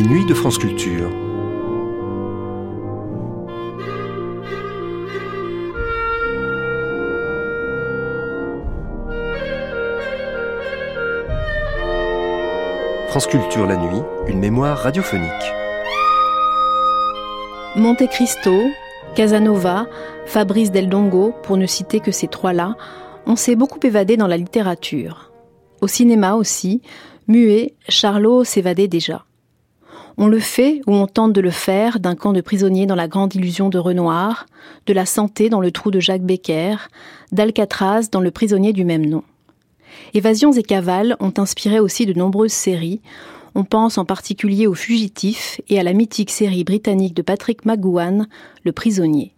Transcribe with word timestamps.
Les 0.00 0.06
nuits 0.06 0.24
de 0.24 0.32
France 0.32 0.56
Culture. 0.56 1.10
France 13.08 13.26
Culture 13.26 13.66
la 13.66 13.76
nuit, 13.76 14.00
une 14.26 14.38
mémoire 14.38 14.78
radiophonique. 14.78 15.30
Monte 17.76 18.08
Cristo, 18.08 18.54
Casanova, 19.14 19.86
Fabrice 20.24 20.70
Del 20.70 20.88
Dongo, 20.88 21.34
pour 21.42 21.58
ne 21.58 21.66
citer 21.66 22.00
que 22.00 22.10
ces 22.10 22.28
trois-là, 22.28 22.74
on 23.26 23.36
s'est 23.36 23.54
beaucoup 23.54 23.80
évadé 23.82 24.16
dans 24.16 24.28
la 24.28 24.38
littérature. 24.38 25.30
Au 25.82 25.86
cinéma 25.86 26.36
aussi, 26.36 26.80
muet, 27.28 27.74
Charlot 27.86 28.44
s'évadait 28.44 28.88
déjà. 28.88 29.26
On 30.22 30.28
le 30.28 30.38
fait 30.38 30.82
ou 30.86 30.92
on 30.92 31.06
tente 31.06 31.32
de 31.32 31.40
le 31.40 31.50
faire 31.50 31.98
d'un 31.98 32.14
camp 32.14 32.34
de 32.34 32.42
prisonniers 32.42 32.84
dans 32.84 32.94
la 32.94 33.08
grande 33.08 33.34
illusion 33.34 33.70
de 33.70 33.78
Renoir, 33.78 34.44
de 34.84 34.92
la 34.92 35.06
santé 35.06 35.48
dans 35.48 35.62
le 35.62 35.72
trou 35.72 35.90
de 35.90 35.98
Jacques 35.98 36.26
Becker, 36.26 36.76
d'Alcatraz 37.32 38.10
dans 38.12 38.20
le 38.20 38.30
prisonnier 38.30 38.74
du 38.74 38.84
même 38.84 39.06
nom. 39.06 39.22
Évasions 40.12 40.52
et 40.52 40.62
cavales 40.62 41.16
ont 41.20 41.32
inspiré 41.38 41.80
aussi 41.80 42.04
de 42.04 42.12
nombreuses 42.12 42.52
séries. 42.52 43.00
On 43.54 43.64
pense 43.64 43.96
en 43.96 44.04
particulier 44.04 44.66
aux 44.66 44.74
Fugitifs 44.74 45.58
et 45.70 45.80
à 45.80 45.82
la 45.82 45.94
mythique 45.94 46.30
série 46.30 46.64
britannique 46.64 47.14
de 47.14 47.22
Patrick 47.22 47.64
McGowan, 47.64 48.28
Le 48.62 48.72
Prisonnier. 48.72 49.32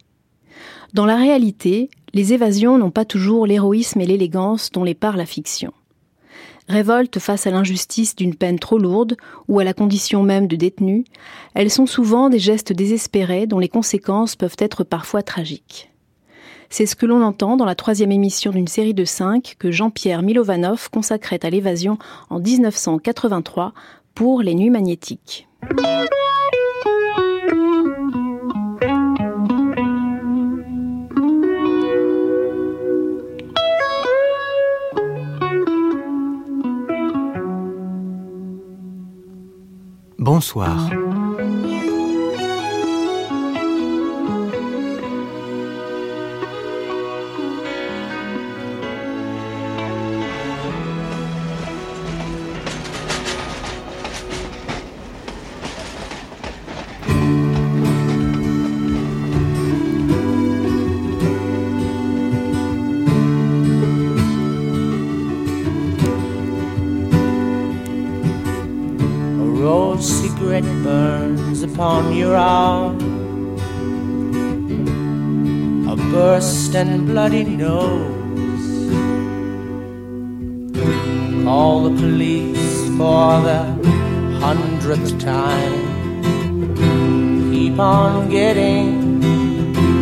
Dans 0.93 1.05
la 1.05 1.15
réalité, 1.15 1.91
les 2.13 2.33
évasions 2.33 2.77
n'ont 2.77 2.91
pas 2.91 3.05
toujours 3.05 3.47
l'héroïsme 3.47 4.01
et 4.01 4.05
l'élégance 4.05 4.69
dont 4.69 4.83
les 4.83 4.95
parle 4.95 5.19
la 5.19 5.25
fiction. 5.25 5.71
Révolte 6.69 7.19
face 7.19 7.45
à 7.45 7.51
l'injustice 7.51 8.15
d'une 8.15 8.35
peine 8.35 8.57
trop 8.57 8.77
lourde 8.77 9.17
ou 9.47 9.59
à 9.59 9.63
la 9.63 9.73
condition 9.73 10.23
même 10.23 10.47
de 10.47 10.55
détenu, 10.55 11.03
elles 11.53 11.69
sont 11.69 11.85
souvent 11.85 12.29
des 12.29 12.39
gestes 12.39 12.71
désespérés 12.71 13.47
dont 13.47 13.59
les 13.59 13.69
conséquences 13.69 14.35
peuvent 14.35 14.55
être 14.59 14.83
parfois 14.83 15.23
tragiques. 15.23 15.91
C'est 16.69 16.85
ce 16.85 16.95
que 16.95 17.05
l'on 17.05 17.21
entend 17.21 17.57
dans 17.57 17.65
la 17.65 17.75
troisième 17.75 18.11
émission 18.11 18.51
d'une 18.51 18.67
série 18.67 18.95
de 18.95 19.05
cinq 19.05 19.55
que 19.59 19.71
Jean-Pierre 19.71 20.23
Milovanov 20.23 20.89
consacrait 20.89 21.45
à 21.45 21.49
l'évasion 21.49 21.99
en 22.29 22.39
1983 22.39 23.73
pour 24.15 24.41
les 24.41 24.55
Nuits 24.55 24.71
magnétiques. 24.71 25.47
Bonsoir. 40.23 41.02
Upon 71.63 72.13
your 72.13 72.35
arm. 72.35 72.97
A 75.87 75.95
burst 76.11 76.75
and 76.75 77.07
bloody 77.07 77.43
nose. 77.43 78.67
Call 81.43 81.83
the 81.89 81.95
police 82.01 82.87
for 82.97 83.41
the 83.47 83.61
hundredth 84.43 85.19
time. 85.19 85.79
Keep 87.51 87.79
on 87.79 88.29
getting 88.29 89.23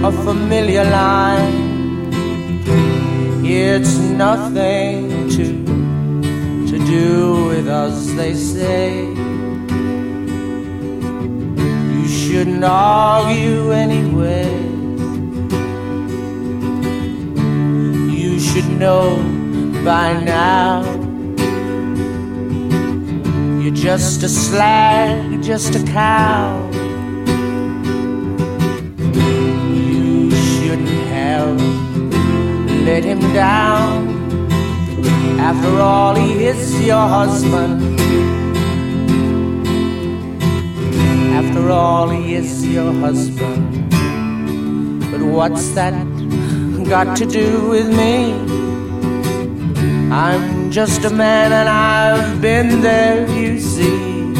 a 0.03 0.11
familiar 0.11 0.83
line. 0.83 2.11
It's 3.45 3.97
nothing 3.97 5.29
to 5.35 5.45
to 6.71 6.77
do 6.85 7.45
with 7.47 7.67
us, 7.67 8.11
they 8.13 8.33
say. 8.33 9.30
Shouldn't 12.41 12.63
argue 12.63 13.71
anyway. 13.71 14.49
You 18.17 18.39
should 18.39 18.67
know 18.79 19.17
by 19.85 20.19
now. 20.23 20.81
You're 23.61 23.75
just 23.75 24.23
a 24.23 24.29
slag, 24.29 25.43
just 25.43 25.75
a 25.75 25.83
cow. 25.83 26.67
You 29.77 30.31
shouldn't 30.31 30.89
have 31.13 31.61
let 32.87 33.03
him 33.03 33.19
down. 33.33 34.09
After 35.39 35.79
all, 35.79 36.15
he 36.15 36.45
is 36.45 36.83
your 36.83 37.07
husband. 37.07 38.00
After 41.41 41.71
all, 41.71 42.09
he 42.09 42.35
is 42.35 42.67
your 42.67 42.93
husband. 42.93 43.89
But 45.11 45.21
what's 45.21 45.69
that 45.71 45.95
got 46.87 47.17
to 47.17 47.25
do 47.25 47.67
with 47.67 47.89
me? 47.89 48.33
I'm 50.11 50.69
just 50.69 51.03
a 51.03 51.09
man 51.09 51.51
and 51.51 51.67
I've 51.67 52.39
been 52.41 52.81
there, 52.81 53.27
you 53.27 53.59
see. 53.59 54.35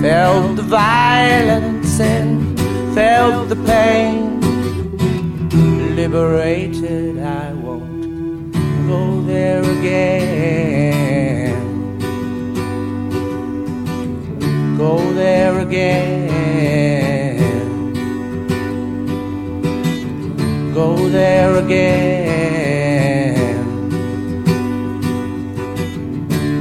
Felt 0.00 0.54
the 0.54 0.62
violence 0.62 1.98
and 1.98 2.56
felt 2.94 3.48
the 3.48 3.56
pain. 3.66 4.40
Liberated, 5.96 7.18
I 7.18 7.52
won't 7.54 8.52
go 8.86 9.22
there 9.22 9.62
again. 9.62 10.71
Go 14.82 14.98
there 15.12 15.60
again. 15.60 17.38
Go 20.74 21.08
there 21.08 21.52
again. 21.64 23.36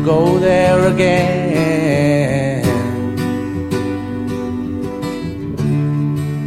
Go 0.06 0.38
there 0.38 0.82
again. 0.94 2.64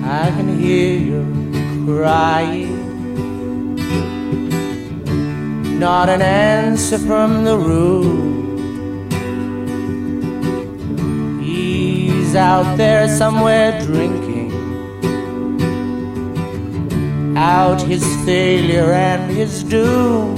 I 0.04 0.26
can 0.36 0.48
hear 0.56 0.96
you 1.08 1.22
crying. 1.88 2.74
Not 5.80 6.08
an 6.08 6.22
answer 6.22 6.98
from 6.98 7.44
the 7.44 7.58
out 12.34 12.76
there 12.76 13.08
somewhere 13.08 13.80
drinking 13.82 14.52
out 17.36 17.80
his 17.82 18.04
failure 18.24 18.92
and 18.92 19.30
his 19.30 19.62
doom. 19.64 20.36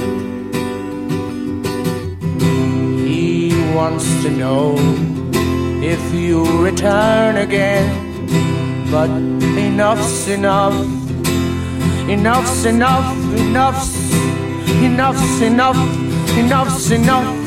He 3.07 3.53
wants 3.75 4.07
to 4.23 4.31
know 4.31 4.77
if 5.83 6.15
you 6.15 6.45
return 6.63 7.37
again, 7.37 7.87
but 8.91 9.11
enough's 9.11 10.29
enough, 10.29 10.75
enough's 12.09 12.65
enough, 12.65 13.17
enough's 13.37 14.07
enough's 14.83 15.41
enough, 15.43 15.77
enough's 16.37 16.91
enough. 16.91 17.46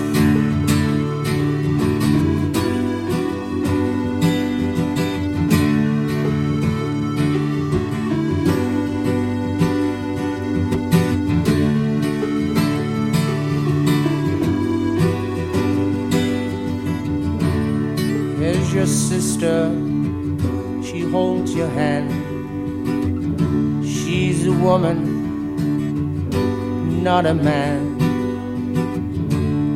Not 27.21 27.31
a 27.31 27.33
man. 27.33 27.99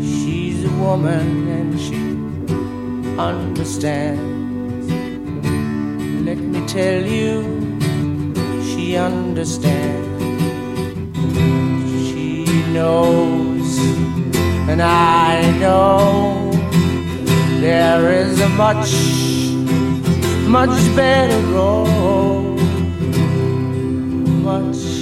She's 0.02 0.64
a 0.64 0.72
woman 0.78 1.28
and 1.50 1.78
she 1.78 2.00
understands. 3.20 4.88
Let 6.26 6.38
me 6.38 6.66
tell 6.68 7.04
you, 7.04 7.36
she 8.64 8.96
understands. 8.96 10.24
She 12.08 12.46
knows, 12.72 13.78
and 14.70 14.82
I 14.82 15.52
know 15.60 16.50
there 17.60 18.10
is 18.22 18.40
a 18.40 18.50
much, 18.50 18.94
much 20.48 20.96
better 20.96 21.42
road. 21.48 22.60
Much. 24.48 24.93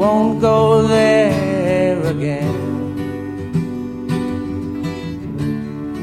Won't 0.00 0.40
go 0.40 0.88
there 0.88 2.00
again. 2.06 2.54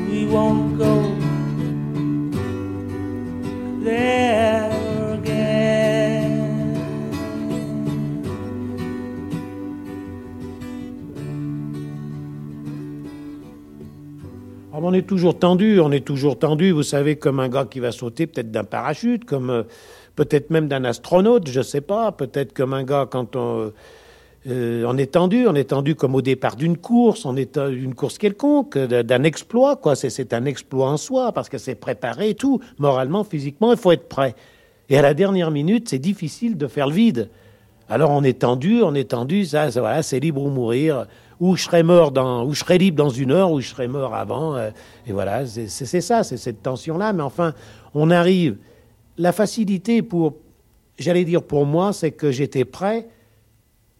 We 0.08 0.28
won't 0.28 0.78
go 0.78 0.94
there 3.84 4.70
again. 5.14 6.78
Ah, 14.72 14.80
on 14.80 14.94
est 14.94 15.08
toujours 15.08 15.40
tendu, 15.40 15.80
on 15.80 15.92
est 15.92 16.06
toujours 16.06 16.38
tendu, 16.38 16.70
vous 16.70 16.84
savez, 16.84 17.16
comme 17.16 17.40
un 17.40 17.50
gars 17.50 17.66
qui 17.66 17.80
va 17.80 17.92
sauter 17.92 18.28
peut-être 18.28 18.52
d'un 18.52 18.64
parachute, 18.64 19.26
comme 19.26 19.50
euh, 19.50 19.64
peut-être 20.18 20.50
même 20.50 20.68
d'un 20.68 20.84
astronaute, 20.84 21.48
je 21.48 21.62
sais 21.62 21.80
pas, 21.80 22.12
peut-être 22.12 22.52
comme 22.52 22.74
un 22.74 22.84
gars 22.84 23.08
quand 23.10 23.36
on, 23.36 23.72
euh, 24.48 24.98
est 24.98 25.12
tendu, 25.14 25.48
on 25.48 25.54
est 25.54 25.70
tendu 25.70 25.96
comme 25.96 26.16
au 26.16 26.22
départ 26.22 26.56
d'une 26.56 26.76
course, 26.76 27.24
on 27.24 27.38
est 27.38 27.56
euh, 27.58 27.70
d'une 27.70 27.94
course 27.94 28.18
quelconque, 28.18 28.78
d'un 28.78 29.24
exploit, 29.24 29.76
quoi. 29.76 29.96
C'est, 29.96 30.34
un 30.34 30.46
exploit 30.46 30.90
en 30.90 30.98
soi 30.98 31.32
parce 31.32 31.50
que 31.50 31.60
c'est 31.60 31.76
préparé 31.76 32.32
et 32.32 32.36
tout, 32.36 32.60
moralement, 32.80 33.24
physiquement, 33.24 33.72
il 33.72 33.78
faut 33.78 33.92
être 33.92 34.10
prêt. 34.10 34.36
Et 34.90 34.98
à 34.98 35.04
la 35.04 35.14
dernière 35.14 35.52
minute, 35.52 35.88
c'est 35.88 36.00
difficile 36.00 36.58
de 36.58 36.68
faire 36.68 36.88
le 36.88 36.94
vide. 36.94 37.30
Alors 37.88 38.10
on 38.10 38.24
est 38.24 38.40
tendu, 38.40 38.82
on 38.82 38.96
est 38.96 39.12
tendu, 39.12 39.46
ça, 39.46 39.72
ça, 39.72 39.80
voilà, 39.80 40.02
c'est 40.02 40.20
libre 40.20 40.42
ou 40.42 40.50
mourir, 40.50 41.06
ou 41.40 41.56
je 41.56 41.64
serai 41.64 41.84
mort 41.84 42.12
dans, 42.12 42.44
ou 42.44 42.54
je 42.54 42.60
serai 42.62 42.80
libre 42.80 42.98
dans 42.98 43.10
une 43.10 43.32
heure, 43.32 43.52
ou 43.52 43.62
je 43.62 43.68
serai 43.68 43.88
mort 43.88 44.16
avant, 44.16 44.56
euh, 44.56 44.72
et 45.06 45.12
voilà, 45.12 45.46
c'est 45.46 46.02
ça, 46.02 46.24
c'est 46.24 46.38
cette 46.38 46.64
tension-là. 46.64 47.14
Mais 47.14 47.24
enfin, 47.24 47.54
on 47.94 48.10
arrive. 48.10 48.58
La 49.18 49.32
facilité 49.32 50.02
pour, 50.02 50.38
j'allais 51.00 51.26
dire 51.26 51.44
pour 51.44 51.66
moi, 51.66 51.94
c'est 51.94 52.12
que 52.12 52.32
j'étais 52.32 52.66
prêt 52.66 53.08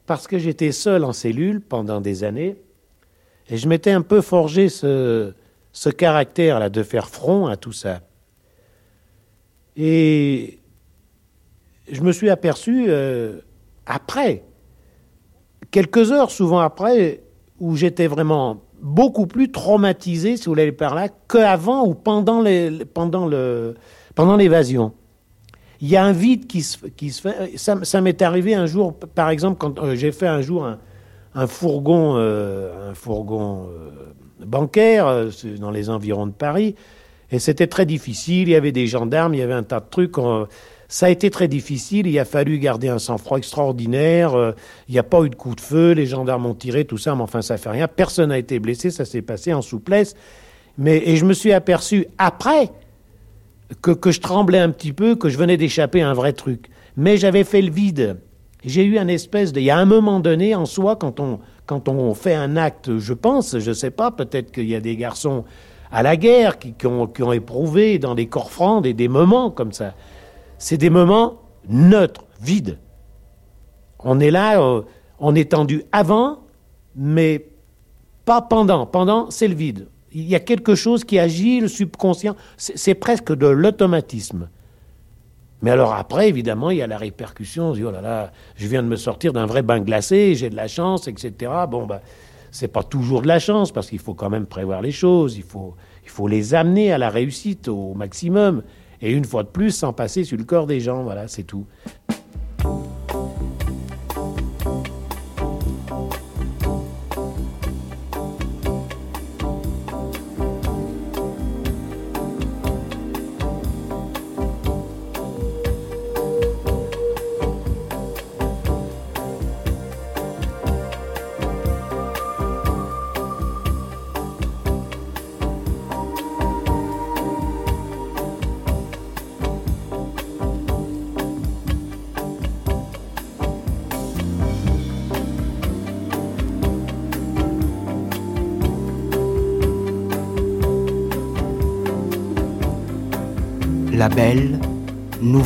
parce 0.06 0.26
que 0.28 0.40
j'étais 0.40 0.72
seul 0.72 1.04
en 1.04 1.12
cellule 1.12 1.62
pendant 1.62 2.02
des 2.02 2.24
années, 2.24 2.56
et 3.50 3.58
je 3.58 3.68
m'étais 3.68 3.92
un 3.92 4.02
peu 4.02 4.22
forgé 4.22 4.70
ce, 4.70 5.34
caractère-là 5.98 6.70
de 6.70 6.82
faire 6.82 7.10
front 7.10 7.48
à 7.48 7.58
tout 7.58 7.74
ça. 7.74 8.02
Et 9.76 10.60
je 11.92 12.02
me 12.02 12.12
suis 12.12 12.30
aperçu 12.30 12.86
euh, 12.88 13.42
après, 13.86 14.44
quelques 15.72 16.12
heures 16.12 16.32
souvent 16.32 16.60
après, 16.60 17.22
où 17.60 17.76
j'étais 17.76 18.08
vraiment 18.08 18.64
beaucoup 18.82 19.28
plus 19.28 19.52
traumatisé, 19.52 20.38
si 20.38 20.46
vous 20.46 20.52
voulez 20.52 20.72
par 20.72 20.96
là, 20.96 21.10
qu'avant 21.10 21.86
ou 21.86 21.94
pendant 21.96 22.42
l'évasion. 24.38 24.94
Il 25.82 25.88
y 25.88 25.96
a 25.96 26.04
un 26.04 26.12
vide 26.12 26.48
qui 26.48 26.64
se, 26.64 26.86
qui 26.88 27.12
se 27.12 27.22
fait. 27.22 27.58
Ça, 27.58 28.02
m'est 28.02 28.22
arrivé 28.22 28.56
un 28.56 28.66
jour, 28.66 28.94
par 28.94 29.30
exemple, 29.30 29.58
quand 29.60 29.80
euh, 29.80 29.96
j'ai 29.96 30.12
fait 30.12 30.28
un 30.28 30.42
jour 30.42 30.66
un, 30.66 30.80
un 31.36 31.48
fourgon, 31.48 32.16
euh, 32.18 32.92
un 32.92 32.94
fourgon 32.96 33.68
euh, 33.70 34.46
bancaire 34.46 35.28
dans 35.60 35.72
les 35.72 35.90
environs 35.90 36.26
de 36.26 36.32
Paris, 36.32 36.76
et 37.30 37.40
c'était 37.40 37.68
très 37.68 37.86
difficile. 37.86 38.48
Il 38.48 38.52
y 38.52 38.56
avait 38.56 38.72
des 38.72 38.88
gendarmes, 38.88 39.34
il 39.36 39.40
y 39.40 39.44
avait 39.44 39.54
un 39.54 39.64
tas 39.64 39.80
de 39.80 39.86
trucs. 39.90 40.16
ça 40.88 41.08
a 41.08 41.10
été 41.10 41.30
très 41.30 41.48
difficile. 41.48 42.08
Il 42.08 42.18
a 42.18 42.26
fallu 42.26 42.58
garder 42.58 42.88
un 42.88 43.00
sang-froid 43.00 43.38
extraordinaire. 43.38 44.54
il 44.88 44.94
n'y 44.94 45.00
a 45.00 45.04
pas 45.04 45.22
eu 45.24 45.30
de 45.30 45.36
coup 45.36 45.54
de 45.54 45.60
feu. 45.60 45.92
Les 45.92 46.06
gendarmes 46.06 46.46
ont 46.46 46.56
tiré, 46.56 46.86
tout 46.86 46.98
ça, 46.98 47.16
mais 47.16 47.24
enfin, 47.24 47.42
ça 47.42 47.58
fait 47.58 47.70
rien. 47.70 47.90
Personne 47.90 48.30
n'a 48.30 48.38
été 48.38 48.60
blessé. 48.60 48.92
Ça 48.92 49.04
s'est 49.04 49.22
passé 49.22 49.54
en 49.54 49.62
souplesse. 49.62 50.16
Mais, 50.78 51.04
et 51.06 51.18
je 51.18 51.26
me 51.26 51.34
suis 51.34 51.52
aperçu 51.52 52.08
après 52.18 52.72
que, 53.82 54.12
je 54.12 54.20
tremblais 54.20 54.60
un 54.60 54.70
petit 54.70 54.94
peu, 54.94 55.16
que 55.16 55.30
je 55.30 55.38
venais 55.38 55.58
d'échapper 55.58 56.02
à 56.02 56.10
un 56.10 56.14
vrai 56.14 56.34
truc. 56.34 56.70
Mais 56.96 57.18
j'avais 57.18 57.44
fait 57.44 57.62
le 57.62 57.72
vide. 57.72 58.18
J'ai 58.64 58.84
eu 58.84 58.98
un 58.98 59.08
espèce 59.08 59.54
de... 59.54 59.60
Il 59.60 59.66
y 59.66 59.70
a 59.70 59.78
un 59.78 59.86
moment 59.86 60.20
donné 60.20 60.56
en 60.56 60.66
soi, 60.66 60.96
quand 60.96 61.20
on, 61.20 61.40
quand 61.66 61.88
on 61.90 62.14
fait 62.14 62.36
un 62.36 62.58
acte, 62.58 62.98
je 62.98 63.14
pense, 63.14 63.60
je 63.60 63.72
sais 63.72 63.92
pas, 63.92 64.12
peut-être 64.12 64.52
qu'il 64.52 64.68
y 64.68 64.76
a 64.76 64.80
des 64.80 64.96
garçons 64.96 65.46
à 65.92 66.04
la 66.04 66.18
guerre 66.18 66.58
qui, 66.58 66.74
qui 66.74 66.88
ont 66.88 67.34
éprouvé 67.34 68.00
dans 68.00 68.16
des 68.16 68.28
corps 68.28 68.52
francs 68.52 68.84
des, 68.84 68.94
des 68.94 69.08
moments 69.08 69.52
comme 69.52 69.72
ça. 69.72 69.94
C'est 70.58 70.78
des 70.78 70.90
moments 70.90 71.42
neutres, 71.70 72.26
vides. 72.42 72.80
On 74.00 74.20
est 74.20 74.32
là, 74.32 74.62
euh, 74.62 74.82
on 75.20 75.36
est 75.36 75.52
tendu 75.52 75.84
avant, 75.92 76.40
mais 76.96 77.48
pas 78.26 78.42
pendant. 78.42 78.86
Pendant, 78.86 79.30
c'est 79.30 79.48
le 79.48 79.56
vide. 79.56 79.88
Il 80.14 80.28
y 80.28 80.36
a 80.36 80.40
quelque 80.40 80.76
chose 80.76 81.04
qui 81.04 81.20
agit, 81.20 81.60
le 81.60 81.68
subconscient. 81.68 82.36
C'est 82.58 82.96
presque 82.96 83.34
de 83.34 83.48
l'automatisme. 83.48 84.50
Mais 85.62 85.72
alors 85.72 85.94
après, 85.94 86.30
évidemment, 86.30 86.70
il 86.70 86.78
y 86.78 86.82
a 86.82 86.88
la 86.88 86.98
répercussion. 86.98 87.70
On 87.70 87.74
se 87.74 87.80
dit, 87.80 87.84
oh 87.84 87.92
là 87.92 88.02
là, 88.02 88.32
je 88.56 88.68
viens 88.68 88.84
de 88.84 88.88
me 88.88 88.96
sortir 88.96 89.34
d'un 89.34 89.46
vrai 89.46 89.64
bain 89.64 89.80
glacé, 89.80 90.36
j'ai 90.36 90.50
de 90.50 90.56
la 90.56 90.68
chance, 90.68 91.08
etc. 91.08 91.52
Bon, 91.70 91.86
bah, 91.86 92.02
c'est 92.52 92.68
pas 92.68 92.84
toujours 92.84 93.22
de 93.22 93.28
la 93.28 93.40
chance, 93.40 93.72
parce 93.72 93.90
qu'il 93.90 94.00
faut 94.00 94.14
quand 94.14 94.30
même 94.30 94.46
prévoir 94.46 94.82
les 94.82 94.92
choses, 94.92 95.36
il 95.38 95.44
faut, 95.44 95.76
il 96.04 96.10
faut 96.10 96.28
les 96.28 96.54
amener 96.54 96.92
à 96.92 96.98
la 96.98 97.10
réussite 97.10 97.68
au 97.68 97.94
maximum. 97.94 98.64
Et 99.02 99.12
une 99.12 99.26
fois 99.26 99.44
de 99.44 99.50
plus, 99.50 99.72
sans 99.72 99.94
passer 99.94 100.24
sur 100.24 100.38
le 100.38 100.44
corps 100.44 100.66
des 100.66 100.80
gens. 100.80 101.04
Voilà, 101.04 101.28
c'est 101.28 101.44
tout. 101.44 101.66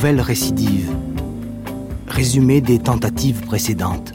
Nouvelle 0.02 0.22
récidive. 0.22 0.92
Résumé 2.08 2.60
des 2.60 2.80
tentatives 2.80 3.42
précédentes. 3.42 4.14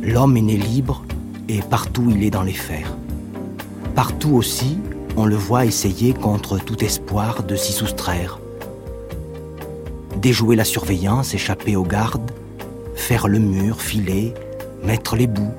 L'homme 0.00 0.36
est 0.36 0.42
né 0.42 0.56
libre 0.56 1.04
et 1.48 1.62
partout 1.62 2.12
il 2.14 2.22
est 2.22 2.30
dans 2.30 2.44
les 2.44 2.52
fers. 2.52 2.96
Partout 3.96 4.36
aussi, 4.36 4.78
on 5.16 5.26
le 5.26 5.34
voit 5.34 5.64
essayer 5.64 6.12
contre 6.14 6.58
tout 6.58 6.84
espoir 6.84 7.42
de 7.42 7.56
s'y 7.56 7.72
soustraire. 7.72 8.38
Déjouer 10.22 10.54
la 10.54 10.64
surveillance, 10.64 11.34
échapper 11.34 11.74
aux 11.74 11.82
gardes, 11.82 12.30
faire 12.94 13.26
le 13.26 13.40
mur, 13.40 13.82
filer, 13.82 14.32
mettre 14.84 15.16
les 15.16 15.26
bouts. 15.26 15.54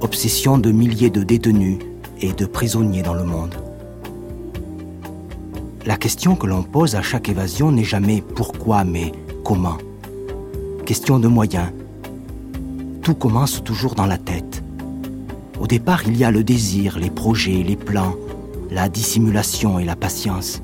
Obsession 0.00 0.58
de 0.58 0.70
milliers 0.70 1.10
de 1.10 1.24
détenus 1.24 1.80
et 2.20 2.32
de 2.32 2.46
prisonniers 2.46 3.02
dans 3.02 3.14
le 3.14 3.24
monde. 3.24 3.56
La 5.88 5.96
question 5.96 6.36
que 6.36 6.46
l'on 6.46 6.62
pose 6.62 6.96
à 6.96 7.00
chaque 7.00 7.30
évasion 7.30 7.72
n'est 7.72 7.82
jamais 7.82 8.20
pourquoi, 8.20 8.84
mais 8.84 9.10
comment. 9.42 9.78
Question 10.84 11.18
de 11.18 11.28
moyens. 11.28 11.70
Tout 13.00 13.14
commence 13.14 13.64
toujours 13.64 13.94
dans 13.94 14.04
la 14.04 14.18
tête. 14.18 14.62
Au 15.58 15.66
départ, 15.66 16.02
il 16.06 16.14
y 16.18 16.24
a 16.24 16.30
le 16.30 16.44
désir, 16.44 16.98
les 16.98 17.08
projets, 17.08 17.62
les 17.62 17.74
plans, 17.74 18.16
la 18.70 18.90
dissimulation 18.90 19.78
et 19.78 19.86
la 19.86 19.96
patience. 19.96 20.60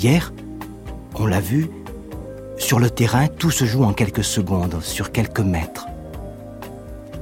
Hier, 0.00 0.32
on 1.16 1.26
l'a 1.26 1.40
vu, 1.40 1.68
sur 2.56 2.78
le 2.78 2.88
terrain, 2.88 3.26
tout 3.26 3.50
se 3.50 3.64
joue 3.64 3.82
en 3.82 3.94
quelques 3.94 4.22
secondes, 4.22 4.80
sur 4.80 5.10
quelques 5.10 5.40
mètres. 5.40 5.88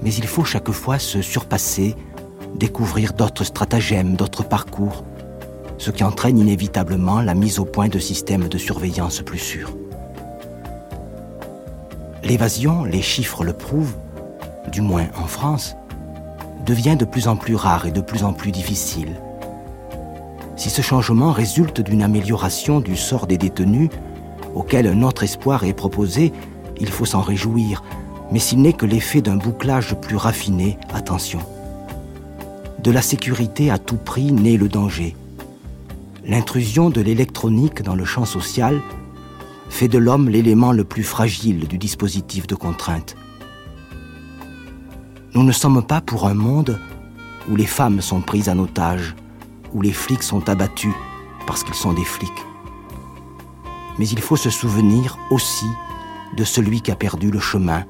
Mais 0.02 0.12
il 0.12 0.26
faut 0.26 0.44
chaque 0.44 0.72
fois 0.72 0.98
se 0.98 1.22
surpasser, 1.22 1.94
découvrir 2.54 3.14
d'autres 3.14 3.44
stratagèmes, 3.44 4.14
d'autres 4.14 4.46
parcours 4.46 5.06
ce 5.78 5.90
qui 5.90 6.04
entraîne 6.04 6.38
inévitablement 6.38 7.20
la 7.20 7.34
mise 7.34 7.58
au 7.58 7.64
point 7.64 7.88
de 7.88 7.98
systèmes 7.98 8.48
de 8.48 8.58
surveillance 8.58 9.22
plus 9.22 9.38
sûrs. 9.38 9.76
L'évasion, 12.22 12.84
les 12.84 13.02
chiffres 13.02 13.44
le 13.44 13.52
prouvent, 13.52 13.96
du 14.72 14.80
moins 14.80 15.06
en 15.16 15.26
France, 15.26 15.76
devient 16.64 16.96
de 16.96 17.04
plus 17.04 17.28
en 17.28 17.36
plus 17.36 17.54
rare 17.54 17.86
et 17.86 17.90
de 17.90 18.00
plus 18.00 18.24
en 18.24 18.32
plus 18.32 18.50
difficile. 18.50 19.20
Si 20.56 20.70
ce 20.70 20.82
changement 20.82 21.32
résulte 21.32 21.80
d'une 21.80 22.02
amélioration 22.02 22.80
du 22.80 22.96
sort 22.96 23.26
des 23.26 23.36
détenus, 23.36 23.90
auquel 24.54 24.86
un 24.86 25.02
autre 25.02 25.24
espoir 25.24 25.64
est 25.64 25.74
proposé, 25.74 26.32
il 26.80 26.88
faut 26.88 27.04
s'en 27.04 27.20
réjouir, 27.20 27.82
mais 28.30 28.38
s'il 28.38 28.62
n'est 28.62 28.72
que 28.72 28.86
l'effet 28.86 29.20
d'un 29.20 29.36
bouclage 29.36 29.94
plus 29.94 30.16
raffiné, 30.16 30.78
attention. 30.94 31.40
De 32.82 32.90
la 32.90 33.02
sécurité 33.02 33.70
à 33.70 33.78
tout 33.78 33.96
prix 33.96 34.32
naît 34.32 34.56
le 34.56 34.68
danger. 34.68 35.16
L'intrusion 36.26 36.88
de 36.88 37.02
l'électronique 37.02 37.82
dans 37.82 37.94
le 37.94 38.06
champ 38.06 38.24
social 38.24 38.80
fait 39.68 39.88
de 39.88 39.98
l'homme 39.98 40.30
l'élément 40.30 40.72
le 40.72 40.84
plus 40.84 41.02
fragile 41.02 41.68
du 41.68 41.76
dispositif 41.76 42.46
de 42.46 42.54
contrainte. 42.54 43.14
Nous 45.34 45.42
ne 45.42 45.52
sommes 45.52 45.84
pas 45.86 46.00
pour 46.00 46.26
un 46.26 46.32
monde 46.32 46.80
où 47.50 47.56
les 47.56 47.66
femmes 47.66 48.00
sont 48.00 48.22
prises 48.22 48.48
en 48.48 48.58
otage, 48.58 49.14
où 49.74 49.82
les 49.82 49.92
flics 49.92 50.22
sont 50.22 50.48
abattus 50.48 50.94
parce 51.46 51.62
qu'ils 51.62 51.74
sont 51.74 51.92
des 51.92 52.04
flics. 52.04 52.30
Mais 53.98 54.08
il 54.08 54.20
faut 54.20 54.36
se 54.36 54.48
souvenir 54.48 55.18
aussi 55.30 55.66
de 56.38 56.44
celui 56.44 56.80
qui 56.80 56.90
a 56.90 56.96
perdu 56.96 57.30
le 57.30 57.40
chemin, 57.40 57.84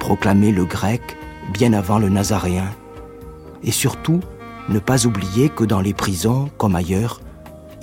proclamé 0.00 0.50
le 0.50 0.64
grec 0.64 1.16
bien 1.52 1.72
avant 1.72 2.00
le 2.00 2.08
nazaréen, 2.08 2.68
et 3.62 3.70
surtout 3.70 4.20
ne 4.68 4.80
pas 4.80 5.06
oublier 5.06 5.50
que 5.50 5.64
dans 5.64 5.80
les 5.80 5.94
prisons, 5.94 6.50
comme 6.58 6.74
ailleurs, 6.74 7.20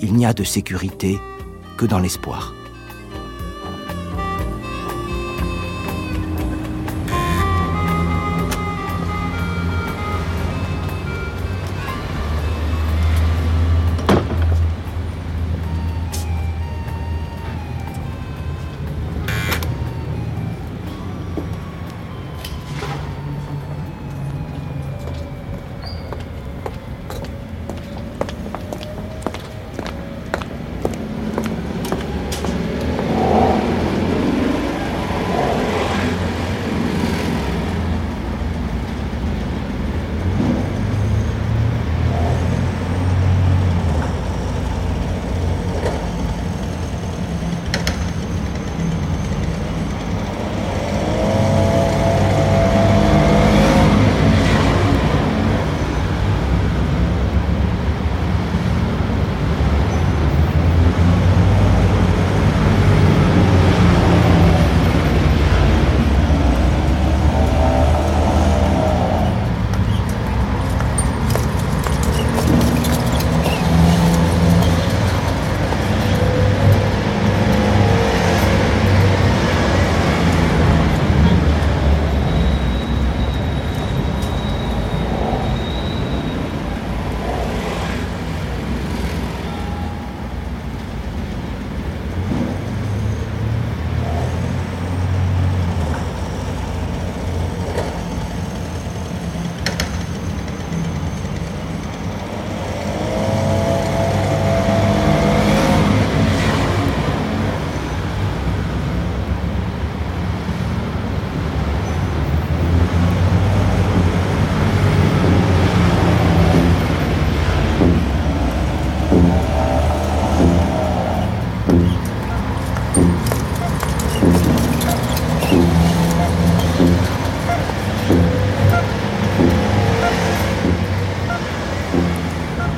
il 0.02 0.14
n'y 0.14 0.26
a 0.26 0.34
de 0.34 0.44
sécurité 0.44 1.18
que 1.78 1.86
dans 1.86 2.00
l'espoir. 2.00 2.52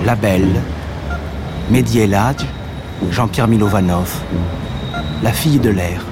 La 0.04 0.16
Belle, 0.16 0.60
Mehdi 1.70 2.00
Eladj, 2.00 2.44
Jean-Pierre 3.10 3.48
Milovanov, 3.48 4.20
La 5.22 5.32
fille 5.32 5.58
de 5.58 5.70
l'air. 5.70 6.04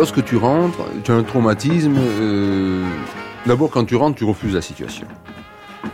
Lorsque 0.00 0.24
tu 0.24 0.36
rentres, 0.36 0.78
tu 1.04 1.12
as 1.12 1.14
un 1.14 1.22
traumatisme. 1.22 1.94
euh, 1.98 2.82
D'abord, 3.46 3.70
quand 3.70 3.84
tu 3.84 3.96
rentres, 3.96 4.16
tu 4.16 4.24
refuses 4.24 4.54
la 4.54 4.62
situation. 4.62 5.06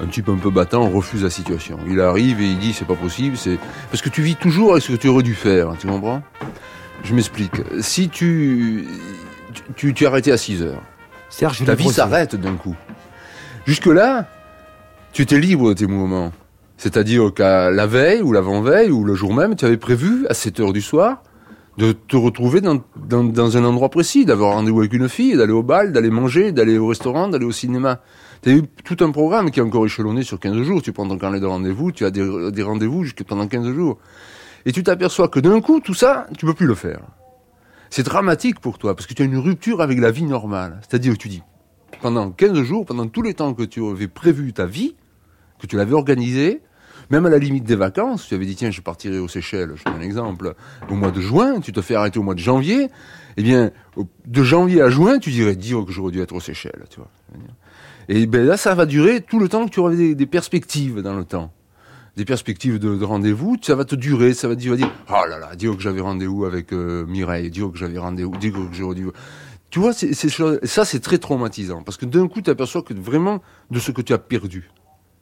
Un 0.01 0.07
type 0.07 0.29
un 0.29 0.37
peu 0.37 0.51
battant 0.51 0.89
refuse 0.89 1.25
la 1.25 1.31
situation. 1.31 1.79
Il 1.89 2.01
arrive 2.01 2.41
et 2.41 2.47
il 2.47 2.59
dit 2.59 2.73
c'est 2.73 2.85
pas 2.87 2.95
possible, 2.95 3.37
c'est 3.37 3.59
parce 3.91 4.03
que 4.03 4.09
tu 4.09 4.23
vis 4.23 4.37
toujours 4.37 4.73
avec 4.73 4.83
ce 4.85 4.93
que 4.93 4.97
tu 4.97 5.09
aurais 5.09 5.23
dû 5.25 5.35
faire. 5.35 5.75
Tu 5.79 5.87
comprends? 5.89 6.23
Je 7.03 7.15
m'explique. 7.15 7.53
Si 7.81 8.09
tu 8.09 8.87
tu 9.75 9.93
tu 9.95 10.05
es 10.05 10.07
arrêté 10.07 10.31
à 10.33 10.37
6 10.37 10.63
heures, 10.63 10.83
Serge 11.29 11.65
ta 11.65 11.75
vie 11.75 11.85
s'arrête 11.93 12.37
d'un 12.37 12.55
coup. 12.55 12.77
Jusque-là, 13.67 14.27
tu 15.13 15.23
étais 15.23 15.39
libre 15.41 15.69
de 15.71 15.75
tes 15.75 15.87
mouvements. 15.87 16.33
C'est-à-dire 16.77 17.33
qu'à 17.35 17.71
la 17.71 17.87
veille 17.87 18.23
ou 18.23 18.33
l'avant-veille 18.33 18.91
ou 18.91 19.03
le 19.05 19.15
jour 19.15 19.35
même, 19.35 19.57
tu 19.57 19.65
avais 19.65 19.77
prévu 19.79 20.27
à 20.29 20.35
7 20.35 20.61
heures 20.61 20.73
du 20.73 20.83
soir 20.83 21.23
de 21.79 21.93
te 21.93 22.17
retrouver 22.17 22.61
dans, 22.61 22.83
dans, 23.09 23.57
un 23.57 23.65
endroit 23.65 23.89
précis, 23.89 24.25
d'avoir 24.25 24.55
rendez-vous 24.55 24.81
avec 24.81 24.93
une 24.93 25.09
fille, 25.09 25.37
d'aller 25.37 25.53
au 25.53 25.63
bal, 25.63 25.93
d'aller 25.93 26.11
manger, 26.11 26.53
d'aller 26.53 26.79
au 26.79 26.89
restaurant, 26.89 27.29
d'aller 27.29 27.45
au 27.45 27.53
cinéma. 27.53 28.01
Tu 28.43 28.51
as 28.51 28.53
eu 28.53 28.63
tout 28.85 28.97
un 29.05 29.11
programme 29.11 29.51
qui 29.51 29.61
est 29.61 29.63
encore 29.63 29.87
échelonné 29.87 30.23
sur 30.23 30.39
15 30.41 30.63
jours. 30.63 30.83
Tu 30.83 30.93
prends 30.93 31.07
ton 31.07 31.19
carnet 31.19 31.41
de 31.41 31.47
rendez-vous, 31.47 31.93
tu 31.93 32.05
as 32.05 32.11
des, 32.11 32.51
des 32.51 32.63
rendez-vous 32.63 33.05
pendant 33.27 33.47
15 33.47 33.73
jours. 33.73 33.99
Et 34.65 34.73
tu 34.73 34.83
t'aperçois 34.83 35.29
que 35.29 35.41
d'un 35.41 35.61
coup, 35.61 35.81
tout 35.81 35.95
ça, 35.95 36.27
tu 36.37 36.47
peux 36.47 36.55
plus 36.55 36.67
le 36.67 36.75
faire. 36.75 37.01
C'est 37.91 38.03
dramatique 38.03 38.59
pour 38.61 38.79
toi, 38.79 38.97
parce 38.97 39.07
que 39.07 39.15
tu 39.15 39.23
as 39.23 39.25
une 39.25 39.39
rupture 39.39 39.81
avec 39.81 40.01
la 40.01 40.11
vie 40.11 40.25
normale. 40.25 40.81
C'est-à-dire 40.81 41.13
que 41.13 41.19
tu 41.19 41.29
dis, 41.29 41.43
pendant 42.03 42.31
15 42.31 42.63
jours, 42.63 42.85
pendant 42.85 43.07
tous 43.07 43.23
les 43.23 43.35
temps 43.35 43.55
que 43.55 43.63
tu 43.63 43.85
avais 43.85 44.09
prévu 44.09 44.53
ta 44.53 44.67
vie, 44.67 44.97
que 45.61 45.67
tu 45.67 45.77
l'avais 45.77 45.95
organisée, 45.95 46.63
même 47.11 47.27
à 47.27 47.31
la 47.31 47.39
limite 47.39 47.65
des 47.65 47.77
vacances, 47.77 48.27
tu 48.27 48.35
avais 48.35 48.47
dit, 48.47 48.57
tiens, 48.57 48.71
je 48.71 48.81
partirai 48.81 49.19
aux 49.19 49.29
Seychelles, 49.29 49.73
je 49.77 49.85
donne 49.85 49.95
un 49.95 50.01
exemple, 50.01 50.55
au 50.91 50.95
mois 50.95 51.11
de 51.11 51.21
juin, 51.21 51.61
tu 51.61 51.73
te 51.73 51.81
fais 51.81 51.95
arrêter 51.95 52.19
au 52.19 52.23
mois 52.23 52.35
de 52.35 52.41
janvier, 52.41 52.91
eh 53.37 53.43
bien, 53.43 53.71
de 54.27 54.43
janvier 54.43 54.83
à 54.83 54.91
juin, 54.91 55.19
tu 55.19 55.31
dirais, 55.31 55.57
dire 55.57 55.85
que 55.85 55.93
j'aurais 55.93 56.13
dû 56.13 56.21
être 56.21 56.35
aux 56.35 56.41
Seychelles, 56.41 56.85
tu 56.91 56.97
vois. 56.97 57.11
Et 58.09 58.27
ben 58.27 58.47
là, 58.47 58.57
ça 58.57 58.75
va 58.75 58.87
durer 58.87 59.21
tout 59.21 59.39
le 59.39 59.49
temps 59.49 59.67
que 59.67 59.71
tu 59.71 59.81
auras 59.81 59.95
des, 59.95 60.27
perspectives 60.27 61.03
dans 61.03 61.15
le 61.15 61.25
temps. 61.25 61.53
Des 62.17 62.25
perspectives 62.25 62.79
de, 62.79 62.97
de 62.97 63.05
rendez-vous, 63.05 63.57
ça 63.61 63.75
va 63.75 63.85
te 63.85 63.95
durer, 63.95 64.33
ça 64.33 64.49
va 64.49 64.55
dire, 64.55 64.73
va 64.73 64.77
dire 64.79 64.91
oh 65.11 65.29
là 65.29 65.39
là, 65.39 65.55
dire 65.55 65.77
que 65.77 65.83
j'avais 65.83 66.01
rendez-vous 66.01 66.45
avec 66.45 66.73
euh, 66.73 67.05
Mireille, 67.07 67.51
dire 67.51 67.71
que 67.71 67.77
j'avais 67.77 67.99
rendez-vous, 67.99 68.37
dire 68.37 68.53
que 68.53 68.59
j'aurais 68.73 68.95
dû... 68.95 69.07
Tu 69.69 69.81
vois, 69.81 69.93
ça 69.93 70.85
c'est 70.85 71.01
très 71.01 71.19
traumatisant, 71.19 71.83
parce 71.83 71.99
que 71.99 72.07
d'un 72.07 72.29
coup, 72.29 72.41
tu 72.41 72.49
aperçois 72.49 72.83
que 72.83 72.95
vraiment 72.95 73.43
de 73.71 73.81
ce 73.81 73.91
que 73.91 74.01
tu 74.01 74.15
as 74.15 74.19
perdu, 74.19 74.71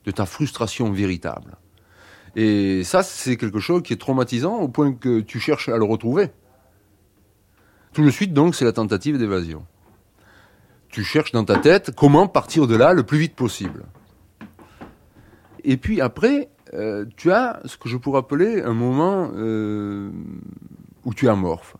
de 0.04 0.10
ta 0.10 0.26
frustration 0.26 0.92
véritable. 0.92 1.56
Et 2.36 2.82
ça, 2.84 3.02
c'est 3.02 3.36
quelque 3.36 3.60
chose 3.60 3.82
qui 3.82 3.92
est 3.92 4.00
traumatisant 4.00 4.56
au 4.56 4.68
point 4.68 4.92
que 4.92 5.20
tu 5.20 5.38
cherches 5.38 5.68
à 5.68 5.76
le 5.76 5.84
retrouver. 5.84 6.30
Tout 7.92 8.04
de 8.04 8.10
suite, 8.10 8.32
donc, 8.32 8.54
c'est 8.54 8.64
la 8.64 8.72
tentative 8.72 9.18
d'évasion. 9.18 9.64
Tu 10.88 11.04
cherches 11.04 11.32
dans 11.32 11.44
ta 11.44 11.58
tête 11.58 11.92
comment 11.96 12.26
partir 12.26 12.66
de 12.66 12.76
là 12.76 12.92
le 12.92 13.04
plus 13.04 13.18
vite 13.18 13.34
possible. 13.34 13.84
Et 15.64 15.76
puis 15.76 16.00
après, 16.00 16.50
euh, 16.74 17.04
tu 17.16 17.32
as 17.32 17.60
ce 17.64 17.76
que 17.76 17.88
je 17.88 17.96
pourrais 17.96 18.18
appeler 18.18 18.62
un 18.62 18.74
moment 18.74 19.30
euh, 19.34 20.10
où 21.04 21.14
tu 21.14 21.26
es 21.26 21.28
amorphe. 21.28 21.76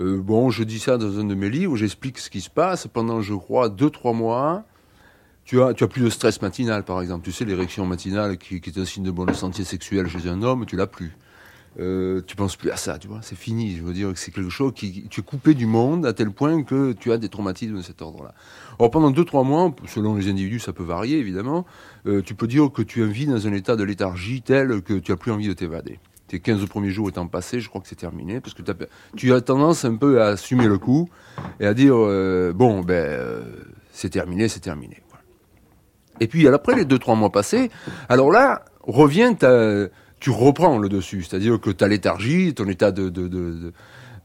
Euh, 0.00 0.20
bon, 0.20 0.50
je 0.50 0.64
dis 0.64 0.78
ça 0.78 0.98
dans 0.98 1.18
un 1.18 1.24
de 1.24 1.34
mes 1.34 1.50
livres, 1.50 1.76
j'explique 1.76 2.18
ce 2.18 2.30
qui 2.30 2.40
se 2.40 2.50
passe. 2.50 2.86
Pendant, 2.86 3.20
je 3.20 3.34
crois, 3.34 3.68
deux, 3.68 3.90
trois 3.90 4.12
mois, 4.12 4.64
tu 5.50 5.60
as, 5.60 5.88
plus 5.88 6.02
de 6.02 6.10
stress 6.10 6.40
matinal, 6.42 6.84
par 6.84 7.02
exemple. 7.02 7.24
Tu 7.24 7.32
sais, 7.32 7.44
l'érection 7.44 7.84
matinale 7.84 8.38
qui, 8.38 8.56
est 8.64 8.78
un 8.78 8.84
signe 8.84 9.02
de 9.02 9.10
bonne 9.10 9.34
santé 9.34 9.64
sexuelle 9.64 10.06
chez 10.06 10.28
un 10.28 10.42
homme, 10.42 10.64
tu 10.64 10.76
l'as 10.76 10.86
plus. 10.86 11.16
Euh, 11.80 12.20
tu 12.24 12.36
penses 12.36 12.54
plus 12.54 12.70
à 12.70 12.76
ça, 12.76 12.98
tu 12.98 13.08
vois, 13.08 13.18
c'est 13.22 13.36
fini. 13.36 13.76
Je 13.76 13.82
veux 13.82 13.92
dire 13.92 14.12
que 14.12 14.18
c'est 14.18 14.30
quelque 14.30 14.50
chose 14.50 14.72
qui, 14.76 15.08
tu 15.10 15.20
es 15.20 15.24
coupé 15.24 15.54
du 15.54 15.66
monde 15.66 16.06
à 16.06 16.12
tel 16.12 16.30
point 16.30 16.62
que 16.62 16.92
tu 16.92 17.10
as 17.10 17.18
des 17.18 17.28
traumatismes 17.28 17.78
de 17.78 17.82
cet 17.82 18.00
ordre-là. 18.00 18.32
Alors 18.78 18.92
pendant 18.92 19.10
deux, 19.10 19.24
trois 19.24 19.42
mois, 19.42 19.74
selon 19.88 20.14
les 20.14 20.28
individus, 20.28 20.60
ça 20.60 20.72
peut 20.72 20.84
varier 20.84 21.18
évidemment. 21.18 21.66
euh, 22.06 22.22
tu 22.22 22.36
peux 22.36 22.46
dire 22.46 22.70
que 22.72 22.82
tu 22.82 23.04
vis 23.04 23.26
dans 23.26 23.48
un 23.48 23.52
état 23.52 23.74
de 23.74 23.82
léthargie 23.82 24.42
tel 24.42 24.82
que 24.82 24.94
tu 24.94 25.10
as 25.10 25.16
plus 25.16 25.32
envie 25.32 25.48
de 25.48 25.52
t'évader. 25.52 25.98
Tes 26.28 26.38
15 26.38 26.64
premiers 26.66 26.90
jours 26.90 27.08
étant 27.08 27.26
passés, 27.26 27.58
je 27.58 27.68
crois 27.68 27.80
que 27.80 27.88
c'est 27.88 27.96
terminé 27.96 28.40
parce 28.40 28.54
que 28.54 28.62
tu 29.16 29.32
as 29.32 29.40
tendance 29.40 29.84
un 29.84 29.96
peu 29.96 30.22
à 30.22 30.26
assumer 30.26 30.68
le 30.68 30.78
coup 30.78 31.08
et 31.58 31.66
à 31.66 31.74
dire 31.74 31.94
euh, 31.96 32.52
bon 32.52 32.82
ben 32.82 33.42
c'est 33.90 34.10
terminé, 34.10 34.46
c'est 34.46 34.60
terminé. 34.60 35.02
Et 36.20 36.26
puis 36.26 36.46
après 36.46 36.76
les 36.76 36.84
deux 36.84 36.98
trois 36.98 37.16
mois 37.16 37.30
passés, 37.30 37.70
alors 38.08 38.30
là 38.30 38.64
revient 38.82 39.34
tu 40.20 40.30
reprends 40.30 40.78
le 40.78 40.88
dessus, 40.88 41.22
c'est-à-dire 41.22 41.58
que 41.58 41.70
ta 41.70 41.88
léthargie, 41.88 42.52
ton 42.54 42.68
état 42.68 42.92
de, 42.92 43.08
de, 43.08 43.72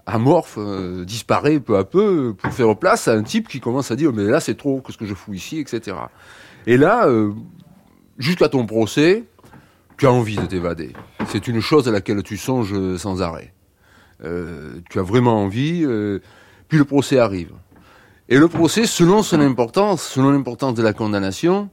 amorphe 0.06 0.58
euh, 0.60 1.06
disparaît 1.06 1.60
peu 1.60 1.78
à 1.78 1.84
peu 1.84 2.36
pour 2.38 2.54
faire 2.54 2.78
place 2.78 3.08
à 3.08 3.14
un 3.14 3.24
type 3.24 3.48
qui 3.48 3.60
commence 3.60 3.92
à 3.92 3.96
dire 3.96 4.14
mais 4.14 4.26
là 4.26 4.40
c'est 4.40 4.56
trop, 4.56 4.82
qu'est-ce 4.82 4.98
que 4.98 5.06
je 5.06 5.16
fous 5.16 5.34
ici, 5.34 5.60
etc. 5.60 5.98
Et 6.68 6.78
là, 6.78 7.08
euh, 7.08 7.32
jusqu'à 8.18 8.50
ton 8.50 8.66
procès, 8.66 9.24
tu 9.98 10.06
as 10.06 10.12
envie 10.12 10.36
de 10.36 10.46
t'évader. 10.46 10.94
C'est 11.28 11.48
une 11.48 11.62
chose 11.62 11.88
à 11.88 11.92
laquelle 11.92 12.22
tu 12.24 12.38
songes 12.38 12.98
sans 12.98 13.22
arrêt. 13.22 13.54
Euh, 14.24 14.80
tu 14.90 15.00
as 15.00 15.04
vraiment 15.04 15.42
envie, 15.42 15.86
puis 16.68 16.78
le 16.78 16.86
procès 16.86 17.20
arrive. 17.20 17.52
Et 18.28 18.38
le 18.38 18.48
procès, 18.48 18.88
selon 18.88 19.22
son 19.22 19.40
importance, 19.40 20.02
selon 20.02 20.32
l'importance 20.32 20.74
de 20.74 20.82
la 20.82 20.94
condamnation, 20.94 21.70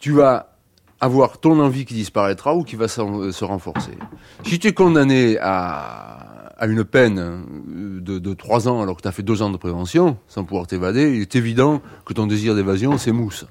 tu 0.00 0.12
vas 0.12 0.58
avoir 1.00 1.38
ton 1.38 1.60
envie 1.60 1.84
qui 1.84 1.94
disparaîtra 1.94 2.54
ou 2.54 2.64
qui 2.64 2.76
va 2.76 2.86
euh, 2.98 3.32
se 3.32 3.44
renforcer. 3.44 3.92
Si 4.44 4.58
tu 4.58 4.68
es 4.68 4.72
condamné 4.72 5.38
à, 5.40 6.54
une 6.62 6.84
peine 6.84 7.18
euh, 7.18 8.00
de, 8.00 8.18
de 8.18 8.34
3 8.34 8.68
ans 8.68 8.82
alors 8.82 8.96
que 8.96 9.02
tu 9.02 9.08
as 9.08 9.12
fait 9.12 9.22
2 9.22 9.42
ans 9.42 9.50
de 9.50 9.56
prévention, 9.56 10.18
sans 10.26 10.44
pouvoir 10.44 10.66
t'évader, 10.66 11.14
il 11.14 11.22
est 11.22 11.36
évident 11.36 11.80
que 12.04 12.12
ton 12.12 12.26
désir 12.26 12.54
d'évasion 12.54 12.98
s'émousse. 12.98 13.46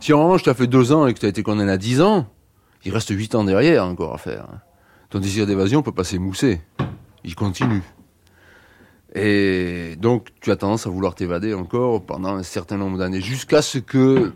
Si 0.00 0.12
en 0.12 0.22
revanche 0.24 0.42
tu 0.42 0.50
as 0.50 0.54
fait 0.54 0.66
2 0.66 0.92
ans 0.92 1.06
et 1.06 1.14
que 1.14 1.20
tu 1.20 1.26
as 1.26 1.28
été 1.28 1.42
condamné 1.42 1.72
à 1.72 1.78
10 1.78 2.00
ans, 2.02 2.26
il 2.84 2.92
reste 2.92 3.10
8 3.10 3.34
ans 3.34 3.44
derrière 3.44 3.84
encore 3.84 4.14
à 4.14 4.18
faire. 4.18 4.46
Ton 5.10 5.20
désir 5.20 5.46
d'évasion 5.46 5.82
peut 5.82 5.92
pas 5.92 6.04
s'émousser. 6.04 6.60
Il 7.24 7.34
continue. 7.34 7.82
Et 9.14 9.96
donc 9.96 10.28
tu 10.40 10.50
as 10.50 10.56
tendance 10.56 10.86
à 10.86 10.90
vouloir 10.90 11.14
t'évader 11.14 11.54
encore 11.54 12.04
pendant 12.04 12.34
un 12.34 12.42
certain 12.42 12.76
nombre 12.76 12.98
d'années, 12.98 13.20
jusqu'à 13.20 13.62
ce 13.62 13.78
que 13.78 14.32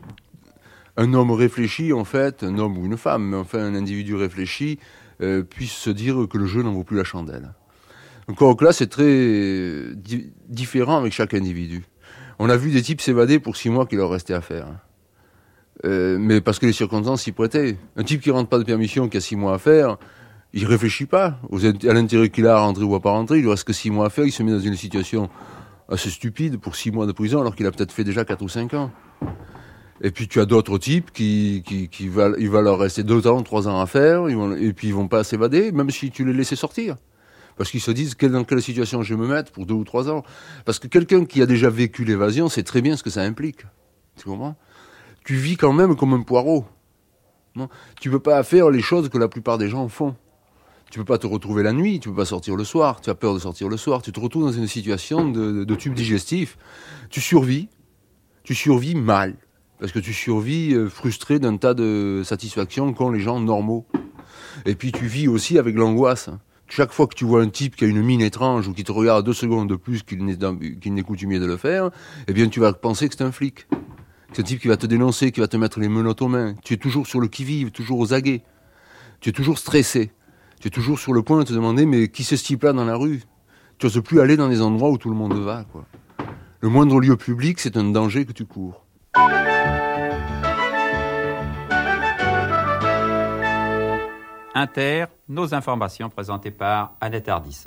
un 0.96 1.14
homme 1.14 1.31
réfléchi, 1.31 1.92
en 1.92 2.05
fait, 2.05 2.42
un 2.42 2.59
homme 2.59 2.76
ou 2.78 2.85
une 2.87 2.96
femme, 2.96 3.31
mais 3.31 3.37
enfin 3.37 3.59
un 3.61 3.74
individu 3.74 4.14
réfléchi, 4.14 4.78
euh, 5.20 5.42
puisse 5.42 5.72
se 5.72 5.90
dire 5.90 6.26
que 6.31 6.38
le 6.38 6.46
jeu 6.46 6.62
n'en 6.62 6.72
vaut 6.72 6.85
plus 6.85 6.96
la 6.96 7.05
chandelle. 7.05 7.52
Encore 8.28 8.57
que 8.57 8.64
là, 8.64 8.72
c'est 8.72 8.87
très 8.88 9.94
di- 9.94 10.33
différent 10.48 10.96
avec 10.98 11.12
chaque 11.12 11.35
individu. 11.35 11.85
On 12.38 12.48
a 12.48 12.57
vu 12.57 12.70
des 12.70 12.83
types 12.83 13.00
s'évader 13.00 13.38
pour 13.38 13.57
six 13.57 13.68
mois 13.70 13.87
qu'il 13.87 13.98
leur 13.98 14.11
restait 14.11 14.35
à 14.35 14.40
faire. 14.40 14.66
hein. 14.66 14.81
Euh, 15.85 16.16
mais 16.18 16.40
parce 16.40 16.59
que 16.59 16.66
les 16.66 16.72
circonstances 16.72 17.22
s'y 17.22 17.33
prêtaient. 17.33 17.76
Un 17.96 18.05
type 18.05 18.20
qui 18.20 18.31
rentre 18.31 18.48
pas 18.48 18.59
de 18.59 18.64
permission, 18.64 19.09
qui 19.09 19.16
a 19.16 19.20
six 19.20 19.35
mois 19.37 19.55
à 19.55 19.59
faire, 19.59 19.96
il 20.52 20.64
réfléchit 20.66 21.07
pas 21.07 21.38
à 21.50 21.92
l'intérêt 21.92 22.28
qu'il 22.28 22.46
a 22.46 22.57
à 22.57 22.61
rentrer 22.61 22.85
ou 22.85 22.94
à 22.94 23.00
pas 23.00 23.11
rentrer. 23.11 23.38
Il 23.38 23.42
lui 23.42 23.50
reste 23.50 23.64
que 23.64 23.72
six 23.72 23.90
mois 23.90 24.07
à 24.07 24.11
faire. 24.11 24.24
Il 24.24 24.33
se 24.33 24.42
met 24.42 24.52
dans 24.52 24.61
une 24.61 24.76
situation 24.76 25.28
assez 25.88 26.11
stupide 26.11 26.59
pour 26.59 26.76
six 26.76 26.90
mois 26.92 27.07
de 27.07 27.12
prison 27.12 27.40
alors 27.40 27.57
qu'il 27.57 27.66
a 27.66 27.70
peut-être 27.72 27.90
fait 27.92 28.05
déjà 28.05 28.24
quatre 28.24 28.42
ou 28.42 28.48
cinq 28.48 28.74
ans. 28.74 28.90
Et 30.05 30.11
puis 30.11 30.27
tu 30.27 30.41
as 30.41 30.47
d'autres 30.47 30.79
types 30.79 31.12
qui, 31.12 31.62
qui, 31.65 31.88
qui 31.88 32.09
va, 32.09 32.31
il 32.37 32.51
va 32.51 32.61
leur 32.61 32.79
rester 32.79 33.05
deux 33.05 33.29
ans, 33.29 33.43
trois 33.43 33.69
ans 33.69 33.81
à 33.81 33.87
faire, 33.87 34.29
et 34.29 34.73
puis 34.73 34.88
ils 34.88 34.95
vont 34.95 35.07
pas 35.07 35.23
s'évader, 35.23 35.71
même 35.71 35.91
si 35.91 36.11
tu 36.11 36.25
les 36.25 36.33
laissais 36.33 36.57
sortir. 36.57 36.97
Parce 37.57 37.71
qu'ils 37.71 37.81
se 37.81 37.93
disent 37.93 38.17
dans 38.17 38.43
quelle 38.43 38.61
situation 38.61 39.03
je 39.03 39.15
vais 39.15 39.21
me 39.21 39.29
mettre 39.29 39.53
pour 39.53 39.65
deux 39.65 39.75
ou 39.75 39.85
trois 39.85 40.11
ans. 40.11 40.25
Parce 40.65 40.81
que 40.81 40.88
quelqu'un 40.88 41.25
qui 41.25 41.41
a 41.41 41.47
déjà 41.47 41.71
vécu 41.71 42.05
l'évasion 42.05 42.49
sait 42.49 42.65
très 42.65 42.83
bien 42.83 42.97
ce 42.97 43.05
que 43.05 43.11
ça 43.11 43.23
implique. 43.23 43.65
Tu 44.17 44.25
comprends? 44.25 44.57
Tu 45.25 45.37
vis 45.37 45.57
quand 45.57 45.73
même 45.73 45.95
comme 45.95 46.15
un 46.15 46.23
poireau. 46.23 46.65
Non? 47.55 47.69
Tu 48.01 48.11
peux 48.11 48.19
pas 48.19 48.43
faire 48.43 48.71
les 48.71 48.81
choses 48.81 49.09
que 49.09 49.19
la 49.19 49.29
plupart 49.29 49.59
des 49.59 49.69
gens 49.69 49.87
font. 49.88 50.17
Tu 50.91 50.99
peux 50.99 51.05
pas 51.05 51.19
te 51.19 51.27
retrouver 51.27 51.62
la 51.62 51.73
nuit, 51.73 52.01
tu 52.01 52.09
peux 52.09 52.17
pas 52.17 52.25
sortir 52.25 52.57
le 52.57 52.65
soir, 52.65 53.01
tu 53.01 53.09
as 53.09 53.15
peur 53.15 53.35
de 53.35 53.38
sortir 53.38 53.69
le 53.69 53.77
soir, 53.77 54.03
tu 54.03 54.12
te 54.12 54.21
retrouves 54.21 54.45
dans 54.45 54.53
une 54.53 54.67
situation 54.67 55.29
de 55.31 55.75
tube 55.77 55.95
digestif. 55.95 56.59
Tu 57.09 57.21
survis, 57.21 57.69
tu 58.43 58.55
survis 58.55 58.95
mal. 58.95 59.37
Parce 59.83 59.90
que 59.90 59.99
tu 59.99 60.12
survis 60.12 60.75
euh, 60.75 60.88
frustré 60.88 61.40
d'un 61.40 61.57
tas 61.57 61.75
de 61.75 62.23
satisfactions 62.25 62.92
qu'ont 62.92 63.11
les 63.11 63.18
gens 63.18 63.40
normaux. 63.40 63.85
Et 64.64 64.77
puis 64.77 64.92
tu 64.92 65.07
vis 65.07 65.27
aussi 65.27 65.59
avec 65.59 65.75
l'angoisse. 65.75 66.31
Chaque 66.68 66.92
fois 66.92 67.09
que 67.09 67.16
tu 67.16 67.25
vois 67.25 67.42
un 67.42 67.49
type 67.49 67.75
qui 67.75 67.85
a 67.85 67.88
une 67.88 68.01
mine 68.01 68.21
étrange 68.21 68.68
ou 68.68 68.75
qui 68.75 68.85
te 68.85 68.92
regarde 68.92 69.27
deux 69.27 69.33
secondes 69.33 69.68
de 69.68 69.75
plus 69.75 70.05
qu'il 70.05 70.25
n'est 70.25 71.03
coutumier 71.03 71.40
de 71.40 71.47
le 71.47 71.57
faire, 71.57 71.90
eh 72.29 72.33
bien 72.33 72.47
tu 72.47 72.61
vas 72.61 72.73
penser 72.75 73.09
que 73.09 73.16
c'est 73.18 73.25
un 73.25 73.33
flic. 73.33 73.66
C'est 74.33 74.42
un 74.42 74.45
type 74.45 74.61
qui 74.61 74.68
va 74.68 74.77
te 74.77 74.87
dénoncer, 74.87 75.33
qui 75.33 75.40
va 75.40 75.49
te 75.49 75.57
mettre 75.57 75.81
les 75.81 75.88
menottes 75.88 76.23
aux 76.23 76.29
mains. 76.29 76.55
Tu 76.62 76.75
es 76.75 76.77
toujours 76.77 77.09
sur 77.09 77.18
le 77.18 77.27
qui-vive, 77.27 77.73
toujours 77.73 77.99
aux 77.99 78.14
aguets. 78.14 78.45
Tu 79.18 79.31
es 79.31 79.33
toujours 79.33 79.59
stressé. 79.59 80.12
Tu 80.61 80.68
es 80.68 80.71
toujours 80.71 81.01
sur 81.01 81.12
le 81.12 81.23
point 81.23 81.40
de 81.40 81.45
te 81.45 81.53
demander 81.53 81.87
mais 81.87 82.07
qui 82.07 82.23
c'est 82.23 82.37
ce 82.37 82.45
type-là 82.45 82.73
dans 82.73 82.85
la 82.85 82.95
rue? 82.95 83.23
Tu 83.79 83.87
n'oses 83.87 84.01
plus 84.01 84.21
aller 84.21 84.37
dans 84.37 84.47
les 84.47 84.62
endroits 84.62 84.90
où 84.90 84.97
tout 84.97 85.11
le 85.11 85.16
monde 85.16 85.35
va. 85.35 85.66
Le 86.61 86.68
moindre 86.68 87.01
lieu 87.01 87.16
public, 87.16 87.59
c'est 87.59 87.77
un 87.77 87.90
danger 87.90 88.25
que 88.27 88.33
tu 88.33 88.45
cours. 88.45 88.87
Inter, 94.55 95.07
nos 95.29 95.55
informations 95.55 96.09
présentées 96.11 96.51
par 96.51 96.97
Annette 97.01 97.29
Ardis. 97.29 97.65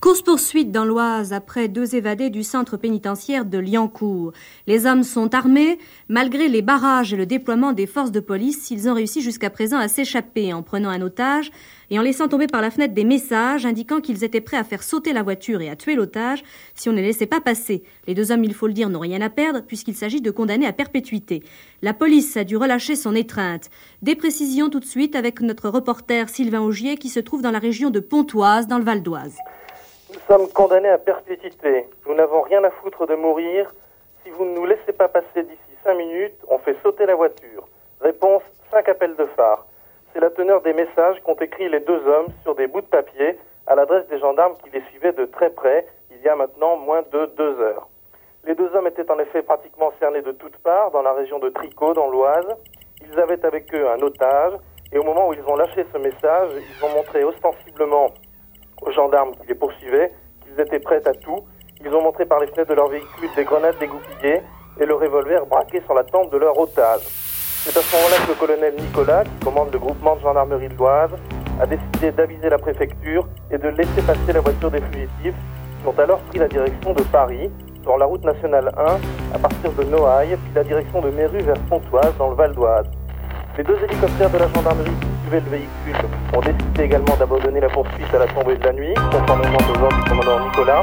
Course-poursuite 0.00 0.72
dans 0.72 0.86
l'Oise 0.86 1.34
après 1.34 1.68
deux 1.68 1.94
évadés 1.94 2.30
du 2.30 2.42
centre 2.42 2.78
pénitentiaire 2.78 3.44
de 3.44 3.58
Liancourt. 3.58 4.32
Les 4.66 4.86
hommes 4.86 5.02
sont 5.02 5.34
armés. 5.34 5.78
Malgré 6.08 6.48
les 6.48 6.62
barrages 6.62 7.12
et 7.12 7.18
le 7.18 7.26
déploiement 7.26 7.74
des 7.74 7.86
forces 7.86 8.10
de 8.10 8.20
police, 8.20 8.70
ils 8.70 8.88
ont 8.88 8.94
réussi 8.94 9.20
jusqu'à 9.20 9.50
présent 9.50 9.76
à 9.76 9.88
s'échapper 9.88 10.54
en 10.54 10.62
prenant 10.62 10.88
un 10.88 11.02
otage 11.02 11.50
et 11.90 11.98
en 11.98 12.02
laissant 12.02 12.28
tomber 12.28 12.46
par 12.46 12.62
la 12.62 12.70
fenêtre 12.70 12.94
des 12.94 13.04
messages 13.04 13.66
indiquant 13.66 14.00
qu'ils 14.00 14.24
étaient 14.24 14.40
prêts 14.40 14.56
à 14.56 14.64
faire 14.64 14.82
sauter 14.82 15.12
la 15.12 15.22
voiture 15.22 15.60
et 15.60 15.68
à 15.68 15.76
tuer 15.76 15.96
l'otage 15.96 16.44
si 16.74 16.88
on 16.88 16.92
ne 16.92 16.96
les 16.96 17.08
laissait 17.08 17.26
pas 17.26 17.42
passer. 17.42 17.82
Les 18.06 18.14
deux 18.14 18.32
hommes, 18.32 18.44
il 18.44 18.54
faut 18.54 18.68
le 18.68 18.72
dire, 18.72 18.88
n'ont 18.88 19.00
rien 19.00 19.20
à 19.20 19.28
perdre 19.28 19.60
puisqu'il 19.60 19.94
s'agit 19.94 20.22
de 20.22 20.30
condamner 20.30 20.66
à 20.66 20.72
perpétuité. 20.72 21.42
La 21.82 21.92
police 21.92 22.38
a 22.38 22.44
dû 22.44 22.56
relâcher 22.56 22.96
son 22.96 23.14
étreinte. 23.14 23.68
Des 24.00 24.14
précisions 24.14 24.70
tout 24.70 24.80
de 24.80 24.86
suite 24.86 25.14
avec 25.14 25.42
notre 25.42 25.68
reporter 25.68 26.30
Sylvain 26.30 26.62
Augier 26.62 26.96
qui 26.96 27.10
se 27.10 27.20
trouve 27.20 27.42
dans 27.42 27.50
la 27.50 27.58
région 27.58 27.90
de 27.90 28.00
Pontoise, 28.00 28.66
dans 28.66 28.78
le 28.78 28.84
Val 28.84 29.02
d'Oise. 29.02 29.36
Nous 30.12 30.20
sommes 30.26 30.48
condamnés 30.48 30.88
à 30.88 30.98
perpétuité. 30.98 31.86
Nous 32.06 32.14
n'avons 32.14 32.40
rien 32.42 32.64
à 32.64 32.70
foutre 32.70 33.06
de 33.06 33.14
mourir. 33.14 33.70
Si 34.24 34.30
vous 34.30 34.44
ne 34.44 34.54
nous 34.56 34.66
laissez 34.66 34.92
pas 34.92 35.06
passer 35.06 35.44
d'ici 35.44 35.76
cinq 35.84 35.94
minutes, 35.94 36.34
on 36.48 36.58
fait 36.58 36.76
sauter 36.82 37.06
la 37.06 37.14
voiture. 37.14 37.68
Réponse 38.00 38.42
cinq 38.72 38.88
appels 38.88 39.14
de 39.14 39.24
phare. 39.36 39.66
C'est 40.12 40.18
la 40.20 40.30
teneur 40.30 40.62
des 40.62 40.72
messages 40.72 41.20
qu'ont 41.22 41.36
écrits 41.36 41.68
les 41.68 41.78
deux 41.78 42.04
hommes 42.08 42.26
sur 42.42 42.56
des 42.56 42.66
bouts 42.66 42.80
de 42.80 42.86
papier 42.86 43.38
à 43.68 43.76
l'adresse 43.76 44.08
des 44.08 44.18
gendarmes 44.18 44.56
qui 44.64 44.70
les 44.70 44.82
suivaient 44.90 45.12
de 45.12 45.26
très 45.26 45.50
près 45.50 45.86
il 46.10 46.20
y 46.22 46.28
a 46.28 46.34
maintenant 46.34 46.76
moins 46.76 47.02
de 47.12 47.26
deux 47.36 47.60
heures. 47.60 47.88
Les 48.44 48.56
deux 48.56 48.74
hommes 48.74 48.88
étaient 48.88 49.08
en 49.10 49.18
effet 49.20 49.42
pratiquement 49.42 49.92
cernés 50.00 50.22
de 50.22 50.32
toutes 50.32 50.56
parts 50.58 50.90
dans 50.90 51.02
la 51.02 51.12
région 51.12 51.38
de 51.38 51.50
Tricot, 51.50 51.94
dans 51.94 52.08
l'Oise. 52.08 52.48
Ils 53.00 53.20
avaient 53.20 53.44
avec 53.44 53.72
eux 53.74 53.88
un 53.88 54.00
otage 54.02 54.54
et 54.92 54.98
au 54.98 55.04
moment 55.04 55.28
où 55.28 55.34
ils 55.34 55.44
ont 55.46 55.56
lâché 55.56 55.86
ce 55.92 55.98
message, 55.98 56.50
ils 56.56 56.84
ont 56.84 56.88
montré 56.90 57.22
ostensiblement 57.22 58.08
aux 58.82 58.90
gendarmes 58.90 59.32
qui 59.32 59.48
les 59.48 59.54
poursuivaient 59.54 60.12
qu'ils 60.42 60.60
étaient 60.60 60.80
prêts 60.80 61.06
à 61.06 61.12
tout. 61.12 61.40
Ils 61.84 61.94
ont 61.94 62.02
montré 62.02 62.26
par 62.26 62.40
les 62.40 62.46
fenêtres 62.46 62.70
de 62.70 62.74
leur 62.74 62.88
véhicule 62.88 63.28
des 63.34 63.44
grenades 63.44 63.78
dégoupillées 63.78 64.42
et 64.78 64.86
le 64.86 64.94
revolver 64.94 65.46
braqué 65.46 65.80
sur 65.82 65.94
la 65.94 66.04
tempe 66.04 66.30
de 66.30 66.38
leur 66.38 66.58
otage. 66.58 67.02
C'est 67.62 67.76
à 67.76 67.82
ce 67.82 67.96
moment-là 67.96 68.16
que 68.24 68.28
le 68.30 68.34
colonel 68.38 68.74
Nicolas, 68.78 69.24
qui 69.24 69.44
commande 69.44 69.72
le 69.72 69.78
groupement 69.78 70.16
de 70.16 70.20
gendarmerie 70.20 70.68
de 70.68 70.76
l'Oise, 70.76 71.10
a 71.60 71.66
décidé 71.66 72.10
d'aviser 72.10 72.48
la 72.48 72.58
préfecture 72.58 73.28
et 73.50 73.58
de 73.58 73.68
laisser 73.68 74.00
passer 74.06 74.32
la 74.32 74.40
voiture 74.40 74.70
des 74.70 74.80
fugitifs, 74.80 75.34
qui 75.82 75.86
ont 75.86 75.98
alors 75.98 76.20
pris 76.20 76.38
la 76.38 76.48
direction 76.48 76.94
de 76.94 77.02
Paris, 77.02 77.50
sur 77.82 77.98
la 77.98 78.06
route 78.06 78.24
nationale 78.24 78.72
1, 78.78 79.34
à 79.34 79.38
partir 79.38 79.72
de 79.72 79.84
Noailles, 79.84 80.36
puis 80.36 80.52
la 80.54 80.64
direction 80.64 81.02
de 81.02 81.10
Méru 81.10 81.38
vers 81.40 81.58
Pontoise, 81.68 82.16
dans 82.18 82.30
le 82.30 82.34
Val 82.36 82.54
d'Oise. 82.54 82.86
Les 83.58 83.64
deux 83.64 83.76
hélicoptères 83.84 84.30
de 84.30 84.38
la 84.38 84.48
gendarmerie 84.48 84.90
suivaient 85.30 85.40
le 85.40 85.50
véhicule 85.50 86.08
ont 86.34 86.40
décidé 86.40 86.84
également 86.84 87.16
d'abandonner 87.16 87.60
la 87.60 87.68
poursuite 87.68 88.14
à 88.14 88.18
la 88.18 88.26
tombée 88.26 88.56
de 88.56 88.64
la 88.64 88.72
nuit, 88.72 88.94
conformément 89.12 89.58
aux 89.58 89.82
ordres 89.82 89.96
du 89.96 90.10
commandant 90.10 90.40
Nicolas. 90.44 90.82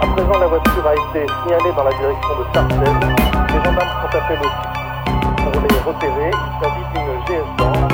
À 0.00 0.06
présent, 0.06 0.38
la 0.38 0.46
voiture 0.46 0.86
a 0.86 0.94
été 0.94 1.26
signalée 1.42 1.72
dans 1.76 1.84
la 1.84 1.90
direction 1.90 2.30
de 2.38 2.44
Sarcelles. 2.52 3.16
Les 3.48 3.64
gendarmes 3.64 3.88
sont 4.02 4.18
appelés 4.18 4.38
aussi 4.40 5.52
pour 5.52 5.62
les 5.62 5.78
repérer. 5.80 6.30
Il 6.30 6.64
s'agit 6.64 6.86
d'une 6.94 7.88
GS1. 7.88 7.93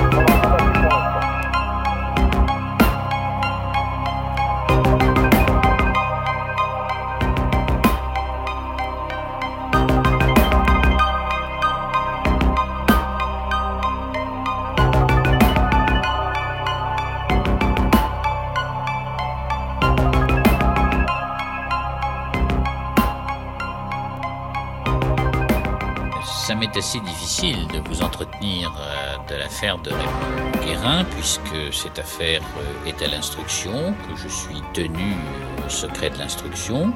Assez 26.81 27.01
difficile 27.01 27.67
de 27.75 27.79
vous 27.91 28.01
entretenir 28.01 28.73
euh, 28.81 29.17
de 29.29 29.39
l'affaire 29.39 29.77
de 29.83 29.91
Raymond 29.91 30.65
Guérin, 30.65 31.05
puisque 31.05 31.75
cette 31.75 31.99
affaire 31.99 32.41
euh, 32.57 32.89
est 32.89 33.03
à 33.03 33.07
l'instruction, 33.07 33.93
que 34.09 34.17
je 34.17 34.29
suis 34.29 34.63
tenu 34.73 35.15
au 35.67 35.69
secret 35.69 36.09
de 36.09 36.17
l'instruction, 36.17 36.95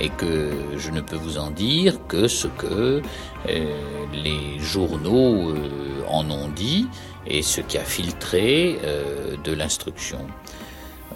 et 0.00 0.08
que 0.08 0.50
je 0.76 0.90
ne 0.90 1.00
peux 1.00 1.14
vous 1.14 1.38
en 1.38 1.52
dire 1.52 2.04
que 2.08 2.26
ce 2.26 2.48
que 2.48 3.00
euh, 3.48 3.76
les 4.12 4.58
journaux 4.58 5.50
euh, 5.50 6.02
en 6.08 6.28
ont 6.28 6.48
dit 6.48 6.88
et 7.24 7.42
ce 7.42 7.60
qui 7.60 7.78
a 7.78 7.84
filtré 7.84 8.80
euh, 8.82 9.36
de 9.44 9.52
l'instruction. 9.52 10.26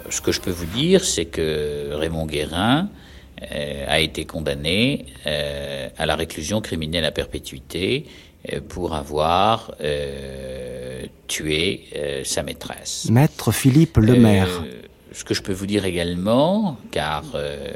Ce 0.09 0.21
que 0.21 0.31
je 0.31 0.39
peux 0.39 0.51
vous 0.51 0.71
dire, 0.81 1.03
c'est 1.03 1.25
que 1.25 1.89
Raymond 1.91 2.27
Guérin 2.27 2.87
euh, 2.87 3.06
a 3.41 3.99
été 3.99 4.25
condamné 4.25 5.05
euh, 5.25 5.89
à 5.97 6.05
la 6.05 6.15
réclusion 6.15 6.61
criminelle 6.61 7.05
à 7.05 7.11
perpétuité 7.11 8.05
euh, 8.53 8.61
pour 8.67 8.93
avoir 8.93 9.73
euh, 9.81 11.05
tué 11.27 11.85
euh, 11.95 12.23
sa 12.23 12.43
maîtresse. 12.43 13.07
Maître 13.09 13.51
Philippe 13.51 13.97
Lemaire. 13.97 14.63
Euh, 14.63 14.81
ce 15.11 15.23
que 15.23 15.33
je 15.33 15.41
peux 15.41 15.53
vous 15.53 15.65
dire 15.65 15.85
également, 15.85 16.77
car 16.91 17.23
euh, 17.33 17.71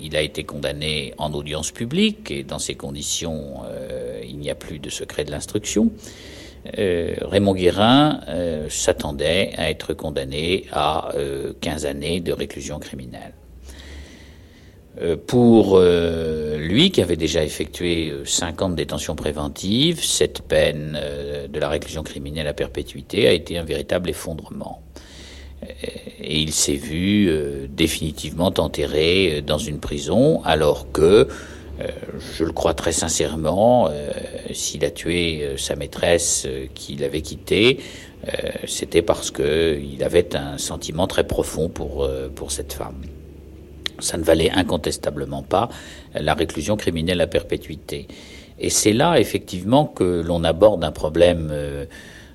il 0.00 0.16
a 0.16 0.22
été 0.22 0.44
condamné 0.44 1.12
en 1.18 1.32
audience 1.34 1.70
publique 1.70 2.30
et 2.30 2.42
dans 2.42 2.58
ces 2.58 2.74
conditions, 2.74 3.62
euh, 3.66 4.22
il 4.26 4.38
n'y 4.38 4.50
a 4.50 4.54
plus 4.54 4.78
de 4.78 4.88
secret 4.88 5.24
de 5.24 5.30
l'instruction. 5.30 5.90
Euh, 6.78 7.14
Raymond 7.20 7.54
Guérin 7.54 8.20
euh, 8.28 8.68
s'attendait 8.70 9.52
à 9.58 9.68
être 9.68 9.92
condamné 9.92 10.64
à 10.72 11.14
euh, 11.14 11.52
15 11.60 11.84
années 11.84 12.20
de 12.20 12.32
réclusion 12.32 12.78
criminelle. 12.78 13.34
Euh, 15.02 15.16
pour 15.16 15.76
euh, 15.76 16.56
lui, 16.56 16.92
qui 16.92 17.02
avait 17.02 17.16
déjà 17.16 17.42
effectué 17.42 18.10
euh, 18.10 18.24
cinq 18.24 18.62
ans 18.62 18.68
de 18.68 18.76
détention 18.76 19.16
préventive, 19.16 20.04
cette 20.04 20.42
peine 20.42 20.96
euh, 20.96 21.48
de 21.48 21.58
la 21.58 21.68
réclusion 21.68 22.04
criminelle 22.04 22.46
à 22.46 22.52
perpétuité 22.54 23.26
a 23.26 23.32
été 23.32 23.58
un 23.58 23.64
véritable 23.64 24.08
effondrement. 24.08 24.82
Euh, 25.64 25.66
Et 26.20 26.38
il 26.38 26.52
s'est 26.52 26.76
vu 26.76 27.28
euh, 27.28 27.66
définitivement 27.68 28.52
enterré 28.56 29.38
euh, 29.38 29.40
dans 29.42 29.58
une 29.58 29.80
prison, 29.80 30.42
alors 30.44 30.92
que, 30.92 31.26
euh, 31.80 31.88
je 32.36 32.44
le 32.44 32.52
crois 32.52 32.74
très 32.74 32.92
sincèrement, 32.92 33.88
euh, 33.90 34.12
s'il 34.52 34.84
a 34.84 34.90
tué 34.92 35.42
euh, 35.42 35.56
sa 35.56 35.74
maîtresse 35.74 36.44
euh, 36.46 36.66
qu'il 36.72 37.02
avait 37.02 37.22
quittée, 37.22 37.80
euh, 38.28 38.30
c'était 38.68 39.02
parce 39.02 39.32
que 39.32 39.76
il 39.82 40.04
avait 40.04 40.36
un 40.36 40.56
sentiment 40.56 41.08
très 41.08 41.26
profond 41.26 41.68
pour, 41.68 42.04
euh, 42.04 42.28
pour 42.32 42.52
cette 42.52 42.72
femme 42.72 43.02
ça 43.98 44.16
ne 44.16 44.22
valait 44.22 44.50
incontestablement 44.50 45.42
pas 45.42 45.68
la 46.14 46.34
réclusion 46.34 46.76
criminelle 46.76 47.20
à 47.20 47.26
perpétuité. 47.26 48.08
Et 48.58 48.70
c'est 48.70 48.92
là, 48.92 49.18
effectivement, 49.18 49.86
que 49.86 50.22
l'on 50.24 50.44
aborde 50.44 50.84
un 50.84 50.92
problème 50.92 51.48
euh, 51.50 51.86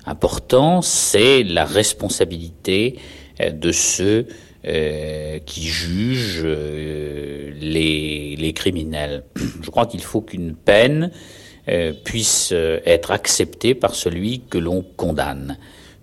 important, 0.06 0.82
c'est 0.82 1.42
la 1.42 1.64
responsabilité 1.64 2.98
euh, 3.40 3.50
de 3.50 3.72
ceux 3.72 4.26
euh, 4.66 5.38
qui 5.46 5.62
jugent 5.62 6.42
euh, 6.44 7.50
les, 7.58 8.36
les 8.36 8.52
criminels. 8.52 9.24
Je 9.62 9.70
crois 9.70 9.86
qu'il 9.86 10.02
faut 10.02 10.20
qu'une 10.20 10.54
peine 10.54 11.12
euh, 11.68 11.94
puisse 12.04 12.52
être 12.52 13.10
acceptée 13.10 13.74
par 13.74 13.94
celui 13.94 14.40
que 14.40 14.58
l'on 14.58 14.84
condamne 14.98 15.56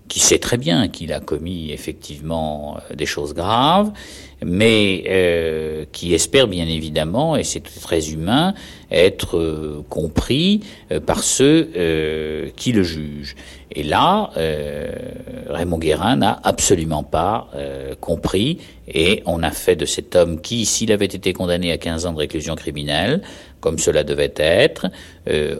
qui 0.08 0.20
sait 0.20 0.38
très 0.38 0.56
bien 0.56 0.88
qu'il 0.88 1.12
a 1.12 1.20
commis 1.20 1.70
effectivement 1.70 2.78
euh, 2.78 2.94
des 2.94 3.06
choses 3.06 3.34
graves, 3.34 3.92
mais 4.44 5.04
euh, 5.08 5.84
qui 5.92 6.14
espère 6.14 6.46
bien 6.46 6.66
évidemment, 6.66 7.36
et 7.36 7.44
c'est 7.44 7.60
très 7.60 8.10
humain, 8.10 8.54
être 8.90 9.36
euh, 9.36 9.84
compris 9.88 10.60
euh, 10.92 11.00
par 11.00 11.22
ceux 11.22 11.68
qui 12.56 12.72
le 12.72 12.82
jugent. 12.82 13.34
Et 13.70 13.82
là, 13.82 14.30
Raymond 15.48 15.78
Guérin 15.78 16.16
n'a 16.16 16.40
absolument 16.42 17.02
pas 17.02 17.48
compris, 18.00 18.58
et 18.88 19.22
on 19.26 19.42
a 19.42 19.50
fait 19.50 19.76
de 19.76 19.84
cet 19.84 20.16
homme 20.16 20.40
qui, 20.40 20.64
s'il 20.64 20.90
avait 20.90 21.04
été 21.04 21.32
condamné 21.32 21.70
à 21.70 21.78
15 21.78 22.06
ans 22.06 22.12
de 22.12 22.18
réclusion 22.18 22.54
criminelle, 22.54 23.20
comme 23.60 23.78
cela 23.78 24.04
devait 24.04 24.32
être, 24.36 24.86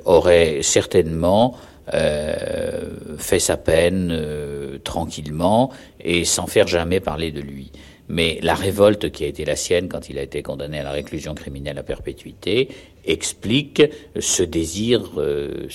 aurait 0.05 0.61
certainement 0.63 1.57
fait 1.93 3.39
sa 3.39 3.57
peine 3.57 4.11
euh, 4.13 4.79
tranquillement 4.79 5.71
et 6.01 6.25
sans 6.25 6.47
faire 6.47 6.67
jamais 6.67 7.01
parler 7.01 7.31
de 7.31 7.41
lui. 7.41 7.73
Mais 8.09 8.39
la 8.43 8.55
révolte 8.55 9.11
qui 9.11 9.25
a 9.25 9.27
été 9.27 9.45
la 9.45 9.57
sienne 9.57 9.89
quand 9.89 10.09
il 10.09 10.19
a 10.19 10.23
été 10.23 10.43
condamné 10.43 10.79
à 10.79 10.83
la 10.83 10.93
réclusion 10.93 11.35
criminelle 11.35 11.79
à 11.79 11.83
perpétuité 11.83 12.69
explique 13.05 13.83
ce 14.19 14.43
désir, 14.43 15.11
euh, 15.19 15.69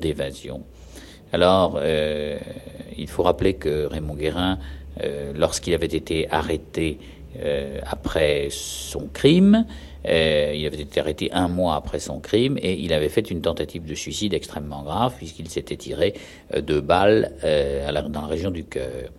d'évasion. 0.00 0.64
Alors, 1.32 1.78
euh, 1.80 2.38
il 2.96 3.08
faut 3.08 3.22
rappeler 3.22 3.54
que 3.54 3.86
Raymond 3.86 4.14
Guérin, 4.14 4.58
euh, 5.02 5.32
lorsqu'il 5.36 5.74
avait 5.74 5.86
été 5.86 6.28
arrêté 6.30 6.98
euh, 7.42 7.78
après 7.84 8.48
son 8.50 9.08
crime, 9.12 9.66
euh, 10.06 10.52
il 10.54 10.66
avait 10.66 10.80
été 10.80 11.00
arrêté 11.00 11.30
un 11.32 11.48
mois 11.48 11.74
après 11.74 11.98
son 11.98 12.20
crime 12.20 12.58
et 12.60 12.74
il 12.74 12.92
avait 12.92 13.08
fait 13.08 13.30
une 13.30 13.40
tentative 13.40 13.84
de 13.84 13.94
suicide 13.94 14.34
extrêmement 14.34 14.82
grave 14.82 15.14
puisqu'il 15.16 15.48
s'était 15.48 15.76
tiré 15.76 16.14
euh, 16.54 16.60
deux 16.60 16.80
balles 16.80 17.32
euh, 17.44 17.90
dans 18.08 18.22
la 18.22 18.26
région 18.26 18.50
du 18.50 18.64
cœur. 18.64 19.10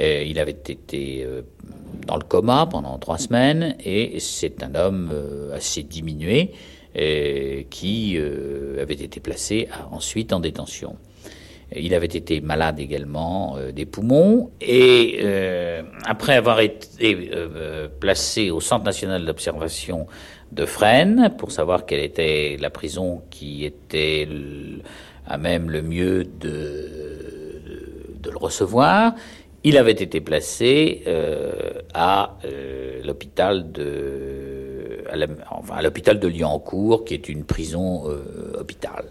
il 0.00 0.38
avait 0.38 0.50
été 0.50 1.26
dans 2.06 2.16
le 2.16 2.24
coma 2.24 2.66
pendant 2.66 2.98
trois 2.98 3.18
semaines 3.18 3.76
et 3.84 4.18
c'est 4.20 4.62
un 4.62 4.74
homme 4.74 5.12
assez 5.54 5.82
diminué 5.82 6.52
qui 7.70 8.18
avait 8.80 8.94
été 8.94 9.20
placé 9.20 9.68
ensuite 9.90 10.32
en 10.32 10.40
détention. 10.40 10.96
Il 11.74 11.94
avait 11.94 12.06
été 12.06 12.40
malade 12.40 12.78
également 12.78 13.56
euh, 13.56 13.72
des 13.72 13.86
poumons 13.86 14.50
et 14.60 15.18
euh, 15.22 15.82
après 16.04 16.36
avoir 16.36 16.60
été 16.60 17.30
euh, 17.34 17.88
placé 17.88 18.50
au 18.50 18.60
Centre 18.60 18.84
national 18.84 19.24
d'observation 19.24 20.06
de 20.52 20.64
Fresnes 20.64 21.34
pour 21.36 21.50
savoir 21.50 21.84
quelle 21.84 22.04
était 22.04 22.56
la 22.60 22.70
prison 22.70 23.22
qui 23.30 23.64
était 23.64 24.28
à 25.26 25.38
même 25.38 25.70
le 25.70 25.82
mieux 25.82 26.22
de, 26.22 27.62
le 28.22 28.38
recevoir, 28.38 29.14
il 29.64 29.76
avait 29.76 29.92
été 29.92 30.20
placé 30.20 31.02
à 31.94 32.36
l'hôpital 33.04 33.72
de 33.72 35.04
à 35.70 35.82
l'hôpital 35.82 36.18
de 36.20 36.28
Lyoncourt, 36.28 37.04
qui 37.04 37.14
est 37.14 37.28
une 37.28 37.44
prison 37.44 38.04
hôpital. 38.58 39.06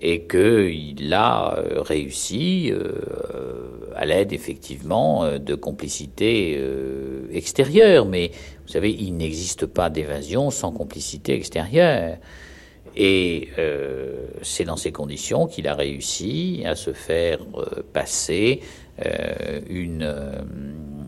et 0.00 0.26
qu'il 0.26 1.12
a 1.12 1.62
réussi 1.76 2.72
à 3.94 4.06
l'aide 4.06 4.32
effectivement 4.32 5.38
de 5.38 5.54
complicité 5.54 6.58
extérieure. 7.30 8.06
Mais 8.06 8.30
vous 8.64 8.72
savez, 8.72 8.90
il 8.90 9.18
n'existe 9.18 9.66
pas 9.66 9.90
d'évasion 9.90 10.50
sans 10.50 10.72
complicité 10.72 11.34
extérieure. 11.34 12.16
Et 12.96 13.50
c'est 14.40 14.64
dans 14.64 14.78
ces 14.78 14.92
conditions 14.92 15.46
qu'il 15.46 15.68
a 15.68 15.74
réussi 15.74 16.62
à 16.64 16.74
se 16.74 16.94
faire 16.94 17.40
passer 17.92 18.60
une 19.68 20.06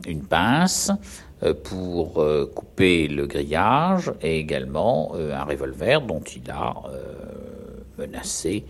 une 0.06 0.22
pince 0.22 0.90
euh, 1.42 1.54
pour 1.54 2.20
euh, 2.20 2.50
couper 2.54 3.08
le 3.08 3.26
grillage 3.26 4.12
et 4.22 4.38
également 4.38 5.12
euh, 5.14 5.34
un 5.34 5.44
revolver 5.44 6.02
dont 6.02 6.20
il 6.20 6.50
a 6.50 6.74
menacé 7.98 8.64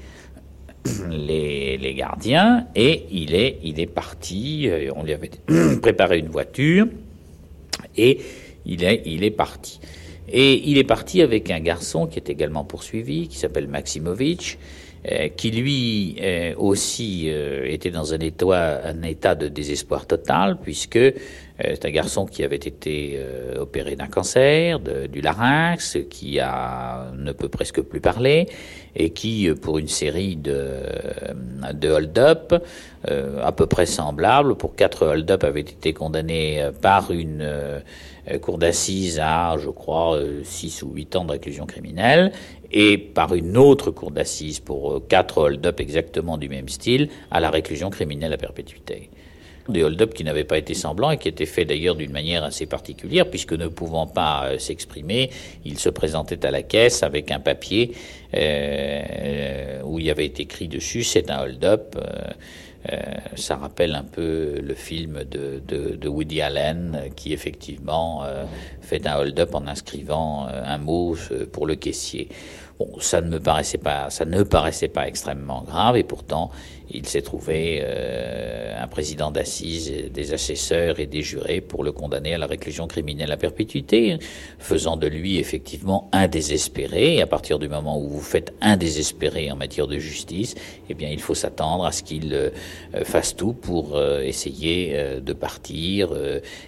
les, 1.10 1.94
gardiens 1.96 2.66
et 2.74 3.06
il 3.10 3.34
est, 3.34 3.58
il 3.62 3.80
est 3.80 3.86
parti, 3.86 4.68
on 4.94 5.02
lui 5.02 5.12
avait 5.12 5.30
préparé 5.82 6.18
une 6.18 6.28
voiture 6.28 6.86
et 7.96 8.20
il 8.66 8.84
est, 8.84 9.02
il 9.06 9.24
est 9.24 9.30
parti. 9.30 9.80
Et 10.28 10.70
il 10.70 10.78
est 10.78 10.84
parti 10.84 11.20
avec 11.20 11.50
un 11.50 11.60
garçon 11.60 12.06
qui 12.06 12.18
est 12.18 12.30
également 12.30 12.64
poursuivi, 12.64 13.28
qui 13.28 13.36
s'appelle 13.36 13.68
Maximovitch, 13.68 14.58
euh, 15.12 15.28
qui 15.28 15.50
lui 15.50 16.16
euh, 16.22 16.54
aussi 16.56 17.24
euh, 17.26 17.66
était 17.66 17.90
dans 17.90 18.14
un 18.14 18.20
état, 18.20 18.80
un 18.86 19.02
état 19.02 19.34
de 19.34 19.48
désespoir 19.48 20.06
total, 20.06 20.56
puisque 20.62 20.98
c'est 21.60 21.84
un 21.84 21.90
garçon 21.90 22.26
qui 22.26 22.42
avait 22.42 22.56
été 22.56 23.16
opéré 23.60 23.94
d'un 23.94 24.08
cancer, 24.08 24.80
du 24.80 25.20
larynx, 25.20 25.98
qui 26.10 26.40
a, 26.40 27.12
ne 27.16 27.30
peut 27.30 27.48
presque 27.48 27.80
plus 27.80 28.00
parler, 28.00 28.48
et 28.96 29.10
qui, 29.10 29.48
pour 29.62 29.78
une 29.78 29.86
série 29.86 30.34
de, 30.34 30.66
de 31.72 31.88
hold-up 31.90 32.54
à 33.06 33.52
peu 33.52 33.66
près 33.66 33.86
semblables, 33.86 34.56
pour 34.56 34.74
quatre 34.74 35.06
hold-up, 35.06 35.44
avait 35.44 35.60
été 35.60 35.92
condamné 35.92 36.70
par 36.82 37.12
une 37.12 37.48
cour 38.42 38.58
d'assises 38.58 39.20
à, 39.22 39.54
je 39.56 39.70
crois, 39.70 40.18
6 40.42 40.82
ou 40.82 40.90
8 40.92 41.14
ans 41.14 41.24
de 41.24 41.36
criminelle, 41.36 42.32
et 42.74 42.98
par 42.98 43.34
une 43.34 43.56
autre 43.56 43.92
cour 43.92 44.10
d'assises 44.10 44.58
pour 44.58 44.92
euh, 44.92 45.00
quatre 45.08 45.38
hold-up 45.38 45.80
exactement 45.80 46.36
du 46.36 46.48
même 46.48 46.68
style 46.68 47.08
à 47.30 47.40
la 47.40 47.48
réclusion 47.48 47.88
criminelle 47.88 48.32
à 48.32 48.36
perpétuité. 48.36 49.10
Des 49.68 49.84
hold-up 49.84 50.12
qui 50.12 50.24
n'avaient 50.24 50.44
pas 50.44 50.58
été 50.58 50.74
semblants 50.74 51.12
et 51.12 51.16
qui 51.16 51.28
étaient 51.28 51.46
faits 51.46 51.68
d'ailleurs 51.68 51.94
d'une 51.94 52.10
manière 52.10 52.42
assez 52.44 52.66
particulière, 52.66 53.30
puisque 53.30 53.52
ne 53.52 53.68
pouvant 53.68 54.08
pas 54.08 54.46
euh, 54.46 54.58
s'exprimer, 54.58 55.30
il 55.64 55.78
se 55.78 55.88
présentait 55.88 56.44
à 56.44 56.50
la 56.50 56.62
caisse 56.62 57.04
avec 57.04 57.30
un 57.30 57.38
papier 57.38 57.92
euh, 58.34 59.80
où 59.84 60.00
il 60.00 60.06
y 60.06 60.10
avait 60.10 60.26
écrit 60.26 60.66
dessus 60.66 61.04
c'est 61.04 61.30
un 61.30 61.42
hold-up. 61.44 61.96
Ça 63.36 63.56
rappelle 63.56 63.94
un 63.94 64.02
peu 64.02 64.60
le 64.62 64.74
film 64.74 65.24
de, 65.24 65.62
de 65.66 66.06
Woody 66.06 66.42
Allen 66.42 67.04
qui 67.16 67.32
effectivement 67.32 68.24
fait 68.82 69.06
un 69.06 69.16
hold-up 69.16 69.54
en 69.54 69.66
inscrivant 69.66 70.46
un 70.48 70.76
mot 70.76 71.16
pour 71.50 71.66
le 71.66 71.76
caissier. 71.76 72.28
Bon, 72.78 72.90
ça 72.98 73.20
ne 73.20 73.28
me 73.28 73.38
paraissait 73.38 73.78
pas, 73.78 74.10
ça 74.10 74.24
ne 74.24 74.42
paraissait 74.42 74.88
pas 74.88 75.06
extrêmement 75.06 75.62
grave, 75.62 75.96
et 75.96 76.02
pourtant, 76.02 76.50
il 76.90 77.06
s'est 77.06 77.22
trouvé 77.22 77.80
euh, 77.82 78.74
un 78.82 78.86
président 78.86 79.30
d'assises, 79.30 79.92
des 80.12 80.34
assesseurs 80.34 81.00
et 81.00 81.06
des 81.06 81.22
jurés 81.22 81.60
pour 81.60 81.84
le 81.84 81.92
condamner 81.92 82.34
à 82.34 82.38
la 82.38 82.46
réclusion 82.46 82.86
criminelle 82.86 83.32
à 83.32 83.36
perpétuité, 83.36 84.18
faisant 84.58 84.96
de 84.96 85.06
lui 85.06 85.38
effectivement 85.38 86.08
un 86.12 86.28
désespéré. 86.28 87.20
À 87.20 87.26
partir 87.26 87.58
du 87.58 87.68
moment 87.68 87.98
où 87.98 88.08
vous 88.08 88.20
faites 88.20 88.54
un 88.60 88.76
désespéré 88.76 89.50
en 89.50 89.56
matière 89.56 89.86
de 89.86 89.98
justice, 89.98 90.54
eh 90.88 90.94
bien, 90.94 91.08
il 91.08 91.20
faut 91.20 91.34
s'attendre 91.34 91.86
à 91.86 91.92
ce 91.92 92.02
qu'il 92.02 92.34
euh, 92.34 92.50
fasse 93.04 93.34
tout 93.34 93.54
pour 93.54 93.96
euh, 93.96 94.20
essayer 94.20 94.96
de 95.20 95.32
partir 95.32 96.10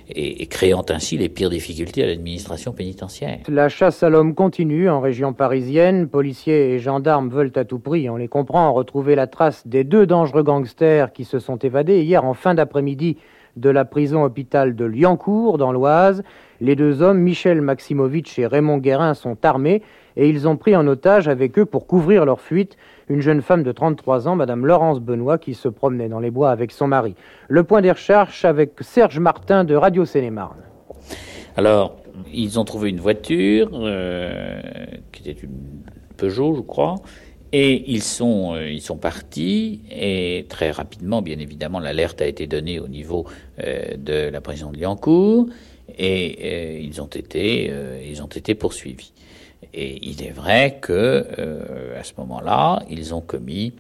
et, 0.09 0.43
et 0.43 0.47
créant 0.47 0.85
ainsi 0.89 1.19
les 1.19 1.29
pires 1.29 1.51
difficultés 1.51 2.03
à 2.03 2.07
l'administration 2.07 2.73
pénitentiaire. 2.73 3.39
La 3.49 3.69
chasse 3.69 4.03
à 4.03 4.09
l'homme 4.09 4.35
continue 4.35 4.89
en 4.89 5.01
région 5.01 5.33
parisienne 5.33 6.09
policiers 6.09 6.73
et 6.73 6.79
gendarmes 6.79 7.29
veulent 7.29 7.53
à 7.57 7.65
tout 7.65 7.79
prix, 7.79 8.09
on 8.09 8.17
les 8.17 8.29
comprend, 8.29 8.73
retrouver 8.73 9.15
la 9.15 9.27
trace 9.27 9.67
des 9.67 9.85
deux 9.85 10.06
dangereux 10.07 10.43
gangsters 10.43 11.13
qui 11.13 11.25
se 11.25 11.39
sont 11.39 11.57
évadés 11.57 12.03
hier 12.03 12.25
en 12.25 12.35
fin 12.35 12.55
d'après-midi 12.55 13.17
de 13.57 13.71
la 13.71 13.85
prison 13.85 14.23
hôpital 14.23 14.77
de 14.77 14.85
Liancourt 14.85 15.59
dans 15.59 15.73
l'Oise. 15.73 16.23
Les 16.61 16.77
deux 16.77 17.03
hommes, 17.03 17.19
Michel 17.19 17.61
Maximovitch 17.61 18.39
et 18.39 18.47
Raymond 18.47 18.79
Guérin, 18.79 19.15
sont 19.15 19.37
armés 19.45 19.83
et 20.17 20.29
ils 20.29 20.47
ont 20.49 20.57
pris 20.57 20.77
en 20.77 20.87
otage 20.87 21.29
avec 21.29 21.59
eux 21.59 21.65
pour 21.65 21.87
couvrir 21.87 22.25
leur 22.25 22.41
fuite 22.41 22.77
une 23.09 23.21
jeune 23.21 23.43
femme 23.43 23.63
de 23.63 23.73
33 23.73 24.29
ans, 24.29 24.37
Madame 24.37 24.67
Laurence 24.67 25.01
Benoît, 25.01 25.39
qui 25.39 25.55
se 25.55 25.69
promenait 25.69 26.09
dans 26.09 26.21
les 26.21 26.31
bois 26.31 26.51
avec 26.51 26.73
son 26.73 26.89
mari. 26.89 27.15
Le 27.49 27.63
point 27.63 27.81
des 27.81 27.93
recherches 27.93 28.45
avec 28.45 28.73
Serge 28.81 29.19
Martin 29.19 29.65
de 29.65 29.75
Radio 29.75 30.05
Sénémarne. 30.05 30.63
Alors, 31.57 31.97
ils 32.33 32.59
ont 32.59 32.65
trouvé 32.65 32.91
une 32.91 33.01
voiture 33.01 33.71
euh, 33.75 34.61
qui 35.13 35.29
était 35.29 35.41
une 35.41 35.83
Peugeot, 36.17 36.55
je 36.55 36.61
crois, 36.63 36.97
et 37.53 37.91
ils 37.91 38.03
sont, 38.03 38.55
euh, 38.55 38.71
ils 38.71 38.83
sont 38.83 38.97
partis. 38.97 39.81
Et 39.91 40.47
très 40.49 40.71
rapidement, 40.71 41.23
bien 41.23 41.39
évidemment, 41.39 41.79
l'alerte 41.79 42.21
a 42.23 42.27
été 42.27 42.47
donnée 42.47 42.81
au 42.81 42.89
niveau 42.89 43.27
euh, 43.63 43.97
de 43.97 44.29
la 44.29 44.41
prison 44.41 44.73
de 44.73 44.79
Liancourt. 44.79 45.47
Et 45.99 46.83
ils 46.83 47.01
ont 47.01 47.07
été, 47.07 47.73
ils 48.05 48.21
ont 48.21 48.27
été 48.27 48.57
poursuivis. 48.57 49.13
Et 49.73 49.99
il 50.03 50.23
est 50.25 50.33
vrai 50.33 50.79
que 50.83 51.25
à 51.97 52.03
ce 52.03 52.13
moment-là, 52.19 52.83
ils 52.91 53.15
ont 53.15 53.21
commis 53.21 53.73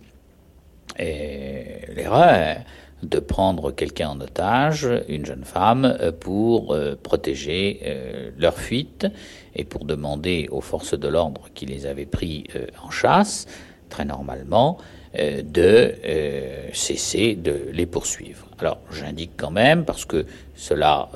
l'erreur 0.97 2.59
de 3.03 3.19
prendre 3.19 3.73
quelqu'un 3.73 4.11
en 4.11 4.21
otage, 4.21 4.89
une 5.09 5.27
jeune 5.27 5.45
femme, 5.45 5.97
euh, 6.01 6.13
pour 6.13 6.73
euh, 6.73 6.97
protéger 7.01 7.81
euh, 7.85 8.31
leur 8.39 8.59
fuite 8.59 9.07
et 9.57 9.65
pour 9.65 9.85
demander 9.85 10.49
aux 10.51 10.61
forces 10.61 10.99
de 10.99 11.09
l'ordre 11.09 11.49
qui 11.55 11.67
les 11.67 11.87
avaient 11.87 12.07
pris 12.07 12.45
en 12.85 12.91
chasse, 12.91 13.47
très 13.89 14.05
normalement, 14.05 14.79
de 15.15 15.95
cesser 16.73 17.35
de 17.35 17.71
les 17.73 17.87
poursuivre. 17.87 18.47
Alors 18.59 18.79
j'indique 18.93 19.33
quand 19.37 19.51
même, 19.51 19.85
parce 19.85 20.05
que 20.05 20.27
cela, 20.55 21.09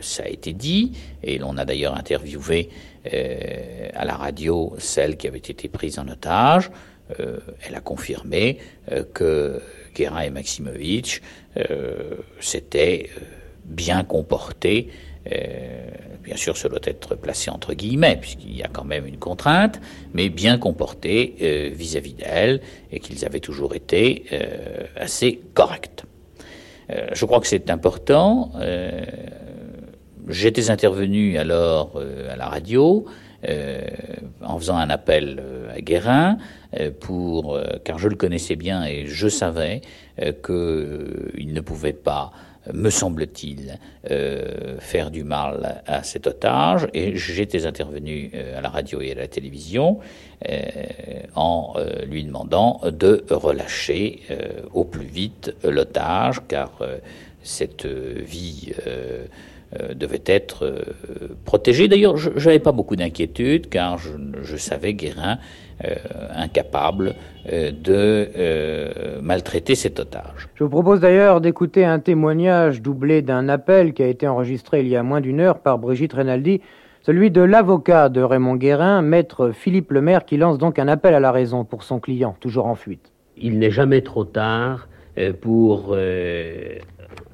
ça 0.00 0.22
a 0.22 0.28
été 0.28 0.54
dit, 0.54 0.92
et 1.22 1.38
l'on 1.38 1.58
a 1.58 1.64
d'ailleurs 1.66 1.94
interviewé 1.94 2.70
à 3.04 4.04
la 4.04 4.14
radio 4.14 4.74
celle 4.78 5.18
qui 5.18 5.28
avait 5.28 5.38
été 5.38 5.68
prise 5.68 5.98
en 5.98 6.08
otage, 6.08 6.70
elle 7.18 7.74
a 7.74 7.80
confirmé 7.80 8.58
que 9.12 9.60
Guérin 9.94 10.20
et 10.20 10.30
Maximovitch 10.30 11.20
euh, 11.56 12.16
s'étaient 12.40 13.10
euh, 13.16 13.20
bien 13.64 14.04
comportés. 14.04 14.88
Euh, 15.30 15.90
bien 16.22 16.36
sûr, 16.36 16.56
ça 16.56 16.68
doit 16.68 16.80
être 16.84 17.14
placé 17.14 17.50
entre 17.50 17.74
guillemets, 17.74 18.16
puisqu'il 18.20 18.56
y 18.56 18.62
a 18.62 18.68
quand 18.68 18.84
même 18.84 19.06
une 19.06 19.18
contrainte, 19.18 19.80
mais 20.14 20.28
bien 20.28 20.58
comportés 20.58 21.72
vis-à-vis 21.74 22.14
d'elle, 22.14 22.60
et 22.90 23.00
qu'ils 23.00 23.24
avaient 23.24 23.40
toujours 23.40 23.74
été 23.74 24.24
assez 24.96 25.40
corrects. 25.54 26.04
je 26.88 27.24
crois 27.24 27.40
que 27.40 27.46
c'est 27.46 27.70
important. 27.70 28.52
J'étais 30.28 30.70
intervenu 30.70 31.38
alors 31.38 32.00
à 32.30 32.36
la 32.36 32.46
radio 32.48 33.06
en 33.44 34.58
faisant 34.58 34.76
un 34.76 34.90
appel 34.90 35.42
à 35.72 35.80
Guérin 35.80 36.38
euh, 36.78 36.90
pour, 36.90 37.54
euh, 37.54 37.64
car 37.84 37.98
je 37.98 38.08
le 38.08 38.14
connaissais 38.14 38.56
bien 38.56 38.84
et 38.84 39.06
je 39.06 39.28
savais 39.28 39.80
euh, 40.20 40.32
qu'il 40.32 41.52
ne 41.52 41.60
pouvait 41.60 41.92
pas 41.92 42.32
me 42.72 42.90
semble-t-il, 42.90 43.78
euh, 44.10 44.78
faire 44.78 45.10
du 45.10 45.24
mal 45.24 45.82
à 45.86 46.02
cet 46.02 46.26
otage. 46.26 46.86
Et 46.94 47.16
j'étais 47.16 47.66
intervenu 47.66 48.30
euh, 48.34 48.58
à 48.58 48.60
la 48.60 48.68
radio 48.68 49.00
et 49.00 49.12
à 49.12 49.14
la 49.14 49.28
télévision 49.28 49.98
euh, 50.48 50.60
en 51.34 51.74
lui 52.06 52.24
demandant 52.24 52.80
de 52.84 53.24
relâcher 53.30 54.20
au 54.74 54.84
plus 54.84 55.06
vite 55.06 55.54
l'otage, 55.64 56.40
car 56.48 56.78
cette 57.42 57.86
vie 57.86 58.72
devait 59.94 60.22
être 60.26 60.84
protégée. 61.44 61.88
D'ailleurs, 61.88 62.16
je 62.16 62.30
n'avais 62.30 62.58
pas 62.58 62.72
beaucoup 62.72 62.96
d'inquiétude, 62.96 63.68
car 63.68 63.98
je, 63.98 64.10
je 64.42 64.56
savais 64.56 64.94
Guérin 64.94 65.38
euh, 65.84 65.94
incapable 66.36 67.14
euh, 67.50 67.72
de 67.72 68.28
euh, 68.36 69.20
maltraiter 69.20 69.74
cet 69.74 69.98
otage. 69.98 70.48
Je 70.54 70.62
vous 70.62 70.70
propose 70.70 71.00
d'ailleurs 71.00 71.40
d'écouter 71.40 71.84
un 71.84 71.98
témoignage 71.98 72.82
doublé 72.82 73.20
d'un 73.20 73.48
appel 73.48 73.92
qui 73.92 74.02
a 74.04 74.06
été 74.06 74.28
enregistré 74.28 74.82
il 74.82 74.88
y 74.88 74.94
a 74.94 75.02
moins 75.02 75.20
d'une 75.20 75.40
heure 75.40 75.58
par 75.58 75.78
Brigitte 75.78 76.12
Renaldi, 76.12 76.60
celui 77.00 77.32
de 77.32 77.40
l'avocat 77.40 78.10
de 78.10 78.20
Raymond 78.20 78.56
Guérin, 78.56 79.02
maître 79.02 79.50
Philippe 79.50 79.90
Lemaire, 79.90 80.24
qui 80.24 80.36
lance 80.36 80.56
donc 80.56 80.78
un 80.78 80.86
appel 80.86 81.14
à 81.14 81.20
la 81.20 81.32
raison 81.32 81.64
pour 81.64 81.82
son 81.82 81.98
client, 81.98 82.36
toujours 82.38 82.66
en 82.66 82.76
fuite. 82.76 83.10
Il 83.36 83.58
n'est 83.58 83.72
jamais 83.72 84.02
trop 84.02 84.24
tard 84.24 84.88
pour 85.40 85.96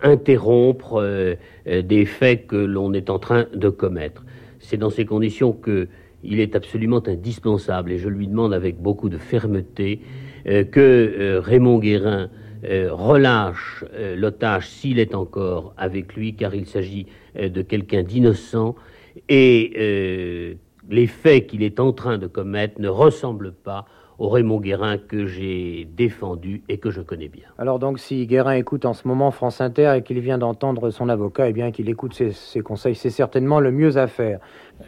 interrompre 0.02 1.36
des 1.66 2.06
faits 2.06 2.46
que 2.46 2.56
l'on 2.56 2.94
est 2.94 3.10
en 3.10 3.18
train 3.18 3.44
de 3.54 3.68
commettre. 3.68 4.24
C'est 4.58 4.78
dans 4.78 4.90
ces 4.90 5.04
conditions 5.04 5.52
que 5.52 5.88
il 6.22 6.40
est 6.40 6.56
absolument 6.56 7.02
indispensable, 7.06 7.92
et 7.92 7.98
je 7.98 8.08
lui 8.08 8.26
demande 8.26 8.52
avec 8.52 8.80
beaucoup 8.80 9.08
de 9.08 9.18
fermeté, 9.18 10.00
euh, 10.46 10.64
que 10.64 10.80
euh, 10.80 11.40
Raymond 11.40 11.78
Guérin 11.78 12.28
euh, 12.64 12.88
relâche 12.90 13.84
l'otage 14.16 14.68
s'il 14.68 14.98
est 14.98 15.14
encore 15.14 15.74
avec 15.76 16.14
lui, 16.14 16.34
car 16.34 16.54
il 16.54 16.66
s'agit 16.66 17.06
de 17.36 17.62
quelqu'un 17.62 18.02
d'innocent, 18.02 18.74
et 19.28 20.56
les 20.90 21.06
faits 21.06 21.46
qu'il 21.46 21.62
est 21.62 21.78
en 21.78 21.92
train 21.92 22.18
de 22.18 22.26
commettre 22.26 22.80
ne 22.80 22.88
ressemblent 22.88 23.52
pas 23.52 23.86
au 24.18 24.28
Raymond 24.28 24.60
Guérin 24.60 24.98
que 24.98 25.26
j'ai 25.26 25.86
défendu 25.96 26.62
et 26.68 26.78
que 26.78 26.90
je 26.90 27.00
connais 27.00 27.28
bien. 27.28 27.46
Alors 27.56 27.78
donc 27.78 27.98
si 27.98 28.26
Guérin 28.26 28.54
écoute 28.54 28.84
en 28.84 28.92
ce 28.92 29.06
moment 29.06 29.30
France 29.30 29.60
Inter 29.60 29.94
et 29.96 30.02
qu'il 30.02 30.18
vient 30.20 30.38
d'entendre 30.38 30.90
son 30.90 31.08
avocat, 31.08 31.48
eh 31.48 31.52
bien 31.52 31.70
qu'il 31.70 31.88
écoute 31.88 32.14
ses, 32.14 32.60
conseils, 32.60 32.96
c'est 32.96 33.10
certainement 33.10 33.60
le 33.60 33.70
mieux 33.70 33.96
à 33.96 34.08
faire. 34.08 34.40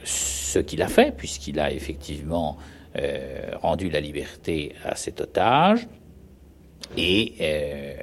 Ce 0.05 0.59
qu'il 0.59 0.83
a 0.83 0.89
fait, 0.89 1.15
puisqu'il 1.17 1.61
a 1.61 1.73
effectivement 1.73 2.59
euh, 2.97 3.51
rendu 3.63 3.89
la 3.91 4.01
liberté 4.01 4.75
à 4.85 4.97
cet 4.97 5.21
otage, 5.21 5.87
et 6.97 7.35
euh, 7.41 7.95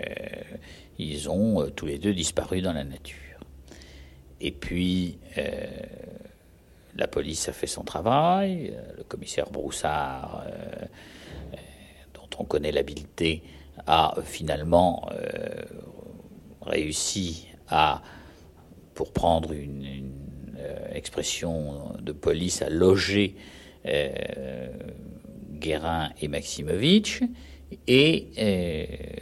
ils 0.97 1.29
ont 1.29 1.61
euh, 1.61 1.69
tous 1.69 1.85
les 1.85 1.97
deux 1.97 2.13
disparu 2.13 2.61
dans 2.61 2.73
la 2.73 2.83
nature. 2.83 3.17
Et 4.39 4.51
puis, 4.51 5.17
la 6.95 7.07
police 7.07 7.49
a 7.49 7.53
fait 7.53 7.65
son 7.65 7.83
travail, 7.83 8.77
le 8.95 9.03
commissaire 9.03 9.49
Broussard 9.49 10.45
on 12.39 12.43
connaît 12.45 12.71
l'habileté, 12.71 13.41
a 13.87 14.13
finalement 14.23 15.09
réussi 16.61 17.47
à, 17.67 18.03
pour 18.93 19.11
prendre 19.11 19.53
une, 19.53 19.83
expression 20.91 21.93
de 21.99 22.11
police, 22.11 22.61
à 22.61 22.69
loger 22.69 23.35
euh, 23.85 24.67
Guérin 25.53 26.09
et 26.21 26.27
Maximovitch. 26.27 27.21
Et 27.85 28.27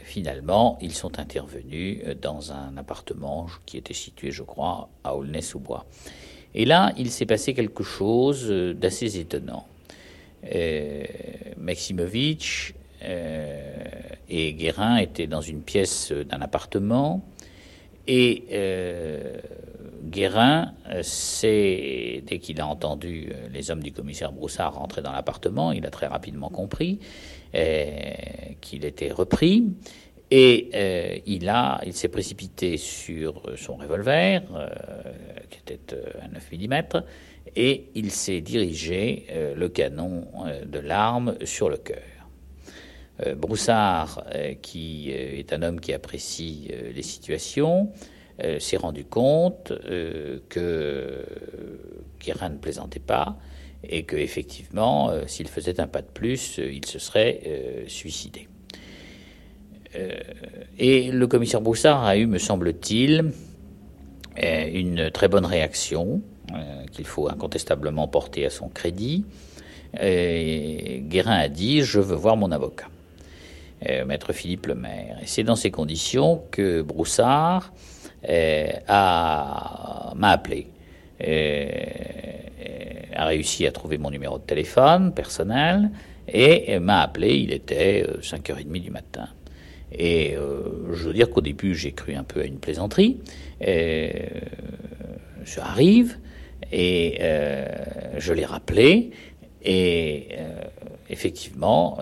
finalement, 0.04 0.78
ils 0.80 0.92
sont 0.92 1.18
intervenus 1.18 2.04
dans 2.22 2.52
un 2.52 2.76
appartement 2.76 3.48
qui 3.64 3.76
était 3.76 3.92
situé, 3.92 4.30
je 4.30 4.44
crois, 4.44 4.88
à 5.02 5.16
Aulnay-sous-Bois. 5.16 5.84
Et 6.54 6.64
là, 6.64 6.92
il 6.96 7.10
s'est 7.10 7.26
passé 7.26 7.54
quelque 7.54 7.82
chose 7.82 8.48
d'assez 8.48 9.18
étonnant. 9.18 9.66
Maximovitch 11.56 12.74
euh, 13.02 13.84
et 14.28 14.54
Guérin 14.54 14.96
était 14.96 15.26
dans 15.26 15.40
une 15.40 15.62
pièce 15.62 16.12
d'un 16.12 16.40
appartement. 16.40 17.24
Et 18.06 18.44
euh, 18.52 19.38
Guérin, 20.06 20.72
c'est, 21.02 22.22
dès 22.26 22.38
qu'il 22.38 22.60
a 22.60 22.66
entendu 22.66 23.30
euh, 23.30 23.48
les 23.52 23.70
hommes 23.70 23.82
du 23.82 23.92
commissaire 23.92 24.32
Broussard 24.32 24.74
rentrer 24.74 25.02
dans 25.02 25.12
l'appartement, 25.12 25.72
il 25.72 25.84
a 25.86 25.90
très 25.90 26.06
rapidement 26.06 26.48
compris 26.48 27.00
qu'il 28.60 28.84
était 28.84 29.12
repris. 29.12 29.64
Et 30.30 31.22
il, 31.24 31.48
a, 31.48 31.80
il 31.86 31.94
s'est 31.94 32.08
précipité 32.08 32.76
sur 32.76 33.40
son 33.56 33.76
revolver, 33.76 34.42
qui 35.48 35.58
était 35.60 35.96
un 36.20 36.28
9 36.28 36.52
mm, 36.52 37.02
et 37.54 37.86
il 37.94 38.10
s'est 38.10 38.42
dirigé 38.42 39.26
le 39.56 39.68
canon 39.68 40.26
de 40.66 40.78
l'arme 40.80 41.36
sur 41.44 41.70
le 41.70 41.78
cœur. 41.78 42.02
Euh, 43.24 43.34
Broussard, 43.34 44.24
euh, 44.34 44.54
qui 44.60 45.10
euh, 45.10 45.38
est 45.38 45.52
un 45.54 45.62
homme 45.62 45.80
qui 45.80 45.94
apprécie 45.94 46.70
les 46.94 47.02
situations, 47.02 47.90
s'est 48.58 48.76
rendu 48.76 49.04
compte 49.04 49.72
que 50.48 51.24
Guérin 52.20 52.50
ne 52.50 52.58
plaisantait 52.58 53.00
pas 53.00 53.36
et 53.88 54.02
qu'effectivement, 54.04 55.10
s'il 55.26 55.48
faisait 55.48 55.80
un 55.80 55.86
pas 55.86 56.02
de 56.02 56.08
plus, 56.12 56.58
il 56.58 56.84
se 56.84 56.98
serait 56.98 57.84
suicidé. 57.86 58.48
et 60.78 61.10
le 61.10 61.26
commissaire 61.26 61.60
Broussard 61.60 62.04
a 62.04 62.16
eu, 62.16 62.26
me 62.26 62.38
semble-t-il, 62.38 63.32
une 64.36 65.10
très 65.10 65.28
bonne 65.28 65.46
réaction 65.46 66.20
qu'il 66.92 67.06
faut 67.06 67.30
incontestablement 67.30 68.06
porter 68.08 68.44
à 68.44 68.50
son 68.50 68.68
crédit. 68.68 69.24
Guérin 69.94 71.36
a 71.36 71.48
dit 71.48 71.82
Je 71.82 72.00
veux 72.00 72.16
voir 72.16 72.36
mon 72.36 72.52
avocat. 72.52 72.88
Euh, 73.88 74.06
maître 74.06 74.32
Philippe 74.32 74.66
Lemaire. 74.66 75.18
Et 75.22 75.26
c'est 75.26 75.42
dans 75.42 75.54
ces 75.54 75.70
conditions 75.70 76.42
que 76.50 76.80
Broussard 76.80 77.72
euh, 77.74 77.95
m'a 78.88 80.12
appelé. 80.22 80.68
Euh, 81.26 81.66
a 83.14 83.24
réussi 83.24 83.66
à 83.66 83.72
trouver 83.72 83.96
mon 83.96 84.10
numéro 84.10 84.38
de 84.38 84.44
téléphone 84.44 85.14
personnel 85.14 85.90
et 86.28 86.78
m'a 86.78 87.00
appelé, 87.00 87.36
il 87.36 87.52
était 87.52 88.06
5h30 88.20 88.82
du 88.82 88.90
matin. 88.90 89.28
Et 89.90 90.34
je 90.34 91.04
veux 91.04 91.14
dire 91.14 91.30
qu'au 91.30 91.40
début, 91.40 91.74
j'ai 91.74 91.92
cru 91.92 92.14
un 92.14 92.24
peu 92.24 92.42
à 92.42 92.44
une 92.44 92.58
plaisanterie. 92.58 93.18
je 93.60 95.60
arrive 95.60 96.18
et 96.70 97.18
je 98.18 98.32
l'ai 98.34 98.44
rappelé. 98.44 99.12
Et 99.62 100.28
effectivement, 101.08 101.98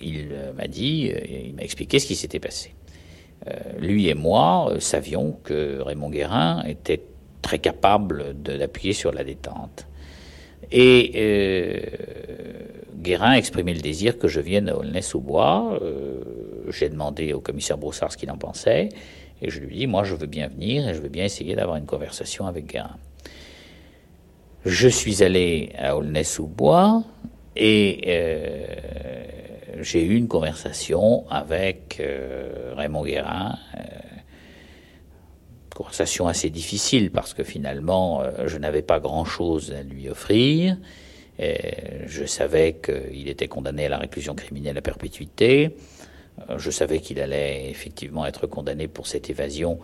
il 0.00 0.28
euh, 0.32 0.52
m'a 0.52 0.68
dit, 0.68 1.10
euh, 1.12 1.20
il 1.46 1.54
m'a 1.54 1.62
expliqué 1.62 1.98
ce 1.98 2.06
qui 2.06 2.16
s'était 2.16 2.40
passé. 2.40 2.72
Euh, 3.48 3.52
lui 3.78 4.08
et 4.08 4.14
moi 4.14 4.74
savions 4.78 5.38
que 5.44 5.80
Raymond 5.80 6.10
Guérin 6.10 6.62
était 6.66 7.02
très 7.42 7.58
capable 7.58 8.34
d'appuyer 8.34 8.92
sur 8.92 9.12
la 9.12 9.24
détente. 9.24 9.86
Et 10.72 11.12
euh, 11.14 11.80
Guérin 12.96 13.34
exprimé 13.34 13.72
le 13.72 13.80
désir 13.80 14.18
que 14.18 14.26
je 14.26 14.40
vienne 14.40 14.68
à 14.68 14.76
Aulnay-sous-Bois. 14.76 15.78
J'ai 16.70 16.88
demandé 16.88 17.32
au 17.32 17.40
commissaire 17.40 17.78
Broussard 17.78 18.10
ce 18.12 18.16
qu'il 18.16 18.30
en 18.32 18.38
pensait. 18.38 18.88
Et 19.42 19.50
je 19.50 19.60
lui 19.60 19.76
dit, 19.76 19.86
moi, 19.86 20.02
je 20.02 20.14
veux 20.14 20.26
bien 20.26 20.48
venir 20.48 20.88
et 20.88 20.94
je 20.94 21.00
veux 21.00 21.08
bien 21.08 21.24
essayer 21.24 21.54
d'avoir 21.54 21.76
une 21.76 21.86
conversation 21.86 22.46
avec 22.46 22.66
Guérin. 22.66 22.96
Je 24.64 24.88
suis 24.88 25.22
allé 25.22 25.70
à 25.78 25.96
Aulnay-sous-Bois 25.96 27.04
et 27.54 28.00
j'ai 29.80 30.04
eu 30.04 30.16
une 30.16 30.28
conversation 30.28 31.28
avec 31.30 31.98
euh, 32.00 32.72
Raymond 32.76 33.04
Guérin, 33.04 33.58
euh, 33.76 33.80
conversation 35.74 36.26
assez 36.26 36.50
difficile 36.50 37.10
parce 37.10 37.34
que 37.34 37.44
finalement 37.44 38.22
euh, 38.22 38.46
je 38.46 38.58
n'avais 38.58 38.82
pas 38.82 39.00
grand-chose 39.00 39.72
à 39.72 39.82
lui 39.82 40.08
offrir. 40.08 40.76
je 41.38 42.24
savais 42.24 42.76
qu'il 42.82 43.28
était 43.28 43.48
condamné 43.48 43.86
à 43.86 43.88
la 43.90 43.98
réclusion 43.98 44.34
criminelle 44.34 44.78
à 44.78 44.82
perpétuité. 44.82 45.76
Je 46.56 46.70
savais 46.70 47.00
qu'il 47.00 47.20
allait 47.20 47.70
effectivement 47.70 48.24
être 48.26 48.46
condamné 48.46 48.88
pour 48.88 49.06
cette 49.06 49.28
évasion 49.28 49.78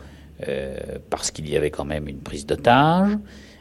parce 1.10 1.30
qu'il 1.30 1.48
y 1.50 1.56
avait 1.56 1.70
quand 1.70 1.84
même 1.84 2.08
une 2.08 2.20
prise 2.20 2.46
d'otage. 2.46 3.18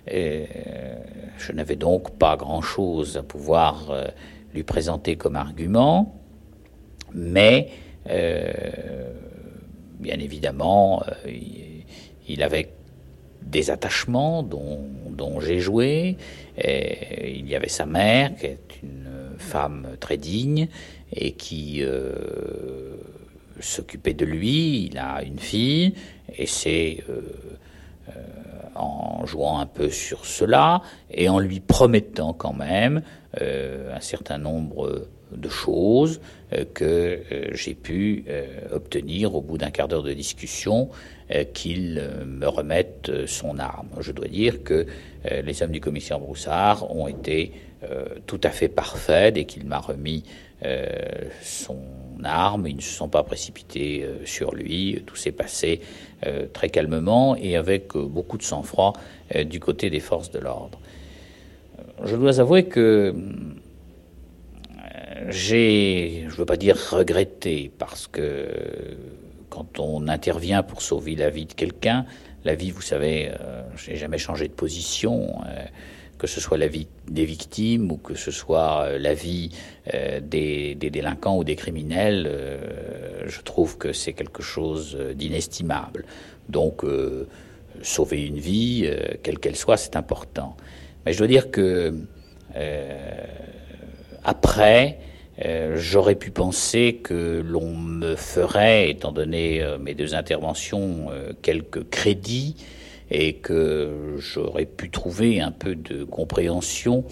je 0.07 1.51
n'avais 1.51 1.76
donc 1.76 2.17
pas 2.17 2.38
grand-chose 2.38 3.17
à 3.17 3.24
pouvoir 3.24 3.91
lui 4.54 4.64
présenter 4.64 5.16
comme 5.16 5.36
argument 5.36 6.22
mais 7.14 7.70
euh, 8.10 9.14
bien 9.99 10.20
évidemment, 10.20 11.04
euh, 11.26 11.32
il 12.28 12.43
avait 12.43 12.74
des 13.41 13.70
attachements 13.70 14.43
dont, 14.43 14.80
j'ai 15.39 15.60
joué. 15.60 16.18
il 16.58 17.47
y 17.47 17.56
avait 17.56 17.70
sa 17.70 17.86
mère, 17.86 18.36
qui 18.36 18.45
est 18.47 18.60
une 18.82 19.38
femme 19.38 19.88
très 19.99 20.18
digne 20.18 20.68
et 21.14 21.34
qui, 21.34 21.84
euh, 21.84 22.95
s'occuper 23.60 24.14
de 24.14 24.26
lui. 24.26 24.86
Il 24.86 24.97
a 24.97 25.24
une 25.24 25.39
fille 25.39 25.93
et 26.36 26.45
c'est 26.47 27.04
en 28.82 29.26
jouant 29.26 29.60
un 29.60 29.66
peu 29.66 29.90
sur 29.90 30.26
cela 30.26 30.82
et 31.10 31.30
en 31.30 31.40
lui 31.40 31.60
promettant 31.60 32.34
quand 32.34 32.54
même 32.54 33.02
un 33.40 34.00
certain 34.00 34.38
nombre 34.38 35.08
de 35.32 35.50
choses 35.50 36.20
que 36.74 37.22
j'ai 37.54 37.76
pu 37.76 38.26
obtenir 38.72 39.36
au 39.36 39.42
bout 39.42 39.58
d'un 39.58 39.72
quart 39.72 39.88
d'heure 39.88 40.04
de 40.04 40.14
discussion 40.14 40.90
qu'il 41.54 42.02
me 42.26 42.48
remette 42.48 43.26
son 43.28 43.58
arme. 43.60 43.88
Je 44.00 44.12
dois 44.12 44.28
dire 44.28 44.64
que 44.64 44.86
les 45.44 45.64
hommes 45.64 45.72
du 45.72 45.80
commissaire 45.80 46.20
Broussard 46.20 46.94
ont 46.94 47.08
été 47.08 47.54
tout 48.26 48.42
à 48.44 48.50
fait 48.50 48.68
parfaits 48.68 49.36
dès 49.36 49.46
qu'il 49.46 49.66
m'a 49.66 49.80
remis 49.80 50.24
son 51.41 51.78
arme, 52.24 52.68
ils 52.68 52.76
ne 52.76 52.82
se 52.82 52.93
sont 52.93 53.09
pas 53.09 53.24
précipités 53.24 54.03
euh, 54.03 54.26
sur 54.26 54.53
lui, 54.53 55.01
tout 55.05 55.16
s'est 55.16 55.32
passé 55.32 55.82
euh, 56.26 56.47
très 56.51 56.70
calmement 56.70 57.36
et 57.36 57.55
avec 57.55 57.95
euh, 57.95 58.05
beaucoup 58.05 58.38
de 58.38 58.43
sang-froid 58.43 58.93
du 59.45 59.62
côté 59.62 59.89
des 59.89 60.01
forces 60.01 60.30
de 60.30 60.39
l'ordre. 60.39 60.78
Je 62.03 62.18
dois 62.18 62.41
avouer 62.41 62.66
que 62.66 63.16
j'ai, 65.30 66.26
je 66.28 66.34
ne 66.34 66.38
veux 66.38 66.45
pas 66.45 66.57
dire 66.57 66.76
regretté, 66.91 67.72
parce 67.78 68.07
que 68.07 68.49
quand 69.49 69.80
on 69.80 70.09
intervient 70.09 70.64
pour 70.64 70.82
sauver 70.82 71.16
la 71.16 71.30
vie 71.30 71.45
de 71.45 71.53
quelqu'un, 71.53 72.05
la 72.43 72.55
vie, 72.55 72.72
vous 72.72 72.82
savez, 72.82 73.32
je 73.78 73.91
n'ai 73.91 73.95
jamais 73.95 74.18
changé 74.18 74.49
de 74.49 74.53
position 74.53 75.36
que 76.22 76.28
ce 76.28 76.39
soit 76.39 76.59
la 76.59 76.67
vie 76.67 76.88
des 77.09 77.26
victimes 77.26 77.91
ou 77.91 77.97
que 77.97 78.13
ce 78.13 78.30
soit 78.30 78.84
euh, 78.84 78.99
la 78.99 79.15
vie 79.15 79.49
euh, 79.91 80.19
des, 80.22 80.76
délinquants 80.76 81.36
ou 81.36 81.43
des 81.43 81.55
criminels, 81.55 82.28
euh, 82.30 83.24
je 83.26 83.41
trouve 83.41 83.80
que 83.80 83.91
c'est 83.91 84.13
quelque 84.13 84.43
chose 84.43 84.95
d'inestimable. 85.15 86.05
Donc, 86.47 86.84
sauver 87.82 88.28
une 88.28 88.38
vie, 88.38 88.88
quelle 89.24 89.39
qu'elle 89.39 89.55
soit, 89.55 89.78
c'est 89.78 89.95
important. 89.95 90.57
Mais 91.05 91.13
je 91.13 91.17
dois 91.17 91.28
dire 91.28 91.49
que 91.49 91.95
après, 94.24 94.99
j'aurais 95.76 96.15
pu 96.15 96.30
penser 96.30 96.99
que 97.01 97.41
l'on 97.41 97.74
me 97.74 98.15
ferait, 98.15 98.89
étant 98.89 99.13
donné 99.13 99.63
mes 99.80 99.93
deux 99.93 100.13
interventions, 100.13 101.07
quelques 101.41 101.89
crédits 101.89 102.57
et 103.12 103.34
que 103.34 104.16
j'aurais 104.18 104.66
pu 104.66 104.89
trouver 104.89 105.41
un 105.41 105.51
peu 105.51 105.76
de 105.76 106.05
compréhension 106.05 107.03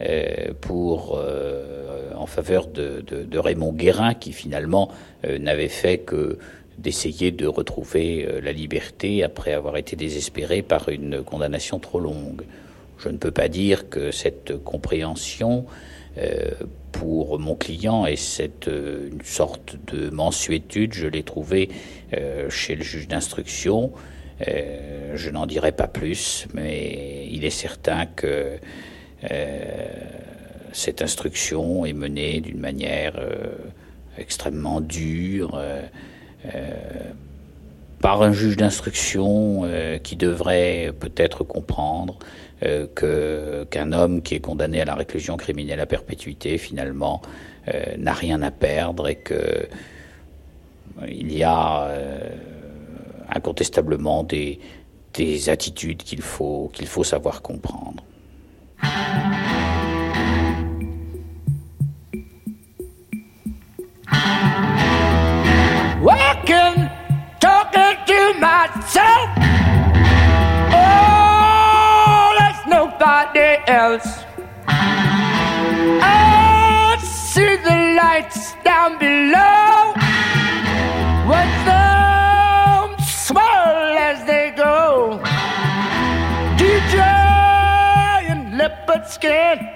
euh, 0.00 0.52
pour, 0.60 1.18
euh, 1.18 2.10
en 2.16 2.26
faveur 2.26 2.66
de, 2.66 3.38
Raymond 3.38 3.72
Guérin, 3.72 4.14
qui 4.14 4.32
finalement 4.32 4.90
euh, 5.24 5.38
n'avait 5.38 5.68
fait 5.68 5.98
que 5.98 6.38
d'essayer 6.78 7.30
de 7.30 7.46
retrouver 7.46 8.26
la 8.42 8.50
liberté 8.50 9.22
après 9.22 9.52
avoir 9.52 9.76
été 9.76 9.94
désespéré 9.94 10.62
par 10.62 10.88
une 10.88 11.22
condamnation 11.22 11.78
trop 11.78 12.00
longue. 12.00 12.42
Je 12.98 13.10
ne 13.10 13.18
peux 13.18 13.30
pas 13.30 13.48
dire 13.48 13.90
que 13.90 14.10
cette 14.10 14.56
compréhension 14.64 15.66
pour 16.90 17.38
mon 17.38 17.54
client 17.54 18.06
et 18.06 18.16
cette 18.16 18.70
sorte 19.22 19.76
de 19.92 20.08
mensuétude, 20.10 20.94
je 20.94 21.06
l'ai 21.06 21.22
trouvée 21.22 21.68
chez 22.48 22.74
le 22.74 22.82
juge 22.82 23.06
d'instruction. 23.06 23.92
Euh, 24.48 25.12
je 25.14 25.30
n'en 25.30 25.46
dirai 25.46 25.72
pas 25.72 25.88
plus, 25.88 26.46
mais 26.54 27.26
il 27.30 27.44
est 27.44 27.50
certain 27.50 28.06
que 28.06 28.56
euh, 29.30 29.86
cette 30.72 31.02
instruction 31.02 31.84
est 31.84 31.92
menée 31.92 32.40
d'une 32.40 32.58
manière 32.58 33.14
euh, 33.18 33.54
extrêmement 34.18 34.80
dure 34.80 35.60
par 38.00 38.22
un 38.22 38.32
juge 38.32 38.56
d'instruction 38.56 39.62
qui 40.02 40.16
devrait 40.16 40.92
peut-être 40.98 41.44
comprendre 41.44 42.18
que 42.60 43.64
qu'un 43.70 43.92
homme 43.92 44.22
qui 44.22 44.34
est 44.34 44.40
condamné 44.40 44.80
à 44.80 44.84
la 44.84 44.96
réclusion 44.96 45.36
criminelle 45.36 45.78
à 45.80 45.86
perpétuité 45.86 46.58
finalement 46.58 47.22
n'a 47.96 48.12
rien 48.12 48.42
à 48.42 48.50
perdre 48.50 49.08
et 49.08 49.14
que 49.14 49.68
il 51.08 51.32
y 51.32 51.44
a 51.44 51.88
incontestablement 53.34 54.22
des, 54.22 54.60
des 55.14 55.48
attitudes 55.48 56.02
qu'il 56.02 56.22
faut, 56.22 56.70
faut 56.86 57.04
savoir 57.04 57.42
comprendre. 57.42 58.02
Walking, 66.02 66.90
talking 67.40 67.96
to 68.06 68.34
myself. 68.40 69.28
Oh, 70.74 72.34
there's 72.38 72.66
nobody 72.66 73.58
else. 73.68 74.24
I 76.04 76.98
see 77.00 77.56
the 77.56 77.94
lights 77.96 78.54
down 78.64 78.98
below. 78.98 79.71
Let's. 89.24 89.71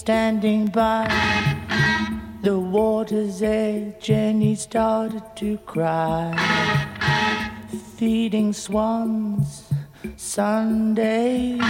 Standing 0.00 0.64
by 0.68 1.04
the 2.40 2.58
water's 2.58 3.42
edge 3.42 4.08
and 4.08 4.42
he 4.42 4.54
started 4.54 5.22
to 5.36 5.58
cry 5.58 6.32
feeding 7.96 8.50
swans 8.50 9.70
Sundays. 10.16 11.60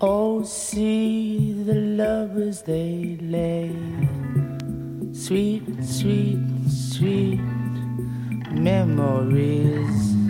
Oh, 0.00 0.42
see 0.44 1.62
the 1.62 1.74
lovers 1.74 2.62
they 2.62 3.18
lay. 3.20 3.76
Sweet, 5.12 5.84
sweet, 5.84 6.40
sweet 6.70 7.40
memories. 8.50 10.21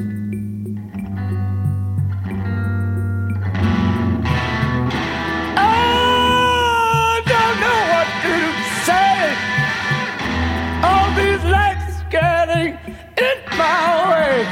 Getting 12.13 12.75
in 13.17 13.39
my 13.57 13.81
way. 14.11 14.45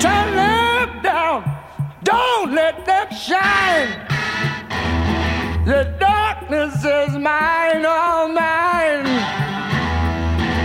Turn 0.00 0.28
them 0.34 1.02
down, 1.02 1.38
don't 2.02 2.54
let 2.54 2.86
them 2.86 3.08
shine. 3.12 3.90
The 5.66 5.82
darkness 6.00 6.76
is 6.82 7.18
mine, 7.18 7.84
all 7.84 8.28
mine. 8.28 9.04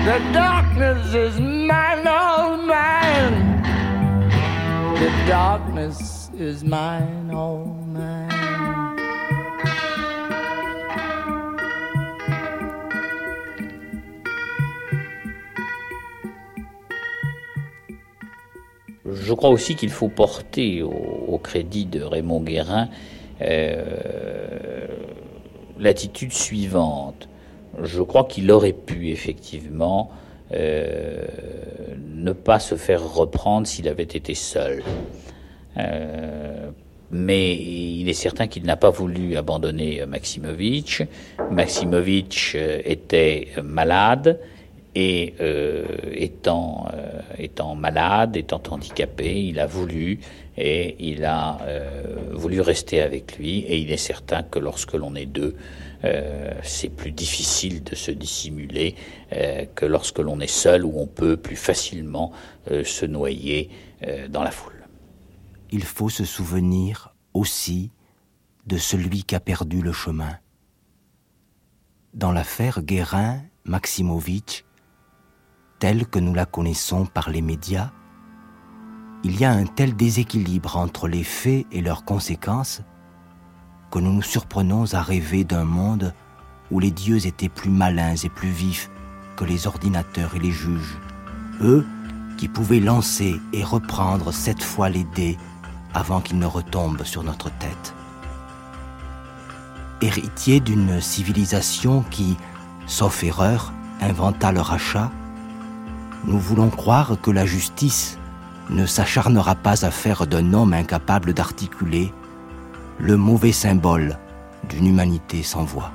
The 0.06 0.20
darkness 0.32 1.14
is 1.14 1.40
mine, 1.42 2.08
all 2.08 2.56
mine. 2.58 3.36
The 4.96 5.12
darkness 5.28 6.30
is 6.38 6.64
mine, 6.64 7.32
all 7.32 7.66
mine. 7.66 8.43
Je 19.14 19.34
crois 19.34 19.50
aussi 19.50 19.76
qu'il 19.76 19.90
faut 19.90 20.10
porter 20.10 20.82
au, 20.82 21.38
crédit 21.38 21.86
de 21.86 22.02
Raymond 22.02 22.42
Guérin 22.42 22.90
euh, 23.42 24.88
l'attitude 25.80 26.32
suivante. 26.32 27.28
je 27.82 28.02
crois 28.02 28.26
qu'il 28.26 28.52
aurait 28.52 28.74
pu 28.74 29.10
effectivement 29.10 30.12
euh, 30.54 31.26
ne 32.16 32.32
pas 32.32 32.60
se 32.60 32.76
faire 32.76 33.04
reprendre 33.14 33.68
s'il 33.68 33.88
avait 33.88 34.04
été 34.04 34.36
seul. 34.36 34.84
Euh, 35.78 36.70
mais 37.12 37.56
il 37.56 38.08
est 38.08 38.14
certain 38.14 38.48
qu'il 38.48 38.64
n'a 38.64 38.78
pas 38.78 38.90
voulu 38.90 39.36
abandonner 39.36 40.06
Maximovitch. 40.06 41.04
Maximovitch 41.52 42.56
était 42.56 43.50
malade 43.64 44.40
et 44.96 45.34
étant, 46.14 46.88
étant 47.38 47.76
malade, 47.76 48.38
étant 48.38 48.62
handicapé, 48.70 49.44
il 49.44 49.60
a 49.60 49.66
voulu 49.66 50.20
et 50.56 50.96
il 51.00 51.26
a 51.26 51.58
voulu 52.32 52.62
rester 52.62 53.02
avec 53.02 53.38
lui. 53.38 53.60
Et 53.60 53.80
il 53.80 53.92
est 53.92 53.98
certain 53.98 54.44
que 54.44 54.60
lorsque 54.60 54.94
l'on 54.94 55.16
est 55.16 55.26
deux, 55.26 55.56
euh, 56.06 56.52
c'est 56.64 56.90
plus 56.90 57.12
difficile 57.12 57.84
de 57.84 57.96
se 57.96 58.12
dissimuler 58.12 58.96
euh, 59.32 59.66
que 59.74 59.86
lorsque 59.86 60.20
l'on 60.20 60.40
est 60.42 60.48
seul, 60.48 60.84
où 60.84 61.00
on 61.00 61.08
peut 61.08 61.38
plus 61.38 61.56
facilement 61.56 62.32
euh, 62.72 62.84
se 62.84 63.06
noyer 63.06 63.70
dans 64.28 64.44
la 64.44 64.52
foule. 64.52 64.86
Il 65.72 65.86
faut 65.86 66.10
se 66.10 66.26
souvenir 66.26 67.16
aussi 67.34 67.90
de 68.68 68.76
celui 68.76 69.24
qui 69.24 69.34
a 69.34 69.40
perdu 69.40 69.82
le 69.82 69.94
chemin. 69.94 70.40
Dans 72.14 72.34
l'affaire 72.34 72.82
Guérin-Maximovitch, 72.82 74.66
telle 75.84 76.08
que 76.08 76.18
nous 76.18 76.34
la 76.34 76.46
connaissons 76.46 77.06
par 77.06 77.30
les 77.30 77.42
médias, 77.42 77.90
il 79.26 79.38
y 79.38 79.44
a 79.44 79.52
un 79.52 79.66
tel 79.66 79.98
déséquilibre 79.98 80.78
entre 80.78 81.10
les 81.10 81.26
faits 81.26 81.66
et 81.74 81.82
leurs 81.82 82.06
conséquences 82.06 82.80
que 83.92 84.00
nous 84.00 84.14
nous 84.14 84.22
surprenons 84.22 84.94
à 84.94 85.02
rêver 85.02 85.44
d'un 85.44 85.66
monde 85.66 86.14
où 86.72 86.80
les 86.80 86.90
dieux 86.90 87.28
étaient 87.28 87.50
plus 87.50 87.70
malins 87.70 88.16
et 88.16 88.30
plus 88.30 88.48
vifs 88.48 88.90
que 89.36 89.44
les 89.44 89.68
ordinateurs 89.68 90.34
et 90.38 90.40
les 90.40 90.54
juges, 90.54 90.98
eux 91.60 91.86
qui 92.38 92.48
pouvaient 92.48 92.80
lancer 92.80 93.36
et 93.52 93.66
reprendre 93.66 94.32
sept 94.32 94.64
fois 94.64 94.88
les 94.88 95.04
dés 95.04 95.38
avant 95.94 96.22
qu'ils 96.22 96.40
ne 96.40 96.46
retombent 96.46 97.04
sur 97.04 97.24
notre 97.24 97.50
tête. 97.58 97.94
Héritiers 100.00 100.62
d'une 100.62 101.02
civilisation 101.02 102.06
qui, 102.10 102.38
sauf 102.86 103.22
erreur, 103.22 103.74
inventa 104.00 104.54
le 104.54 104.62
rachat, 104.62 105.12
nous 106.26 106.40
voulons 106.40 106.70
croire 106.70 107.18
que 107.22 107.32
la 107.32 107.46
justice 107.46 108.18
ne 108.70 108.86
s'acharnera 108.86 109.56
pas 109.56 109.86
à 109.86 109.92
faire 109.92 110.26
d'un 110.26 110.54
homme 110.54 110.74
incapable 110.74 111.34
d'articuler 111.34 112.14
le 113.00 113.18
mauvais 113.18 113.52
symbole 113.52 114.18
d'une 114.70 114.88
humanité 114.88 115.44
sans 115.44 115.64
voix. 115.64 115.92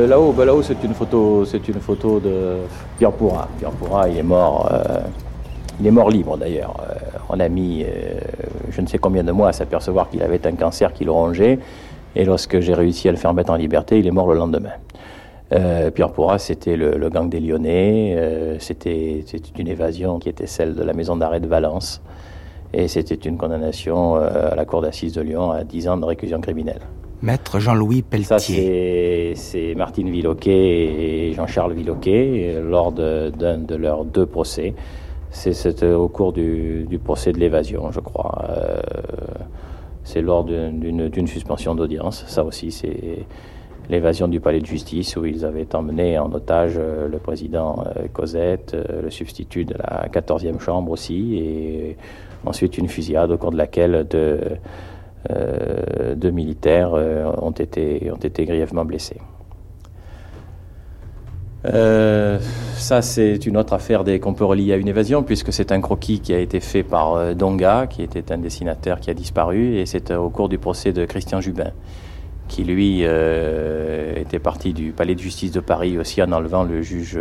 Euh, 0.00 0.06
là-haut, 0.06 0.32
bah, 0.32 0.44
là-haut, 0.44 0.62
c'est 0.62 0.82
une 0.82 0.94
photo, 0.94 1.44
c'est 1.44 1.58
de 1.58 2.56
Pierre 2.98 3.12
Pourra. 3.12 3.48
Pierre 3.58 3.70
Pourra, 3.72 4.08
il 4.08 4.16
est 4.16 4.22
mort, 4.22 4.68
euh, 4.72 5.00
il 5.78 5.86
est 5.86 5.90
mort 5.90 6.10
libre 6.10 6.36
d'ailleurs. 6.36 6.74
Euh, 6.80 6.94
on 7.28 7.38
a 7.38 7.48
mis, 7.48 7.84
je 8.70 8.80
ne 8.80 8.86
sais 8.86 8.98
combien 8.98 9.22
de 9.22 9.32
mois 9.32 9.48
à 9.48 9.52
s'apercevoir 9.52 10.08
qu'il 10.08 10.22
avait 10.22 10.44
un 10.46 10.52
cancer 10.52 10.92
qui 10.92 11.04
le 11.04 11.12
rongeait, 11.12 11.58
et 12.16 12.24
lorsque 12.24 12.60
j'ai 12.60 12.74
réussi 12.74 13.08
à 13.08 13.12
le 13.12 13.18
faire 13.18 13.34
mettre 13.34 13.52
en 13.52 13.56
liberté, 13.56 13.98
il 13.98 14.06
est 14.06 14.10
mort 14.10 14.28
le 14.28 14.38
lendemain. 14.38 14.72
Pierre 15.94 16.10
Pourra, 16.12 16.38
c'était 16.38 16.76
le, 16.76 17.08
gang 17.08 17.28
des 17.28 17.40
Lyonnais. 17.40 18.56
c'était, 18.58 19.24
une 19.58 19.68
évasion 19.68 20.18
qui 20.18 20.28
était 20.28 20.46
celle 20.46 20.74
de 20.74 20.82
la 20.82 20.92
maison 20.92 21.16
d'arrêt 21.16 21.40
de 21.40 21.46
Valence, 21.46 22.00
et 22.72 22.88
c'était 22.88 23.14
une 23.14 23.36
condamnation 23.36 24.16
à 24.16 24.56
la 24.56 24.64
cour 24.64 24.82
d'assises 24.82 25.12
de 25.12 25.20
Lyon 25.20 25.52
à 25.52 25.62
10 25.62 25.88
ans 25.88 25.96
de 25.98 26.04
réclusion 26.04 26.40
criminelle. 26.40 26.80
Maître 27.22 27.58
Jean-Louis 27.58 28.02
Pelletier. 28.02 29.34
c'est 29.36 29.74
Martine 29.74 30.10
Villoquet 30.10 31.28
et 31.28 31.32
Jean-Charles 31.34 31.74
Villoquet 31.74 32.60
lors 32.62 32.92
d'un 32.92 33.58
de, 33.58 33.74
leurs 33.76 34.04
deux 34.04 34.26
procès. 34.26 34.74
C'est 35.30 35.82
au 35.84 36.08
cours 36.08 36.32
du, 36.32 37.00
procès 37.04 37.32
de 37.32 37.38
l'évasion, 37.38 37.90
je 37.90 38.00
crois. 38.00 38.46
Euh, 38.48 38.80
c'est 40.02 40.22
lors 40.22 40.44
d'une 40.44 41.26
suspension 41.26 41.74
d'audience. 41.74 42.24
Ça 42.26 42.42
aussi, 42.44 42.70
c'est 42.70 43.26
l'évasion 43.90 44.28
du 44.28 44.40
palais 44.40 44.60
de 44.60 44.66
justice 44.66 45.16
où 45.16 45.24
ils 45.26 45.44
avaient 45.44 45.74
emmené 45.74 46.18
en 46.18 46.32
otage 46.32 46.74
euh, 46.76 47.08
le 47.08 47.18
président 47.18 47.84
euh, 47.84 48.06
Cosette, 48.12 48.76
le 49.02 49.10
substitut 49.10 49.64
de 49.64 49.74
la 49.74 50.08
14e 50.08 50.60
chambre 50.60 50.92
aussi, 50.92 51.36
et 51.36 51.96
ensuite 52.46 52.78
une 52.78 52.88
fusillade 52.88 53.30
au 53.30 53.36
cours 53.36 53.50
de 53.50 53.56
laquelle 53.56 54.06
de 54.08 54.18
euh, 54.18 54.38
deux 55.28 56.30
militaires 56.30 56.92
euh, 56.94 57.30
ont, 57.40 57.50
été, 57.50 58.10
ont 58.10 58.16
été 58.16 58.44
grièvement 58.44 58.84
blessés. 58.84 59.18
Euh, 61.66 62.38
ça, 62.76 63.02
c'est 63.02 63.44
une 63.46 63.58
autre 63.58 63.74
affaire 63.74 64.02
qu'on 64.20 64.32
peut 64.32 64.44
relier 64.44 64.72
à 64.72 64.76
une 64.76 64.88
évasion, 64.88 65.22
puisque 65.22 65.52
c'est 65.52 65.72
un 65.72 65.80
croquis 65.80 66.20
qui 66.20 66.32
a 66.32 66.38
été 66.38 66.60
fait 66.60 66.82
par 66.82 67.34
Donga, 67.34 67.86
qui 67.86 68.02
était 68.02 68.32
un 68.32 68.38
dessinateur 68.38 68.98
qui 69.00 69.10
a 69.10 69.14
disparu, 69.14 69.76
et 69.76 69.84
c'est 69.84 70.10
au 70.10 70.30
cours 70.30 70.48
du 70.48 70.58
procès 70.58 70.92
de 70.92 71.04
Christian 71.04 71.42
Jubin, 71.42 71.72
qui 72.48 72.64
lui 72.64 73.02
était 73.02 74.38
parti 74.38 74.72
du 74.72 74.92
palais 74.92 75.14
de 75.14 75.20
justice 75.20 75.52
de 75.52 75.60
Paris 75.60 75.98
aussi 75.98 76.22
en 76.22 76.32
enlevant 76.32 76.62
le 76.62 76.80
juge 76.80 77.20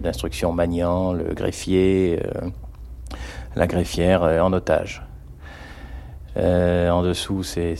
d'instruction 0.00 0.52
Magnan, 0.52 1.12
le 1.12 1.34
greffier, 1.34 2.20
la 3.56 3.66
greffière 3.66 4.22
en 4.22 4.52
otage. 4.52 5.02
Euh, 6.36 6.88
en 6.90 7.02
dessous, 7.02 7.42
c'est 7.42 7.76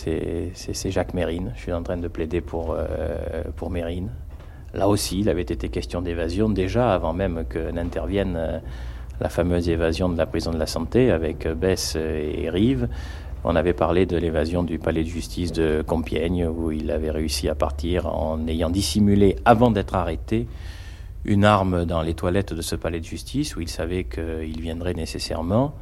Jacques 0.90 1.14
Mérine. 1.14 1.52
Je 1.56 1.60
suis 1.60 1.72
en 1.72 1.82
train 1.82 1.96
de 1.96 2.08
plaider 2.08 2.40
pour, 2.40 2.74
euh, 2.76 3.44
pour 3.56 3.70
Mérine. 3.70 4.10
Là 4.74 4.88
aussi, 4.88 5.20
il 5.20 5.28
avait 5.28 5.42
été 5.42 5.68
question 5.68 6.02
d'évasion 6.02 6.48
déjà 6.48 6.94
avant 6.94 7.12
même 7.12 7.44
que 7.48 7.70
n'intervienne 7.70 8.36
euh, 8.36 8.58
la 9.20 9.28
fameuse 9.28 9.68
évasion 9.68 10.08
de 10.08 10.16
la 10.16 10.26
prison 10.26 10.50
de 10.50 10.58
la 10.58 10.66
santé 10.66 11.10
avec 11.10 11.46
Bess 11.46 11.96
et 11.96 12.48
Rive. 12.50 12.88
On 13.44 13.56
avait 13.56 13.72
parlé 13.72 14.06
de 14.06 14.16
l'évasion 14.16 14.62
du 14.62 14.78
palais 14.78 15.02
de 15.02 15.08
justice 15.08 15.52
de 15.52 15.82
Compiègne, 15.86 16.46
où 16.46 16.70
il 16.70 16.90
avait 16.90 17.10
réussi 17.10 17.48
à 17.48 17.54
partir 17.54 18.06
en 18.06 18.46
ayant 18.46 18.70
dissimulé, 18.70 19.36
avant 19.44 19.70
d'être 19.70 19.94
arrêté, 19.94 20.46
une 21.24 21.44
arme 21.44 21.84
dans 21.84 22.02
les 22.02 22.14
toilettes 22.14 22.52
de 22.52 22.62
ce 22.62 22.76
palais 22.76 23.00
de 23.00 23.04
justice, 23.04 23.56
où 23.56 23.60
il 23.60 23.68
savait 23.68 24.04
qu'il 24.04 24.60
viendrait 24.60 24.94
nécessairement. 24.94 25.74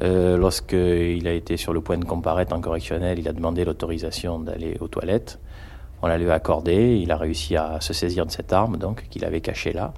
Euh, 0.00 0.38
Lorsqu'il 0.38 1.26
a 1.28 1.32
été 1.32 1.56
sur 1.56 1.72
le 1.72 1.80
point 1.80 1.98
de 1.98 2.04
comparaître 2.04 2.54
en 2.54 2.60
correctionnel, 2.60 3.18
il 3.18 3.28
a 3.28 3.32
demandé 3.32 3.64
l'autorisation 3.64 4.38
d'aller 4.38 4.76
aux 4.80 4.88
toilettes. 4.88 5.38
On 6.02 6.06
la 6.06 6.18
lui 6.18 6.30
a 6.30 6.34
accordée. 6.34 6.98
Il 7.00 7.12
a 7.12 7.16
réussi 7.16 7.56
à 7.56 7.80
se 7.80 7.92
saisir 7.92 8.26
de 8.26 8.30
cette 8.30 8.52
arme, 8.52 8.76
donc, 8.76 9.04
qu'il 9.10 9.24
avait 9.24 9.40
cachée 9.40 9.72
là. 9.72 9.92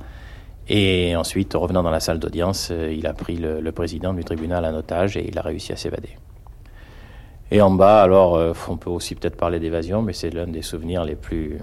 Et 0.68 1.14
ensuite, 1.14 1.52
revenant 1.54 1.82
dans 1.82 1.90
la 1.90 2.00
salle 2.00 2.18
d'audience, 2.18 2.68
euh, 2.70 2.92
il 2.92 3.06
a 3.06 3.12
pris 3.12 3.36
le, 3.36 3.70
président 3.72 4.12
du 4.12 4.24
tribunal 4.24 4.64
en 4.64 4.74
otage 4.74 5.16
et 5.16 5.28
il 5.28 5.38
a 5.38 5.42
réussi 5.42 5.72
à 5.72 5.76
s'évader. 5.76 6.16
Et 7.50 7.60
en 7.60 7.70
bas, 7.70 8.02
alors, 8.02 8.36
euh, 8.36 8.52
on 8.68 8.76
peut 8.76 8.90
aussi 8.90 9.14
peut-être 9.14 9.36
parler 9.36 9.60
d'évasion, 9.60 10.02
mais 10.02 10.14
c'est 10.14 10.30
l'un 10.30 10.46
des 10.46 10.62
souvenirs 10.62 11.04
les 11.04 11.16
plus 11.16 11.58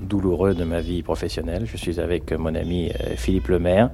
douloureux 0.00 0.54
de 0.54 0.64
ma 0.64 0.80
vie 0.80 1.02
professionnelle. 1.02 1.64
Je 1.64 1.76
suis 1.76 2.00
avec 2.00 2.32
mon 2.32 2.54
ami 2.56 2.90
Philippe 3.16 3.48
Lemaire 3.48 3.90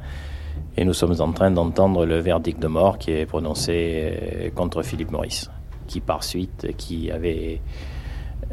et 0.77 0.85
nous 0.85 0.95
sommes 0.95 1.21
en 1.21 1.33
train 1.33 1.51
d'entendre 1.51 2.07
le 2.07 2.19
verdict 2.19 2.61
de 2.61 2.69
mort 2.69 2.99
qui 2.99 3.13
est 3.13 3.27
prononcé 3.27 4.53
contre 4.55 4.83
Philippe 4.83 5.11
Maurice, 5.11 5.51
qui 5.87 6.01
par 6.01 6.23
suite, 6.23 6.77
qui 6.77 7.11
avait 7.11 7.61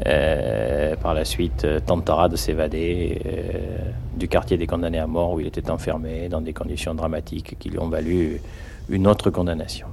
euh, 0.04 0.94
par 0.96 1.14
la 1.14 1.24
suite 1.24 1.66
tentera 1.86 2.28
de 2.28 2.36
s'évader 2.36 3.22
euh, 3.24 3.92
du 4.14 4.28
quartier 4.28 4.58
des 4.58 4.66
condamnés 4.66 4.98
à 4.98 5.06
mort 5.06 5.32
où 5.32 5.40
il 5.40 5.46
était 5.46 5.70
enfermé 5.70 6.28
dans 6.28 6.42
des 6.42 6.52
conditions 6.52 6.94
dramatiques 6.94 7.56
qui 7.58 7.70
lui 7.70 7.78
ont 7.78 7.88
valu 7.88 8.42
une 8.90 9.06
autre 9.06 9.30
condamnation. 9.30 9.86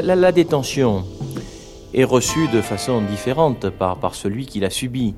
La, 0.00 0.32
détention 0.32 1.04
est 1.92 2.04
reçue 2.04 2.48
de 2.48 2.60
façon 2.60 3.02
différente 3.02 3.70
par, 3.70 4.14
celui 4.14 4.46
qui 4.46 4.60
l'a 4.60 4.70
subie. 4.70 5.14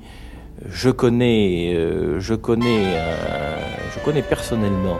Je 0.68 0.90
connais, 0.90 1.74
euh, 1.74 2.20
je, 2.20 2.34
connais, 2.34 2.96
euh, 2.96 3.58
je 3.94 4.04
connais 4.04 4.22
personnellement, 4.22 4.98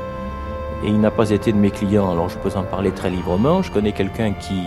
et 0.84 0.88
il 0.88 1.00
n'a 1.00 1.10
pas 1.10 1.30
été 1.30 1.52
de 1.52 1.56
mes 1.56 1.70
clients, 1.70 2.10
alors 2.10 2.28
je 2.28 2.38
peux 2.38 2.50
en 2.56 2.62
parler 2.62 2.90
très 2.90 3.10
librement, 3.10 3.62
je 3.62 3.72
connais 3.72 3.92
quelqu'un 3.92 4.32
qui 4.32 4.60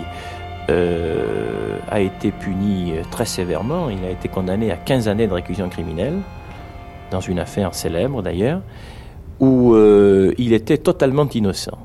euh, 0.70 1.78
a 1.90 2.00
été 2.00 2.32
puni 2.32 2.94
très 3.12 3.26
sévèrement, 3.26 3.90
il 3.90 4.04
a 4.04 4.10
été 4.10 4.28
condamné 4.30 4.72
à 4.72 4.78
15 4.78 5.08
années 5.08 5.28
de 5.28 5.34
réclusion 5.34 5.70
criminelle, 5.70 6.18
dans 7.12 7.22
une 7.22 7.40
affaire 7.40 7.76
célèbre 7.76 8.24
d'ailleurs, 8.24 8.62
où 9.40 9.76
il 10.38 10.54
était 10.54 10.78
totalement 10.78 11.28
innocent 11.30 11.78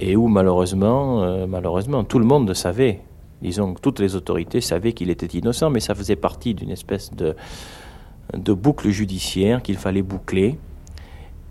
et 0.00 0.16
où 0.16 0.28
malheureusement, 0.28 1.22
euh, 1.22 1.46
malheureusement, 1.46 2.04
tout 2.04 2.18
le 2.18 2.24
monde 2.24 2.52
savait, 2.54 3.00
disons 3.42 3.74
que 3.74 3.80
toutes 3.80 4.00
les 4.00 4.14
autorités 4.14 4.60
savaient 4.60 4.92
qu'il 4.92 5.10
était 5.10 5.38
innocent, 5.38 5.70
mais 5.70 5.80
ça 5.80 5.94
faisait 5.94 6.16
partie 6.16 6.54
d'une 6.54 6.70
espèce 6.70 7.12
de, 7.12 7.34
boucle 8.52 8.90
judiciaire 8.90 9.62
qu'il 9.62 9.76
fallait 9.76 10.02
boucler. 10.02 10.58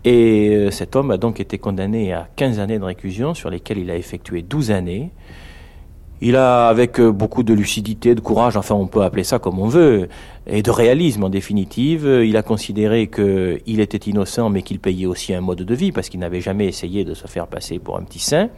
Et 0.04 0.50
euh, 0.50 0.70
cet 0.70 0.96
homme 0.96 1.10
a 1.10 1.16
donc 1.18 1.40
été 1.40 1.58
condamné 1.58 2.12
à 2.12 2.28
15 2.36 2.60
années 2.60 2.78
de 2.78 2.84
réclusion, 2.84 3.34
sur 3.34 3.50
lesquelles 3.50 3.78
il 3.78 3.90
a 3.90 3.96
effectué 3.96 4.42
12 4.42 4.70
années. 4.70 5.10
Il 6.20 6.36
a, 6.36 6.68
avec 6.68 6.98
euh, 6.98 7.12
beaucoup 7.12 7.42
de 7.42 7.54
lucidité, 7.54 8.14
de 8.14 8.20
courage, 8.20 8.56
enfin 8.56 8.74
on 8.74 8.86
peut 8.86 9.02
appeler 9.02 9.24
ça 9.24 9.38
comme 9.38 9.58
on 9.58 9.68
veut, 9.68 10.08
et 10.46 10.62
de 10.62 10.70
réalisme 10.70 11.24
en 11.24 11.28
définitive, 11.28 12.22
il 12.24 12.36
a 12.36 12.42
considéré 12.42 13.08
qu'il 13.08 13.80
était 13.80 14.10
innocent 14.10 14.50
mais 14.50 14.62
qu'il 14.62 14.80
payait 14.80 15.06
aussi 15.06 15.32
un 15.34 15.40
mode 15.40 15.62
de 15.62 15.74
vie 15.74 15.92
parce 15.92 16.08
qu'il 16.08 16.20
n'avait 16.20 16.40
jamais 16.40 16.66
essayé 16.66 17.04
de 17.04 17.14
se 17.14 17.26
faire 17.26 17.46
passer 17.46 17.78
pour 17.78 17.96
un 17.96 18.02
petit 18.02 18.18
saint. 18.18 18.48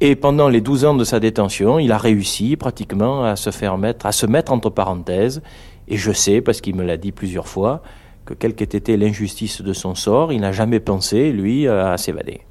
Et 0.00 0.14
pendant 0.14 0.48
les 0.48 0.60
12 0.60 0.84
ans 0.84 0.94
de 0.94 1.02
sa 1.02 1.18
détention, 1.18 1.80
il 1.80 1.90
a 1.90 1.98
réussi 1.98 2.56
pratiquement 2.56 3.24
à 3.24 3.34
se 3.34 3.50
faire 3.50 3.78
mettre, 3.78 4.06
à 4.06 4.12
se 4.12 4.26
mettre 4.26 4.52
entre 4.52 4.70
parenthèses. 4.70 5.42
Et 5.88 5.96
je 5.96 6.12
sais, 6.12 6.40
parce 6.40 6.60
qu'il 6.60 6.76
me 6.76 6.84
l'a 6.84 6.96
dit 6.96 7.10
plusieurs 7.10 7.48
fois, 7.48 7.82
que 8.24 8.32
quelle 8.34 8.54
qu'ait 8.54 8.64
été 8.64 8.96
l'injustice 8.96 9.60
de 9.60 9.72
son 9.72 9.96
sort, 9.96 10.32
il 10.32 10.40
n'a 10.40 10.52
jamais 10.52 10.78
pensé, 10.78 11.32
lui, 11.32 11.66
à 11.66 11.96
s'évader. 11.96 12.42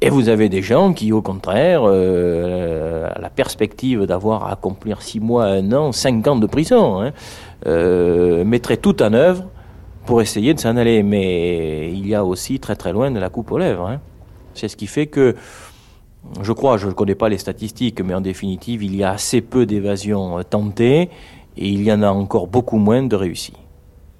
Et 0.00 0.10
vous 0.10 0.28
avez 0.28 0.48
des 0.48 0.62
gens 0.62 0.92
qui, 0.92 1.12
au 1.12 1.22
contraire, 1.22 1.82
euh, 1.84 3.10
à 3.12 3.20
la 3.20 3.30
perspective 3.30 4.04
d'avoir 4.04 4.44
à 4.44 4.52
accomplir 4.52 5.02
six 5.02 5.18
mois, 5.18 5.46
un 5.46 5.72
an, 5.72 5.90
cinq 5.90 6.24
ans 6.28 6.36
de 6.36 6.46
prison, 6.46 7.02
hein, 7.02 7.12
euh, 7.66 8.44
mettraient 8.44 8.76
tout 8.76 9.02
en 9.02 9.12
œuvre 9.12 9.44
pour 10.06 10.22
essayer 10.22 10.54
de 10.54 10.60
s'en 10.60 10.76
aller. 10.76 11.02
Mais 11.02 11.90
il 11.92 12.06
y 12.06 12.14
a 12.14 12.24
aussi 12.24 12.60
très 12.60 12.76
très 12.76 12.92
loin 12.92 13.10
de 13.10 13.18
la 13.18 13.28
coupe 13.28 13.50
aux 13.50 13.58
lèvres. 13.58 13.88
Hein. 13.88 14.00
C'est 14.54 14.68
ce 14.68 14.76
qui 14.76 14.86
fait 14.86 15.08
que, 15.08 15.34
je 16.42 16.52
crois, 16.52 16.76
je 16.76 16.86
ne 16.86 16.92
connais 16.92 17.16
pas 17.16 17.28
les 17.28 17.38
statistiques, 17.38 18.00
mais 18.00 18.14
en 18.14 18.20
définitive, 18.20 18.84
il 18.84 18.94
y 18.94 19.02
a 19.02 19.10
assez 19.10 19.40
peu 19.40 19.66
d'évasions 19.66 20.40
tentées 20.48 21.10
et 21.56 21.68
il 21.68 21.82
y 21.82 21.92
en 21.92 22.02
a 22.02 22.10
encore 22.10 22.46
beaucoup 22.46 22.78
moins 22.78 23.02
de 23.02 23.16
réussies 23.16 23.54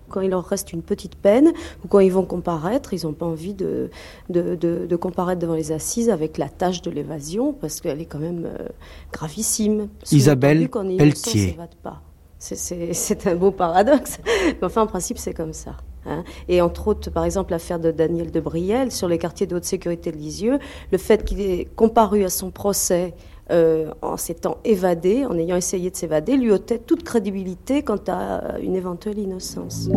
quand 0.09 0.21
il 0.21 0.31
leur 0.31 0.45
reste 0.45 0.73
une 0.73 0.83
petite 0.83 1.17
peine 1.17 1.53
ou 1.85 1.89
quand 1.89 2.01
ils 2.01 2.13
vont 2.13 2.25
comparaître, 2.25 2.95
ils 2.95 3.05
n'ont 3.05 3.13
pas 3.13 3.27
envie 3.27 3.55
de, 3.55 3.91
de, 4.29 4.55
de, 4.55 4.87
de, 4.87 4.97
comparaître 4.97 5.41
devant 5.41 5.55
les 5.55 5.73
assises 5.73 6.11
avec 6.11 6.39
la 6.39 6.49
tâche 6.49 6.83
de 6.83 6.91
l'évasion 6.91 7.53
parce 7.53 7.81
qu'elle 7.81 8.01
est 8.01 8.07
quand 8.07 8.19
même 8.19 8.47
euh, 8.47 8.69
gravissime. 9.13 9.89
Isabelle 10.11 10.69
Pelletier. 10.69 11.57
C'est 12.39 13.27
un 13.27 13.35
beau 13.35 13.51
paradoxe, 13.51 14.19
mais 14.25 14.65
enfin 14.65 14.83
en 14.83 14.87
principe 14.87 15.19
c'est 15.19 15.35
comme 15.35 15.53
ça. 15.53 15.77
Hein. 16.07 16.23
Et 16.49 16.61
entre 16.61 16.89
autres, 16.89 17.11
par 17.11 17.25
exemple, 17.25 17.51
l'affaire 17.51 17.81
de 17.81 17.91
Daniel 17.91 18.31
de 18.31 18.41
Briel 18.41 18.93
sur 18.93 19.09
les 19.09 19.19
quartiers 19.19 19.47
de 19.47 19.57
haute 19.57 19.65
sécurité 19.65 20.13
de 20.13 20.17
Lisieux, 20.17 20.59
le 20.93 20.99
fait 20.99 21.25
qu'il 21.25 21.41
ait 21.41 21.67
comparu 21.77 22.25
à 22.25 22.31
son 22.31 22.51
procès 22.51 23.15
euh, 23.51 23.91
en 24.03 24.17
s'étant 24.17 24.59
évadé, 24.65 25.25
en 25.25 25.37
ayant 25.39 25.57
essayé 25.57 25.91
de 25.91 25.97
s'évader, 25.97 26.37
lui 26.37 26.51
ôtait 26.51 26.79
toute 26.79 27.03
crédibilité 27.03 27.83
quant 27.83 27.99
à 28.07 28.59
une 28.61 28.77
éventuelle 28.77 29.19
innocence. 29.19 29.89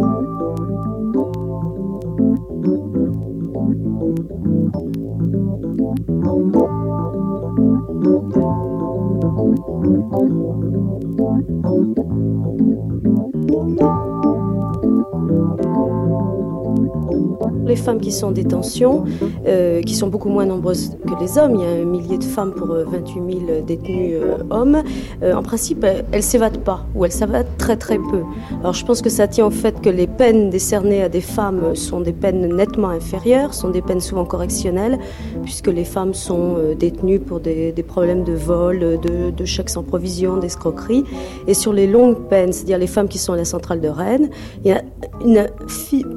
Les 17.66 17.76
femmes 17.76 18.00
qui 18.00 18.12
sont 18.12 18.28
en 18.28 18.32
détention, 18.32 19.06
euh, 19.48 19.82
qui 19.82 19.96
sont 19.96 20.08
beaucoup 20.08 20.30
moins 20.30 20.46
nombreuses 20.46 20.98
que 21.06 21.22
les 21.22 21.38
hommes, 21.38 21.56
il 21.56 21.62
y 21.62 21.66
a 21.66 21.70
un 21.70 21.86
millier 21.86 22.18
de 22.18 22.24
femmes 22.24 22.54
pour 22.54 22.68
28 22.68 23.20
euh, 23.20 23.48
000 23.48 23.62
détenus 23.66 24.14
euh, 24.16 24.38
hommes, 24.50 24.82
en 25.24 25.44
principe, 25.44 25.84
elles, 25.84 26.06
elles 26.12 26.24
s'évadent 26.24 26.60
pas, 26.64 26.86
ou 26.96 27.06
elles 27.06 27.12
s'évadent 27.12 27.58
très 27.58 27.78
très 27.78 27.98
peu. 27.98 28.24
Alors 28.62 28.74
je 28.74 28.86
pense 28.86 29.02
que 29.02 29.10
ça 29.10 29.28
tient 29.28 29.46
au 29.46 29.52
fait 29.52 29.80
que 29.82 29.90
les 29.90 30.08
peines 30.08 30.50
décernées 30.50 31.04
à 31.04 31.10
des 31.10 31.22
femmes 31.22 31.76
sont 31.76 32.02
des 32.02 32.14
peines 32.14 32.56
nettement 32.56 32.90
inférieures, 32.90 33.54
sont 33.54 33.70
des 33.70 33.82
peines 33.82 34.02
souvent 34.02 34.26
correctionnelles, 34.26 35.00
puisque 35.44 35.68
les 35.68 35.86
femmes 35.86 36.14
sont 36.14 36.56
détenues 36.78 37.20
pour 37.20 37.40
des, 37.40 37.74
problèmes 37.88 38.24
de 38.24 38.34
vol, 38.34 38.80
de, 38.80 39.32
de 39.32 39.46
chèques 39.46 39.70
sans 39.70 39.84
provision, 39.84 40.38
d'escroquerie. 40.38 41.04
Et 41.48 41.54
sur 41.54 41.74
les 41.74 41.88
longues 41.88 42.28
peines, 42.30 42.54
c'est-à-dire 42.54 42.78
les 42.78 42.88
femmes 42.88 43.08
qui 43.08 43.18
sont 43.18 43.34
à 43.34 43.38
la 43.38 43.46
centrale 43.46 43.82
de 43.82 43.90
Rennes, 43.90 44.30
il 44.64 44.72
y 44.72 45.38
a 45.38 45.48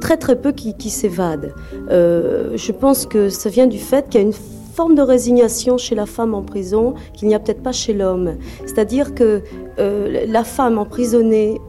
très 0.01 0.17
très 0.17 0.37
peu 0.37 0.53
qui, 0.53 0.64
qui 0.73 0.89
s'évadent. 0.89 1.55
Euh, 1.91 2.57
je 2.57 2.73
pense 2.73 3.05
que 3.05 3.29
ça 3.29 3.51
vient 3.51 3.67
du 3.67 3.79
fait 3.79 4.09
qu'il 4.09 4.23
y 4.23 4.25
a 4.25 4.27
une 4.27 4.33
forme 4.33 4.95
de 4.95 5.03
résignation 5.03 5.77
chez 5.77 5.95
la 5.95 6.07
femme 6.07 6.35
en 6.35 6.43
prison 6.43 6.95
qu'il 7.13 7.29
n'y 7.29 7.35
a 7.35 7.39
peut-être 7.39 7.63
pas 7.63 7.73
chez 7.73 7.93
l'homme. 7.93 8.37
C'est-à-dire 8.65 9.15
que 9.15 9.43
euh, 9.79 10.25
la 10.27 10.45
femme 10.45 10.79
emprisonnée 10.79 11.61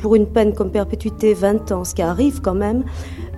pour 0.00 0.14
une 0.14 0.26
peine 0.26 0.54
comme 0.54 0.70
perpétuité 0.70 1.34
20 1.34 1.72
ans, 1.72 1.84
ce 1.84 1.94
qui 1.94 2.02
arrive 2.02 2.40
quand 2.40 2.54
même, 2.54 2.84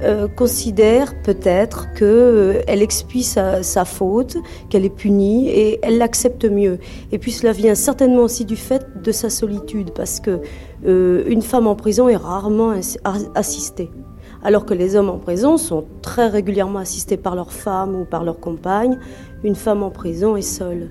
euh, 0.03 0.27
considère 0.27 1.15
peut-être 1.23 1.93
qu'elle 1.95 2.09
euh, 2.09 2.63
expie 2.67 3.23
sa, 3.23 3.63
sa 3.63 3.85
faute, 3.85 4.37
qu'elle 4.69 4.85
est 4.85 4.95
punie 4.95 5.49
et 5.49 5.79
elle 5.83 5.99
l'accepte 5.99 6.45
mieux. 6.45 6.79
Et 7.13 7.19
puis 7.19 7.31
cela 7.31 7.53
vient 7.53 7.75
certainement 7.75 8.23
aussi 8.23 8.45
du 8.45 8.57
fait 8.57 8.87
de 9.01 9.13
sa 9.13 9.31
solitude, 9.31 9.93
parce 9.95 10.21
que 10.21 10.41
euh, 10.87 11.25
une 11.27 11.43
femme 11.43 11.67
en 11.67 11.77
prison 11.77 12.09
est 12.09 12.17
rarement 12.17 12.75
assistée 13.35 13.91
alors 14.45 14.67
que 14.67 14.75
les 14.75 14.97
hommes 14.97 15.11
en 15.11 15.19
prison 15.19 15.57
sont 15.57 15.85
très 16.03 16.29
régulièrement 16.29 16.79
assistés 16.79 17.17
par 17.17 17.35
leur 17.35 17.53
femme 17.53 17.95
ou 17.95 18.05
par 18.05 18.25
leur 18.25 18.41
compagne. 18.41 18.99
Une 19.45 19.55
femme 19.55 19.83
en 19.83 19.91
prison 19.91 20.37
est 20.37 20.43
seule. 20.43 20.91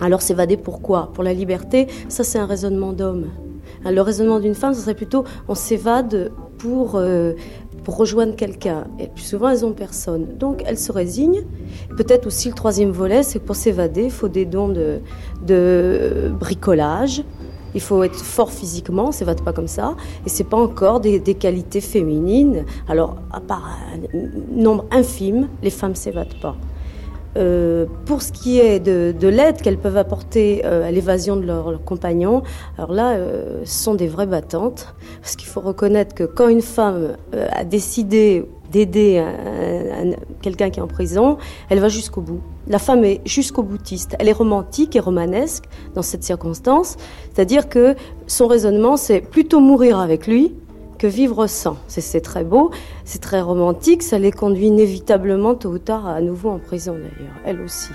Alors 0.00 0.22
s'évader 0.22 0.56
pourquoi 0.56 1.10
Pour 1.14 1.24
la 1.24 1.32
liberté, 1.32 1.86
ça 2.08 2.24
c'est 2.24 2.38
un 2.38 2.46
raisonnement 2.46 2.92
d'homme. 2.92 3.26
Le 3.84 4.00
raisonnement 4.00 4.40
d'une 4.40 4.54
femme, 4.54 4.74
ce 4.74 4.80
serait 4.80 4.94
plutôt 4.94 5.24
on 5.48 5.54
s'évade 5.54 6.32
pour, 6.58 6.96
euh, 6.96 7.34
pour 7.84 7.96
rejoindre 7.96 8.34
quelqu'un. 8.34 8.84
Et 8.98 9.08
plus 9.08 9.24
souvent, 9.24 9.50
elles 9.50 9.64
ont 9.64 9.72
personne. 9.72 10.36
Donc 10.38 10.62
elles 10.66 10.78
se 10.78 10.90
résignent. 10.90 11.42
Peut-être 11.96 12.26
aussi 12.26 12.48
le 12.48 12.54
troisième 12.54 12.90
volet, 12.90 13.22
c'est 13.22 13.38
que 13.38 13.44
pour 13.44 13.56
s'évader, 13.56 14.04
il 14.04 14.10
faut 14.10 14.28
des 14.28 14.46
dons 14.46 14.68
de 14.68 16.32
bricolage. 16.40 17.22
Il 17.74 17.80
faut 17.80 18.02
être 18.02 18.16
fort 18.16 18.52
physiquement, 18.52 19.12
s'évade 19.12 19.42
pas 19.42 19.52
comme 19.52 19.68
ça. 19.68 19.96
Et 20.26 20.28
c'est 20.28 20.44
pas 20.44 20.56
encore 20.56 21.00
des, 21.00 21.20
qualités 21.34 21.80
féminines. 21.80 22.64
Alors, 22.88 23.16
à 23.32 23.40
part 23.40 23.68
un 23.92 24.18
nombre 24.52 24.84
infime, 24.90 25.48
les 25.62 25.70
femmes 25.70 25.94
s'évadent 25.94 26.40
pas. 26.40 26.56
Euh, 27.36 27.86
pour 28.06 28.22
ce 28.22 28.30
qui 28.30 28.60
est 28.60 28.78
de, 28.78 29.12
de 29.18 29.26
l'aide 29.26 29.60
qu'elles 29.60 29.78
peuvent 29.78 29.96
apporter 29.96 30.62
euh, 30.64 30.86
à 30.86 30.92
l'évasion 30.92 31.34
de 31.34 31.44
leurs 31.44 31.72
leur 31.72 31.82
compagnons, 31.82 32.44
alors 32.78 32.92
là, 32.92 33.14
euh, 33.14 33.62
ce 33.64 33.82
sont 33.82 33.94
des 33.94 34.06
vraies 34.06 34.26
battantes. 34.26 34.94
Parce 35.20 35.34
qu'il 35.34 35.48
faut 35.48 35.60
reconnaître 35.60 36.14
que 36.14 36.24
quand 36.24 36.48
une 36.48 36.62
femme 36.62 37.16
a 37.32 37.64
décidé 37.64 38.44
d'aider 38.70 39.24
quelqu'un 40.42 40.70
qui 40.70 40.80
est 40.80 40.82
en 40.82 40.88
prison, 40.88 41.38
elle 41.70 41.80
va 41.80 41.88
jusqu'au 41.88 42.20
bout. 42.20 42.40
La 42.66 42.78
femme 42.78 43.04
est 43.04 43.20
jusqu'au 43.26 43.62
boutiste. 43.62 44.16
Elle 44.18 44.28
est 44.28 44.32
romantique 44.32 44.96
et 44.96 45.00
romanesque 45.00 45.64
dans 45.94 46.02
cette 46.02 46.24
circonstance. 46.24 46.96
C'est-à-dire 47.32 47.68
que 47.68 47.94
son 48.26 48.46
raisonnement, 48.46 48.96
c'est 48.96 49.20
plutôt 49.20 49.60
mourir 49.60 49.98
avec 49.98 50.26
lui 50.26 50.54
que 50.98 51.06
vivre 51.06 51.46
sans. 51.46 51.76
C'est 51.88 52.20
très 52.20 52.44
beau, 52.44 52.70
c'est 53.04 53.20
très 53.20 53.40
romantique, 53.40 54.02
ça 54.02 54.18
les 54.18 54.32
conduit 54.32 54.66
inévitablement 54.66 55.54
tôt 55.54 55.70
ou 55.70 55.78
tard 55.78 56.06
à 56.06 56.20
nouveau 56.20 56.50
en 56.50 56.58
prison 56.58 56.94
d'ailleurs, 56.94 57.34
elle 57.44 57.60
aussi. 57.60 57.92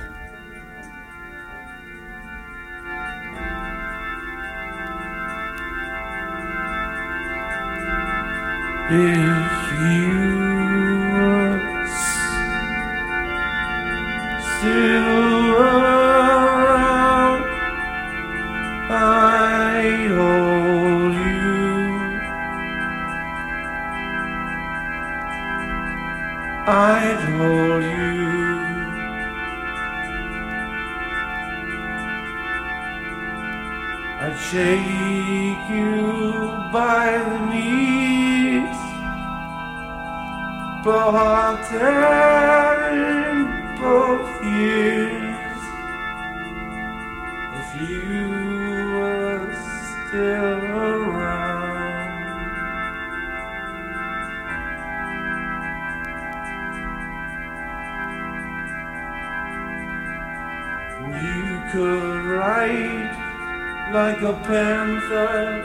Panther, 64.50 65.59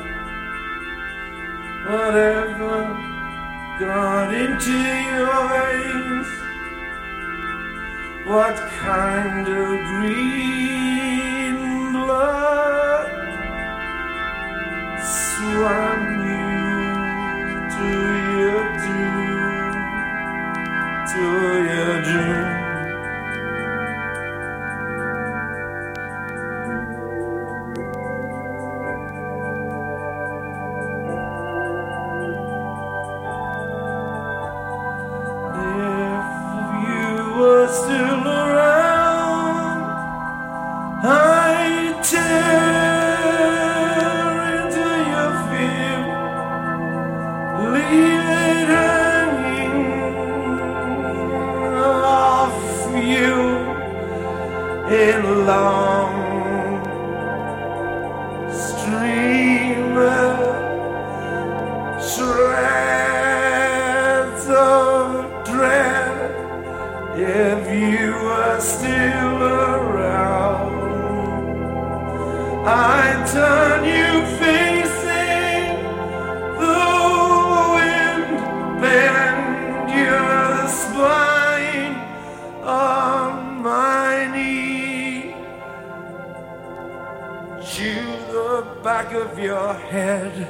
of 89.14 89.38
your 89.38 89.72
head. 89.74 90.48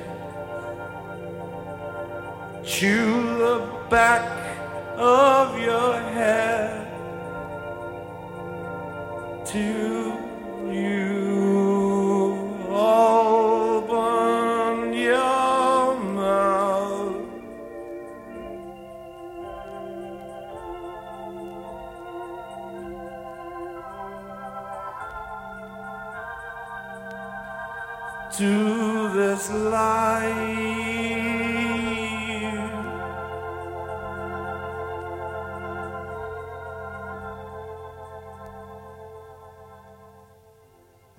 Chew 2.64 3.38
the 3.38 3.68
back 3.90 4.26
of 4.96 5.60
your 5.60 5.94
head 6.00 6.88
to 9.46 10.03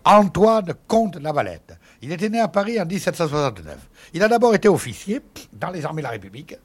Antoine 0.06 0.72
Comte 0.88 1.16
Lavalette. 1.18 1.78
Il 2.04 2.12
était 2.12 2.30
né 2.30 2.40
à 2.40 2.48
Paris 2.48 2.80
en 2.80 2.86
1769. 2.86 3.76
Il 4.14 4.22
a 4.22 4.28
d'abord 4.28 4.54
été 4.54 4.70
officier 4.70 5.22
dans 5.52 5.72
les 5.72 5.84
armées 5.84 6.04
de 6.04 6.08
la 6.08 6.12
République. 6.12 6.56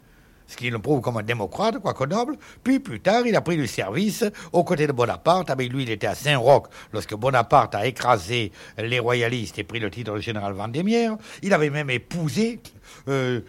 ce 0.47 0.57
qui 0.57 0.69
le 0.69 0.81
prouve 0.81 1.01
comme 1.01 1.17
un 1.17 1.23
démocrate, 1.23 1.79
quoique 1.79 2.05
noble. 2.05 2.37
Puis 2.63 2.81
plus 2.81 3.01
tard, 3.01 3.25
il 3.25 3.37
a 3.37 3.41
pris 3.41 3.57
du 3.57 3.67
service 3.67 4.25
aux 4.53 4.65
côtés 4.65 4.87
de 4.87 4.93
Bonaparte. 4.93 5.49
Avec 5.49 5.73
lui, 5.73 5.85
il 5.85 5.91
était 5.91 6.09
à 6.09 6.15
Saint-Roch 6.15 6.65
lorsque 6.93 7.15
Bonaparte 7.15 7.75
a 7.77 7.87
écrasé 7.87 8.53
les 8.77 8.99
royalistes 8.99 9.59
et 9.59 9.65
pris 9.65 9.79
le 9.79 9.91
titre 9.91 10.15
de 10.15 10.21
général 10.21 10.53
Vendémiaire. 10.53 11.17
Il 11.43 11.55
avait 11.55 11.71
même 11.71 11.89
épousé 11.89 12.61
euh, 13.09 13.41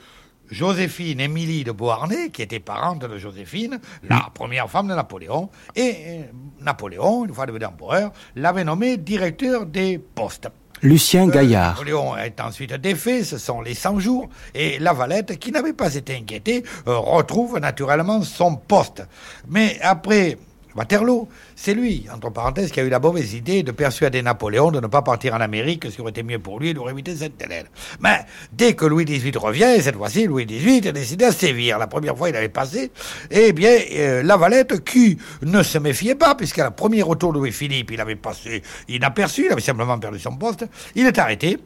Joséphine 0.51 1.21
Émilie 1.21 1.63
de 1.63 1.71
Beauharnais, 1.71 2.29
qui 2.29 2.41
était 2.41 2.59
parente 2.59 2.99
de 2.99 3.17
Joséphine, 3.17 3.79
la 4.07 4.29
première 4.33 4.69
femme 4.69 4.87
de 4.87 4.93
Napoléon. 4.93 5.49
Et 5.75 5.95
euh, 6.07 6.21
Napoléon, 6.59 7.25
une 7.25 7.33
fois 7.33 7.45
devenu 7.45 7.65
empereur, 7.65 8.11
l'avait 8.35 8.65
nommé 8.65 8.97
directeur 8.97 9.65
des 9.65 9.97
postes. 9.97 10.49
Lucien 10.83 11.27
Gaillard. 11.27 11.71
Napoléon 11.71 12.17
est 12.17 12.41
ensuite 12.41 12.73
défait, 12.73 13.23
ce 13.23 13.37
sont 13.37 13.61
les 13.61 13.75
100 13.75 13.99
jours, 13.99 14.29
et 14.53 14.79
Lavalette, 14.79 15.37
qui 15.39 15.51
n'avait 15.51 15.73
pas 15.73 15.93
été 15.95 16.15
inquiété, 16.15 16.63
euh, 16.87 16.97
retrouve 16.97 17.59
naturellement 17.59 18.21
son 18.23 18.55
poste. 18.55 19.03
Mais 19.47 19.79
après 19.81 20.37
Waterloo, 20.75 21.27
c'est 21.55 21.73
lui, 21.73 22.05
entre 22.13 22.29
parenthèses, 22.29 22.71
qui 22.71 22.79
a 22.79 22.83
eu 22.83 22.89
la 22.89 22.99
mauvaise 22.99 23.33
idée 23.33 23.63
de 23.63 23.71
persuader 23.71 24.21
Napoléon 24.21 24.71
de 24.71 24.79
ne 24.79 24.87
pas 24.87 25.01
partir 25.01 25.33
en 25.33 25.41
Amérique, 25.41 25.85
ce 25.89 25.95
qui 25.95 26.01
aurait 26.01 26.11
été 26.11 26.23
mieux 26.23 26.39
pour 26.39 26.59
lui, 26.59 26.71
il 26.71 26.79
aurait 26.79 26.93
évité 26.93 27.15
cette 27.15 27.41
hélène 27.41 27.65
Mais 27.99 28.21
dès 28.51 28.73
que 28.73 28.85
Louis 28.85 29.05
XVIII 29.05 29.37
revient, 29.37 29.81
cette 29.81 29.95
fois-ci, 29.95 30.27
Louis 30.27 30.45
XVIII 30.45 30.87
a 30.87 30.91
décidé 30.91 31.25
à 31.25 31.31
sévir. 31.31 31.77
La 31.77 31.87
première 31.87 32.17
fois, 32.17 32.29
il 32.29 32.35
avait 32.35 32.49
passé, 32.49 32.91
eh 33.29 33.53
bien, 33.53 33.77
euh, 33.93 34.23
Lavalette, 34.23 34.83
qui 34.83 35.17
ne 35.41 35.63
se 35.63 35.77
méfiait 35.77 36.15
pas, 36.15 36.35
puisqu'à 36.35 36.63
la 36.63 36.71
première 36.71 37.07
retour 37.07 37.33
de 37.33 37.39
Louis-Philippe, 37.39 37.91
il 37.91 38.01
avait 38.01 38.15
passé 38.15 38.61
inaperçu, 38.87 39.45
il 39.45 39.51
avait 39.51 39.61
simplement 39.61 39.97
perdu 39.99 40.19
son 40.19 40.35
poste, 40.35 40.65
il 40.95 41.05
est 41.05 41.17
arrêté, 41.17 41.57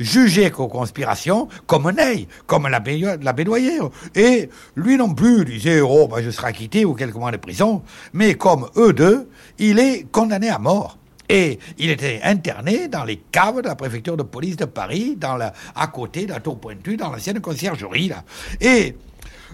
jugé 0.00 0.50
qu'aux 0.50 0.68
conspirations, 0.68 1.48
comme 1.66 1.90
Ney, 1.92 2.26
comme 2.46 2.66
la, 2.66 2.80
Bédoyère. 2.80 3.90
Et 4.16 4.48
lui 4.74 4.96
non 4.96 5.14
plus 5.14 5.44
disait, 5.44 5.80
oh, 5.80 6.08
ben, 6.08 6.22
je 6.22 6.30
serai 6.30 6.48
acquitté 6.48 6.84
ou 6.84 6.94
quelques 6.94 7.14
mois 7.14 7.30
de 7.30 7.36
prison. 7.36 7.82
Mais 8.12 8.34
comme 8.34 8.66
eux 8.76 8.92
deux, 8.92 9.28
il 9.58 9.78
est 9.78 10.10
condamné 10.10 10.48
à 10.48 10.58
mort. 10.58 10.96
Et 11.28 11.60
il 11.78 11.90
était 11.90 12.20
interné 12.24 12.88
dans 12.88 13.04
les 13.04 13.18
caves 13.30 13.62
de 13.62 13.68
la 13.68 13.76
préfecture 13.76 14.16
de 14.16 14.24
police 14.24 14.56
de 14.56 14.64
Paris, 14.64 15.16
dans 15.16 15.36
la, 15.36 15.52
à 15.76 15.86
côté 15.86 16.26
de 16.26 16.32
la 16.32 16.40
tour 16.40 16.58
pointue, 16.58 16.96
dans 16.96 17.12
l'ancienne 17.12 17.40
conciergerie. 17.40 18.10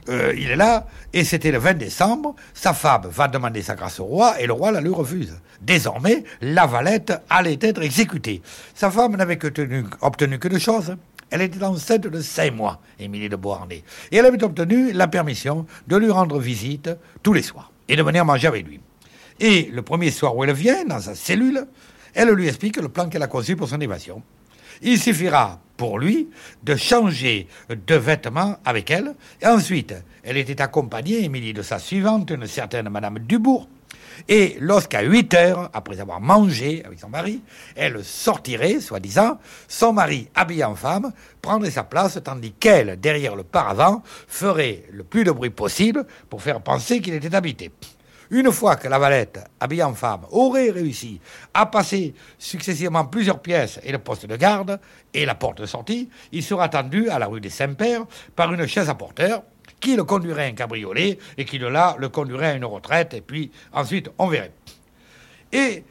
Euh, 0.09 0.34
il 0.36 0.50
est 0.50 0.57
là, 0.57 0.86
et 1.12 1.24
c'était 1.24 1.50
le 1.50 1.59
20 1.59 1.74
décembre, 1.74 2.34
sa 2.54 2.72
femme 2.72 3.07
va 3.11 3.28
demander 3.28 3.62
sa 3.62 3.74
grâce 3.74 4.00
au 4.00 4.04
roi, 4.04 4.40
et 4.40 4.46
le 4.46 4.52
roi 4.52 4.70
la 4.70 4.80
lui 4.80 4.92
refuse. 4.92 5.34
Désormais, 5.61 6.24
la 6.40 6.66
valette 6.66 7.12
allait 7.28 7.59
être 7.61 7.82
exécutée. 7.82 8.42
Sa 8.74 8.90
femme 8.90 9.16
n'avait 9.16 9.38
obtenu 10.00 10.38
que 10.38 10.48
deux 10.48 10.59
choses. 10.59 10.96
Elle 11.30 11.42
était 11.42 11.64
enceinte 11.64 12.02
de 12.07 12.20
cinq 12.20 12.54
mois, 12.54 12.80
Émilie 13.00 13.28
de 13.28 13.36
Beauharnais. 13.36 13.82
Et 14.12 14.16
elle 14.18 14.26
avait 14.26 14.44
obtenu 14.44 14.92
la 14.92 15.09
permission 15.09 15.66
de 15.88 15.96
lui 15.96 16.11
rendre 16.11 16.38
visite 16.38 16.90
tous 17.22 17.32
les 17.32 17.42
soirs, 17.42 17.72
et 17.88 17.96
de 17.96 18.02
venir 18.02 18.24
manger 18.24 18.46
avec 18.46 18.66
lui. 18.66 18.80
Et 19.40 19.70
le 19.72 19.82
premier 19.82 20.11
soir 20.11 20.36
où 20.36 20.44
elle 20.44 20.52
vient, 20.52 20.84
dans 20.84 21.00
sa 21.00 21.14
cellule, 21.14 21.66
elle 22.14 22.30
lui 22.30 22.48
explique 22.48 22.76
le 22.76 22.88
plan 22.88 23.09
qu'elle 23.09 23.22
a 23.22 23.26
conçu 23.26 23.57
pour 23.57 23.68
son 23.68 23.80
évasion. 23.80 24.22
Il 24.82 24.98
suffira 24.98 25.61
pour 25.76 25.98
lui 25.98 26.28
de 26.62 26.76
changer 26.76 27.48
de 27.68 27.94
vêtements 27.94 28.56
avec 28.64 28.90
elle. 28.90 29.14
Ensuite, 29.44 29.94
elle 30.22 30.36
était 30.36 30.60
accompagnée, 30.60 31.24
Émilie, 31.24 31.52
de 31.52 31.62
sa 31.62 31.78
suivante, 31.78 32.30
une 32.30 32.46
certaine 32.46 32.88
Madame 32.88 33.18
Dubourg. 33.18 33.68
Et 34.28 34.56
lorsqu'à 34.60 35.02
8 35.02 35.34
heures, 35.34 35.70
après 35.74 36.00
avoir 36.00 36.20
mangé 36.20 36.82
avec 36.84 36.98
son 36.98 37.08
mari, 37.08 37.42
elle 37.74 38.02
sortirait, 38.02 38.80
soi-disant, 38.80 39.38
son 39.68 39.92
mari, 39.92 40.28
habillé 40.34 40.64
en 40.64 40.74
femme, 40.74 41.12
prendrait 41.42 41.70
sa 41.70 41.84
place, 41.84 42.18
tandis 42.24 42.52
qu'elle, 42.52 42.98
derrière 42.98 43.36
le 43.36 43.42
paravent, 43.42 44.02
ferait 44.26 44.84
le 44.90 45.04
plus 45.04 45.24
de 45.24 45.30
bruit 45.30 45.50
possible 45.50 46.06
pour 46.30 46.42
faire 46.42 46.60
penser 46.60 47.00
qu'il 47.00 47.14
était 47.14 47.34
habité. 47.34 47.70
Une 48.30 48.50
fois 48.50 48.76
que 48.76 48.88
la 48.88 48.98
valette, 48.98 49.38
habillée 49.60 49.82
en 49.82 49.94
femme, 49.94 50.22
aurait 50.30 50.70
réussi 50.70 51.20
à 51.54 51.66
passer 51.66 52.14
successivement 52.38 53.04
plusieurs 53.04 53.40
pièces 53.40 53.78
et 53.82 53.92
le 53.92 53.98
poste 53.98 54.26
de 54.26 54.36
garde 54.36 54.80
et 55.14 55.24
la 55.24 55.34
porte 55.34 55.60
de 55.60 55.66
sortie, 55.66 56.08
il 56.32 56.42
sera 56.42 56.64
attendu 56.64 57.08
à 57.08 57.18
la 57.18 57.26
rue 57.26 57.40
des 57.40 57.50
Saint-Pères 57.50 58.04
par 58.34 58.52
une 58.52 58.66
chaise 58.66 58.88
à 58.88 58.94
porteur 58.94 59.42
qui 59.78 59.94
le 59.94 60.04
conduirait 60.04 60.44
à 60.44 60.48
un 60.48 60.52
cabriolet 60.52 61.18
et 61.36 61.44
qui 61.44 61.58
de 61.58 61.66
là 61.66 61.96
le 61.98 62.08
conduirait 62.08 62.50
à 62.50 62.54
une 62.54 62.64
retraite 62.64 63.14
et 63.14 63.20
puis 63.20 63.50
ensuite 63.72 64.10
on 64.18 64.26
verrait. 64.26 64.52
Et 65.52 65.84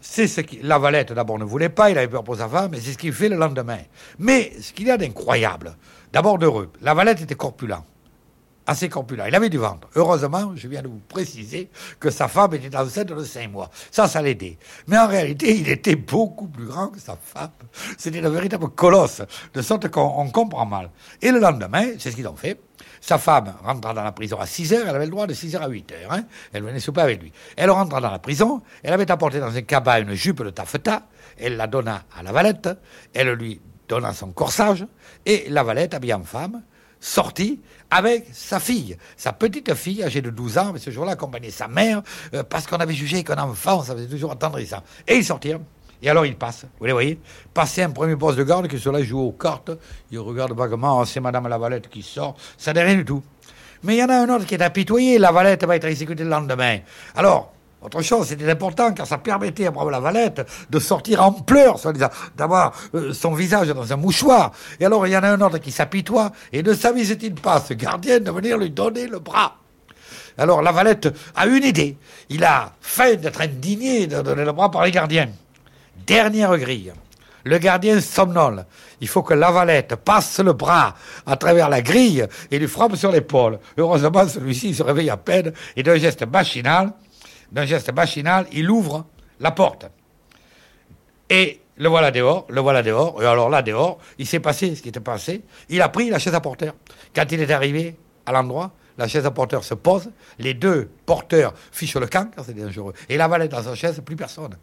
c'est 0.00 0.26
ce 0.26 0.40
que 0.40 0.56
la 0.62 0.78
valette 0.78 1.12
d'abord 1.12 1.38
ne 1.38 1.44
voulait 1.44 1.68
pas, 1.68 1.90
il 1.90 1.98
avait 1.98 2.08
peur 2.08 2.24
pour 2.24 2.36
sa 2.36 2.48
femme, 2.48 2.70
mais 2.72 2.80
c'est 2.80 2.92
ce 2.92 2.98
qu'il 2.98 3.12
fait 3.12 3.28
le 3.28 3.36
lendemain. 3.36 3.80
Mais 4.18 4.52
ce 4.60 4.72
qu'il 4.72 4.86
y 4.86 4.90
a 4.90 4.96
d'incroyable, 4.96 5.76
d'abord 6.12 6.38
d'heureux, 6.38 6.72
la 6.80 6.94
valette 6.94 7.20
était 7.20 7.34
corpulent 7.34 7.76
corpulent. 8.88 9.24
Il 9.26 9.34
avait 9.34 9.48
du 9.48 9.58
ventre. 9.58 9.88
Heureusement, 9.94 10.52
je 10.54 10.68
viens 10.68 10.82
de 10.82 10.88
vous 10.88 11.00
préciser 11.08 11.70
que 11.98 12.10
sa 12.10 12.28
femme 12.28 12.54
était 12.54 12.74
enceinte 12.76 13.08
de 13.08 13.24
5 13.24 13.50
mois. 13.50 13.70
Ça, 13.90 14.08
ça 14.08 14.22
l'aidait. 14.22 14.58
Mais 14.86 14.98
en 14.98 15.06
réalité, 15.06 15.56
il 15.56 15.68
était 15.68 15.96
beaucoup 15.96 16.48
plus 16.48 16.66
grand 16.66 16.88
que 16.88 17.00
sa 17.00 17.16
femme. 17.16 17.50
C'était 17.98 18.24
un 18.24 18.30
véritable 18.30 18.68
colosse, 18.70 19.22
de 19.54 19.62
sorte 19.62 19.88
qu'on 19.88 20.30
comprend 20.30 20.66
mal. 20.66 20.90
Et 21.20 21.30
le 21.30 21.40
lendemain, 21.40 21.86
c'est 21.98 22.10
ce 22.10 22.16
qu'ils 22.16 22.28
ont 22.28 22.36
fait. 22.36 22.60
Sa 23.00 23.18
femme 23.18 23.54
rentra 23.62 23.94
dans 23.94 24.02
la 24.02 24.12
prison 24.12 24.38
à 24.38 24.46
6 24.46 24.74
heures, 24.74 24.86
elle 24.86 24.94
avait 24.94 25.06
le 25.06 25.10
droit 25.10 25.26
de 25.26 25.34
6 25.34 25.56
heures 25.56 25.62
à 25.62 25.68
8 25.68 25.92
heures. 25.92 26.12
Hein. 26.12 26.24
Elle 26.52 26.62
venait 26.62 26.80
souper 26.80 27.00
avec 27.00 27.22
lui. 27.22 27.32
Elle 27.56 27.70
rentra 27.70 28.00
dans 28.00 28.10
la 28.10 28.18
prison, 28.18 28.62
elle 28.82 28.92
avait 28.92 29.10
apporté 29.10 29.40
dans 29.40 29.54
un 29.54 29.62
cabas 29.62 30.00
une 30.00 30.14
jupe 30.14 30.42
de 30.42 30.50
taffetas, 30.50 31.02
elle 31.38 31.56
la 31.56 31.66
donna 31.66 32.02
à 32.16 32.22
la 32.22 32.32
valette, 32.32 32.68
elle 33.14 33.30
lui 33.32 33.60
donna 33.88 34.12
son 34.12 34.32
corsage, 34.32 34.86
et 35.26 35.46
la 35.48 35.62
valette, 35.62 35.94
habillée 35.94 36.14
en 36.14 36.22
femme, 36.22 36.62
sorti 37.00 37.60
avec 37.90 38.26
sa 38.32 38.60
fille, 38.60 38.96
sa 39.16 39.32
petite 39.32 39.74
fille 39.74 40.02
âgée 40.02 40.22
de 40.22 40.30
12 40.30 40.58
ans, 40.58 40.70
mais 40.72 40.78
ce 40.78 40.90
jour-là 40.90 41.12
accompagnait 41.12 41.50
sa 41.50 41.66
mère, 41.66 42.02
euh, 42.34 42.44
parce 42.44 42.66
qu'on 42.66 42.76
avait 42.76 42.94
jugé 42.94 43.24
qu'un 43.24 43.38
enfant, 43.38 43.82
ça 43.82 43.94
faisait 43.94 44.06
toujours 44.06 44.36
ça. 44.66 44.82
Et 45.08 45.16
ils 45.16 45.24
sortirent. 45.24 45.60
Et 46.02 46.08
alors 46.08 46.24
il 46.24 46.36
passe, 46.36 46.64
vous 46.78 46.86
les 46.86 46.92
voyez, 46.92 47.18
passer 47.52 47.82
un 47.82 47.90
premier 47.90 48.16
poste 48.16 48.38
de 48.38 48.44
garde 48.44 48.68
qui 48.68 48.78
cela 48.78 49.02
joue 49.02 49.20
aux 49.20 49.32
cartes, 49.32 49.70
il 50.10 50.18
regarde 50.18 50.52
vaguement, 50.52 50.98
oh, 50.98 51.04
c'est 51.04 51.20
Madame 51.20 51.46
Lavalette 51.48 51.88
qui 51.88 52.02
sort, 52.02 52.36
ça 52.56 52.72
n'est 52.72 52.82
rien 52.82 52.96
du 52.96 53.04
tout. 53.04 53.22
Mais 53.82 53.96
il 53.96 53.98
y 53.98 54.04
en 54.04 54.08
a 54.08 54.14
un 54.14 54.28
autre 54.34 54.46
qui 54.46 54.54
est 54.54 54.62
apitoyé, 54.62 55.18
Lavalette 55.18 55.64
va 55.64 55.76
être 55.76 55.84
exécuté 55.84 56.24
le 56.24 56.30
lendemain. 56.30 56.78
Alors, 57.14 57.52
autre 57.82 58.02
chose, 58.02 58.26
c'était 58.26 58.50
important 58.50 58.92
car 58.92 59.06
ça 59.06 59.18
permettait 59.18 59.66
à 59.66 59.70
Bravo 59.70 59.88
Lavalette 59.88 60.46
de 60.68 60.78
sortir 60.78 61.24
en 61.24 61.32
pleurs, 61.32 61.78
d'avoir 62.36 62.72
euh, 62.94 63.14
son 63.14 63.32
visage 63.32 63.68
dans 63.68 63.90
un 63.90 63.96
mouchoir. 63.96 64.52
Et 64.78 64.84
alors 64.84 65.06
il 65.06 65.12
y 65.12 65.16
en 65.16 65.22
a 65.22 65.28
un 65.28 65.40
autre 65.40 65.58
qui 65.58 65.70
s'apitoie 65.70 66.30
et 66.52 66.62
ne 66.62 66.74
savait-il 66.74 67.34
pas, 67.34 67.60
ce 67.60 67.72
gardien, 67.72 68.20
de 68.20 68.30
venir 68.30 68.58
lui 68.58 68.70
donner 68.70 69.06
le 69.06 69.18
bras? 69.18 69.56
Alors 70.36 70.62
Lavalette 70.62 71.08
a 71.34 71.46
une 71.46 71.64
idée. 71.64 71.96
Il 72.28 72.44
a 72.44 72.72
faim 72.80 73.14
d'être 73.14 73.40
indigné 73.40 74.06
de 74.06 74.20
donner 74.20 74.44
le 74.44 74.52
bras 74.52 74.70
par 74.70 74.84
les 74.84 74.90
gardiens. 74.90 75.28
Dernière 76.06 76.56
grille. 76.58 76.92
Le 77.44 77.56
gardien 77.58 78.00
somnole. 78.00 78.66
Il 79.00 79.08
faut 79.08 79.22
que 79.22 79.32
Lavalette 79.32 79.96
passe 79.96 80.40
le 80.40 80.52
bras 80.52 80.94
à 81.26 81.36
travers 81.36 81.70
la 81.70 81.80
grille 81.80 82.26
et 82.50 82.58
lui 82.58 82.68
frappe 82.68 82.96
sur 82.96 83.10
l'épaule. 83.10 83.58
Heureusement, 83.78 84.28
celui-ci 84.28 84.74
se 84.74 84.82
réveille 84.82 85.08
à 85.08 85.16
peine 85.16 85.52
et 85.76 85.82
d'un 85.82 85.96
geste 85.96 86.26
machinal, 86.26 86.92
d'un 87.52 87.64
geste 87.64 87.92
machinal, 87.92 88.46
il 88.52 88.70
ouvre 88.70 89.06
la 89.40 89.50
porte. 89.50 89.86
Et 91.28 91.60
le 91.76 91.88
voilà 91.88 92.10
dehors, 92.10 92.46
le 92.50 92.60
voilà 92.60 92.82
dehors. 92.82 93.22
Et 93.22 93.26
alors 93.26 93.48
là, 93.48 93.62
dehors, 93.62 93.98
il 94.18 94.26
s'est 94.26 94.40
passé 94.40 94.74
ce 94.74 94.82
qui 94.82 94.88
était 94.88 95.00
passé. 95.00 95.42
Il 95.68 95.80
a 95.80 95.88
pris 95.88 96.10
la 96.10 96.18
chaise 96.18 96.34
à 96.34 96.40
porteur. 96.40 96.74
Quand 97.14 97.24
il 97.30 97.40
est 97.40 97.50
arrivé 97.50 97.96
à 98.26 98.32
l'endroit, 98.32 98.72
la 98.98 99.08
chaise 99.08 99.24
à 99.24 99.30
porteur 99.30 99.64
se 99.64 99.74
pose. 99.74 100.10
Les 100.38 100.54
deux 100.54 100.90
porteurs 101.06 101.54
fichent 101.72 101.96
le 101.96 102.06
camp, 102.06 102.30
car 102.34 102.44
c'est 102.44 102.52
dangereux. 102.52 102.92
Et 103.08 103.16
la 103.16 103.28
valette 103.28 103.50
dans 103.50 103.62
sa 103.62 103.74
chaise, 103.74 104.00
plus 104.04 104.16
personne. 104.16 104.56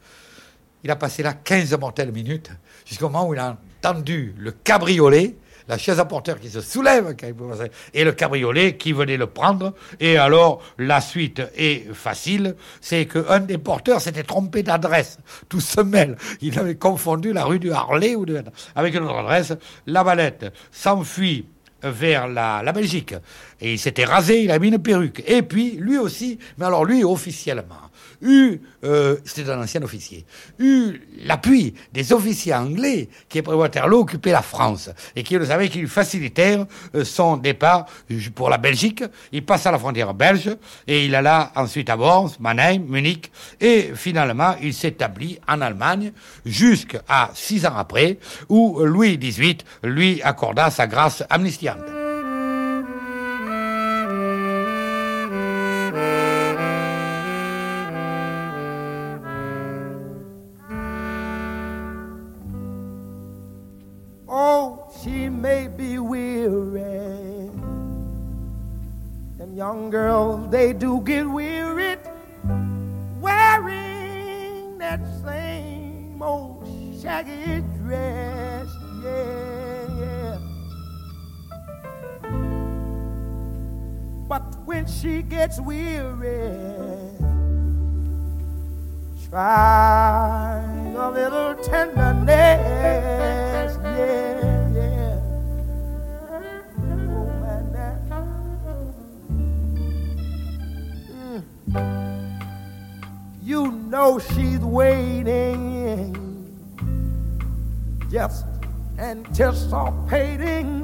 Il 0.84 0.92
a 0.92 0.96
passé 0.96 1.24
là 1.24 1.34
15 1.34 1.78
mortelles 1.80 2.12
minutes, 2.12 2.52
jusqu'au 2.86 3.10
moment 3.10 3.28
où 3.28 3.34
il 3.34 3.40
a 3.40 3.58
entendu 3.80 4.36
le 4.38 4.52
cabriolet 4.52 5.36
la 5.68 5.78
chaise 5.78 6.00
à 6.00 6.06
porteur 6.06 6.40
qui 6.40 6.50
se 6.50 6.62
soulève 6.62 7.16
et 7.94 8.04
le 8.04 8.12
cabriolet 8.12 8.78
qui 8.78 8.94
venait 8.94 9.18
le 9.18 9.28
prendre. 9.28 9.74
Et 10.00 10.18
alors, 10.18 10.62
la 10.78 11.02
suite 11.02 11.42
est 11.56 11.94
facile, 11.94 12.56
c'est 12.82 13.06
qu'un 13.06 13.40
des 13.40 13.58
porteurs 13.58 14.02
s'était 14.02 14.24
trompé 14.24 14.64
d'adresse. 14.64 15.18
Tout 15.50 15.62
se 15.62 15.82
mêle. 15.82 16.18
Il 16.42 16.58
avait 16.60 16.76
confondu 16.76 17.34
la 17.34 17.46
rue 17.46 17.60
du 17.60 17.72
Harlay 17.72 18.16
ou 18.16 18.26
avec 18.76 18.96
une 18.96 19.04
autre 19.04 19.18
adresse. 19.18 19.54
La 19.86 20.04
valette 20.04 20.54
s'enfuit 20.72 21.46
vers 21.84 22.28
la, 22.28 22.62
la, 22.64 22.72
Belgique. 22.72 23.14
Et 23.62 23.74
il 23.74 23.80
s'était 23.80 24.06
rasé, 24.06 24.42
il 24.42 24.52
a 24.52 24.60
mis 24.60 24.70
une 24.70 24.80
perruque. 24.80 25.24
Et 25.28 25.42
puis, 25.42 25.78
lui 25.80 25.98
aussi, 25.98 26.40
mais 26.58 26.66
alors 26.66 26.86
lui 26.86 27.04
officiellement, 27.04 27.87
eu, 28.22 28.60
euh, 28.84 29.18
c'était 29.26 29.50
un 29.50 29.62
ancien 29.62 29.82
officier, 29.84 30.26
eu 30.60 31.02
l'appui 31.26 31.74
des 31.94 32.14
officiers 32.14 32.54
anglais 32.54 33.10
qui, 33.30 33.40
après 33.40 33.54
Waterloo, 33.54 34.00
occupaient 34.00 34.32
la 34.32 34.42
France 34.42 34.90
et 35.16 35.24
qui, 35.24 35.38
vous 35.38 35.46
savez, 35.46 35.70
qui 35.70 35.80
lui 35.80 35.88
facilitèrent 35.88 36.66
euh, 36.96 37.04
son 37.04 37.38
départ 37.38 37.86
pour 38.36 38.50
la 38.50 38.58
Belgique. 38.58 39.04
Il 39.32 39.46
passe 39.46 39.66
à 39.66 39.72
la 39.72 39.80
frontière 39.80 40.14
belge 40.14 40.50
et 40.88 41.06
il 41.06 41.16
alla 41.16 41.52
ensuite 41.56 41.90
à 41.90 41.98
Worms, 41.98 42.32
Mannheim, 42.40 42.84
Munich 42.88 43.32
et 43.60 43.92
finalement 43.96 44.56
il 44.62 44.74
s'établit 44.74 45.40
en 45.48 45.62
Allemagne 45.62 46.12
jusqu'à 46.46 47.32
six 47.34 47.66
ans 47.66 47.76
après 47.78 48.20
où 48.50 48.80
Louis 48.84 49.18
XVIII 49.18 49.58
lui 49.84 50.22
accorda 50.22 50.70
sa 50.70 50.88
grâce 50.88 51.24
amnistiante. 51.30 51.97
Girls, 69.90 70.50
they 70.52 70.74
do 70.74 71.00
get 71.02 71.26
wearied 71.30 72.00
wearing 73.22 74.78
that 74.78 75.00
same 75.24 76.22
old 76.22 76.68
shaggy 77.02 77.64
dress. 77.82 78.68
Yeah, 79.04 79.88
yeah. 80.00 80.38
But 84.28 84.44
when 84.66 84.86
she 84.88 85.22
gets 85.22 85.60
weary, 85.62 86.52
try 89.30 90.64
a 90.98 91.12
little 91.12 91.56
tenderness. 91.64 92.28
Yeah. 93.84 94.57
You 103.48 103.72
know 103.72 104.20
she's 104.20 104.60
waiting, 104.60 106.12
just 108.12 108.46
anticipating 109.00 110.84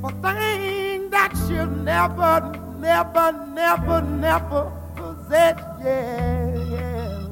for 0.00 0.12
things 0.22 1.10
that 1.10 1.32
she'll 1.48 1.66
never, 1.66 2.52
never, 2.78 3.32
never, 3.52 4.02
never 4.02 4.70
possess. 4.94 5.58
Yeah, 5.82 6.54
yeah. 6.70 7.26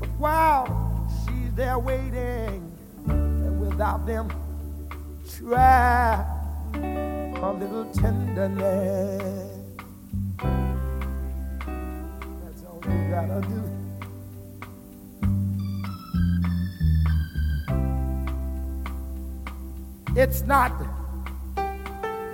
But 0.00 0.08
while 0.16 1.06
she's 1.26 1.52
there 1.52 1.78
waiting, 1.78 2.72
and 3.08 3.60
without 3.60 4.06
them, 4.06 4.32
try 5.36 6.24
a 6.72 7.52
little 7.60 7.84
tenderness. 7.92 9.63
You 12.86 13.08
gotta 13.10 13.40
do. 13.48 13.62
It's 20.16 20.42
not 20.42 20.72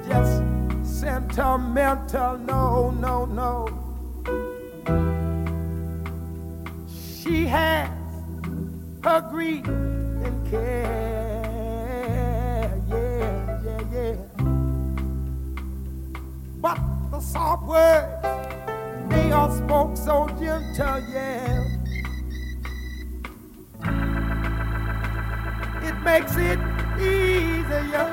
just 0.06 0.42
sentimental, 0.82 2.36
no, 2.38 2.90
no, 2.90 3.24
no. 3.24 3.68
She 6.88 7.46
has 7.46 7.88
her 9.04 9.20
grief 9.30 9.66
and 9.66 10.50
care, 10.50 10.90
yeah, 12.90 13.60
yeah, 13.64 13.82
yeah. 13.92 14.16
But 16.60 16.78
the 17.10 17.20
soft 17.20 17.62
words 17.64 18.59
they 19.10 19.32
are 19.32 19.50
spoke 19.56 19.96
so 19.96 20.26
gentle, 20.38 21.00
yeah. 21.12 21.64
It 25.82 25.96
makes 26.02 26.36
it 26.36 26.58
easier, 26.98 28.08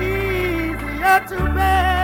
easier 0.00 1.20
to 1.28 1.52
bear. 1.54 1.97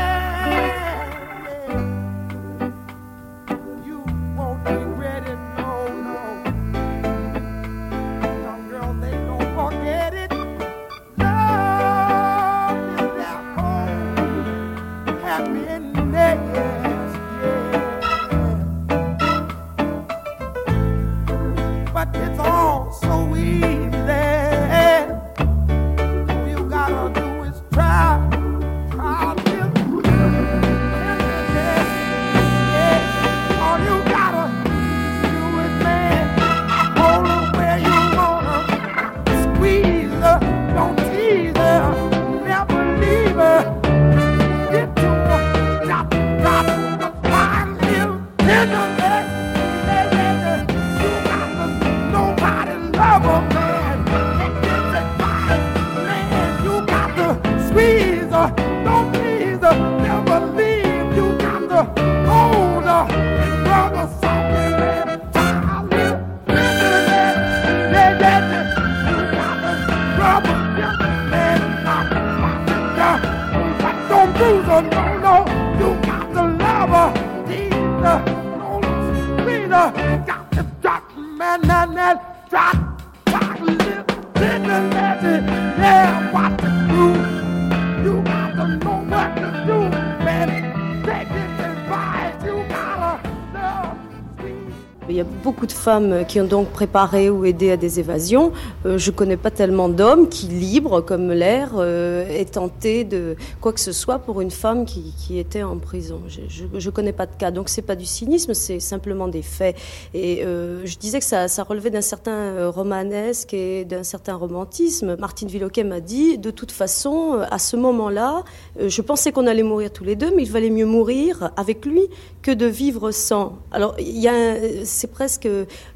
Femmes 95.84 96.24
qui 96.26 96.40
ont 96.40 96.46
donc 96.46 96.68
préparé 96.70 97.28
ou 97.28 97.44
aidé 97.44 97.70
à 97.70 97.76
des 97.76 98.00
évasions. 98.00 98.52
Euh, 98.86 98.98
je 98.98 99.10
connais 99.10 99.36
pas 99.36 99.50
tellement 99.50 99.88
d'hommes 99.88 100.28
qui, 100.28 100.46
libres 100.46 101.00
comme 101.00 101.32
l'air, 101.32 101.72
euh, 101.76 102.26
aient 102.28 102.44
tenté 102.44 103.04
de 103.04 103.34
quoi 103.60 103.72
que 103.72 103.80
ce 103.80 103.92
soit 103.92 104.18
pour 104.18 104.40
une 104.40 104.50
femme 104.50 104.84
qui, 104.84 105.12
était 105.38 105.62
en 105.62 105.78
prison. 105.78 106.20
Je, 106.28 106.64
je 106.78 106.90
connais 106.90 107.12
pas 107.12 107.26
de 107.26 107.34
cas, 107.34 107.50
donc 107.50 107.68
c'est 107.68 107.82
pas 107.82 107.96
du 107.96 108.04
cynisme, 108.04 108.54
c'est 108.54 108.78
simplement 108.78 109.26
des 109.26 109.42
faits. 109.42 109.74
Et 110.12 110.44
euh, 110.44 110.82
je 110.84 110.96
disais 110.98 111.18
que 111.18 111.24
ça, 111.24 111.46
relevait 111.64 111.90
d'un 111.90 112.02
certain 112.02 112.32
euh, 112.32 112.70
romanesque 112.70 113.54
et 113.54 113.84
d'un 113.84 114.02
certain 114.02 114.34
romantisme. 114.34 115.16
Martine 115.18 115.48
Villoquet 115.48 115.82
m'a 115.82 116.00
dit, 116.00 116.36
de 116.38 116.50
toute 116.50 116.72
façon, 116.72 117.34
euh, 117.34 117.44
à 117.50 117.58
ce 117.58 117.76
moment-là, 117.76 118.44
je 118.78 119.00
pensais 119.02 119.32
qu'on 119.32 119.46
allait 119.46 119.62
mourir 119.62 119.92
tous 119.92 120.04
les 120.04 120.14
deux, 120.14 120.30
mais 120.36 120.42
il 120.42 120.50
valait 120.50 120.70
mieux 120.70 120.86
mourir 120.86 121.50
avec 121.56 121.86
lui 121.86 122.02
que 122.42 122.50
de 122.50 122.66
vivre 122.66 123.10
sans. 123.12 123.58
Alors, 123.72 123.94
il 123.98 124.18
y 124.20 124.28
a, 124.28 124.56
c'est 124.84 125.10
presque 125.10 125.48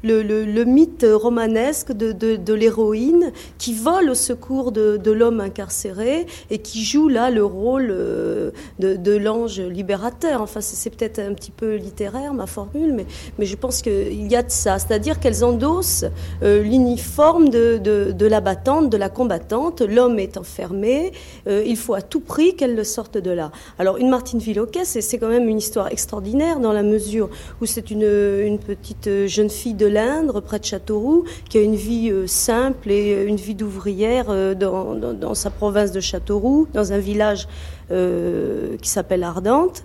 le 0.03 0.63
mythe 0.63 1.05
romanesque 1.07 1.91
de, 1.91 2.11
de- 2.11 2.35
de 2.35 2.53
l'héroïne 2.53 2.78
qui 3.57 3.73
vole 3.73 4.09
au 4.09 4.15
secours 4.15 4.71
de, 4.71 4.97
de 4.97 5.11
l'homme 5.11 5.39
incarcéré 5.39 6.25
et 6.49 6.59
qui 6.59 6.83
joue 6.83 7.07
là 7.07 7.29
le 7.29 7.43
rôle 7.43 7.89
euh, 7.91 8.51
de, 8.79 8.95
de 8.95 9.15
l'ange 9.15 9.59
libérateur. 9.59 10.41
Enfin, 10.41 10.61
c'est, 10.61 10.89
peut-être 10.89 11.19
un 11.19 11.33
petit 11.33 11.51
peu 11.51 11.75
littéraire 11.75 12.33
ma 12.33 12.47
formule, 12.47 12.93
mais, 12.93 13.05
mais 13.37 13.45
je 13.45 13.55
pense 13.55 13.81
qu'il 13.81 14.31
y 14.31 14.35
a 14.35 14.43
de 14.43 14.51
ça. 14.51 14.79
C'est-à-dire 14.79 15.19
qu'elles 15.19 15.43
endossent 15.43 16.05
euh, 16.43 16.61
l'uniforme 16.61 17.49
de, 17.49 17.77
de, 17.77 18.11
de 18.11 18.25
la 18.25 18.41
battante, 18.41 18.89
de 18.89 18.97
la 18.97 19.09
combattante. 19.09 19.81
L'homme 19.81 20.19
est 20.19 20.37
enfermé. 20.37 21.11
euh, 21.47 21.63
il 21.65 21.77
faut 21.77 21.93
à 21.93 22.01
tout 22.01 22.21
prix 22.21 22.55
qu'elle 22.55 22.75
le 22.75 22.83
sorte 22.83 23.17
de 23.17 23.31
là. 23.31 23.51
Alors, 23.77 23.97
une 23.97 24.09
Martine 24.09 24.39
Villoquet, 24.39 24.85
c'est, 24.85 25.17
quand 25.17 25.29
même 25.29 25.49
une 25.49 25.57
histoire 25.57 25.87
extraordinaire 25.91 26.59
dans 26.59 26.71
la 26.71 26.83
mesure 26.83 27.29
où 27.61 27.65
c'est 27.65 27.91
une, 27.91 28.03
une 28.03 28.59
petite 28.59 29.27
jeune 29.27 29.49
fille 29.49 29.73
de 29.73 29.85
l'Indre, 29.85 30.39
près 30.41 30.59
de 30.59 30.65
Châteauroux, 30.65 31.25
qui 31.49 31.57
a 31.57 31.61
une 31.61 31.75
vie 31.75 32.09
euh, 32.11 32.27
simple 32.27 32.68
et 32.87 33.13
euh, 33.13 33.27
une 33.27 33.35
vie 33.35 33.55
d'ouvrière 33.55 34.27
euh, 34.29 34.53
dans, 34.55 35.33
sa 35.33 35.49
province 35.49 35.91
de 35.91 35.99
Châteauroux, 35.99 36.67
dans 36.73 36.93
un 36.93 36.99
village 36.99 37.47
euh, 37.91 38.77
qui 38.77 38.89
s'appelle 38.89 39.23
Ardente. 39.23 39.83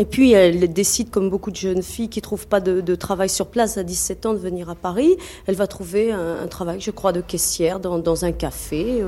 Et 0.00 0.04
puis 0.04 0.30
elle 0.30 0.72
décide, 0.72 1.10
comme 1.10 1.28
beaucoup 1.28 1.50
de 1.50 1.56
jeunes 1.56 1.82
filles 1.82 2.08
qui 2.08 2.22
trouvent 2.22 2.46
pas 2.46 2.60
de, 2.60 2.94
travail 2.94 3.28
sur 3.28 3.48
place 3.48 3.78
à 3.78 3.82
17 3.82 4.26
ans, 4.26 4.32
de 4.32 4.38
venir 4.38 4.70
à 4.70 4.76
Paris. 4.76 5.16
Elle 5.48 5.56
va 5.56 5.66
trouver 5.66 6.12
un, 6.12 6.46
travail, 6.46 6.80
je 6.80 6.92
crois, 6.92 7.10
de 7.10 7.20
caissière 7.20 7.80
dans, 7.80 8.24
un 8.24 8.30
café, 8.30 9.02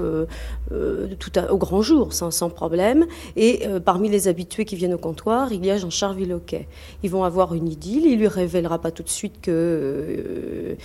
tout 0.69 1.39
au 1.49 1.57
grand 1.59 1.81
jour, 1.81 2.13
sans, 2.13 2.51
problème. 2.51 3.07
Et 3.37 3.63
parmi 3.85 4.09
les 4.09 4.27
habitués 4.27 4.65
qui 4.65 4.75
viennent 4.75 4.95
au 4.95 4.99
comptoir, 4.99 5.53
il 5.53 5.65
y 5.65 5.71
a 5.71 5.79
Jean-Charles 5.79 6.17
Villoquet. 6.17 6.67
Ils 7.05 7.11
vont 7.11 7.23
avoir 7.23 7.55
une 7.55 7.69
idylle. 7.69 8.07
Il 8.07 8.19
lui 8.19 8.27
révélera 8.27 8.81
pas 8.81 8.91
tout 8.91 9.05
de 9.05 9.09
suite 9.09 9.41
que 9.41 10.77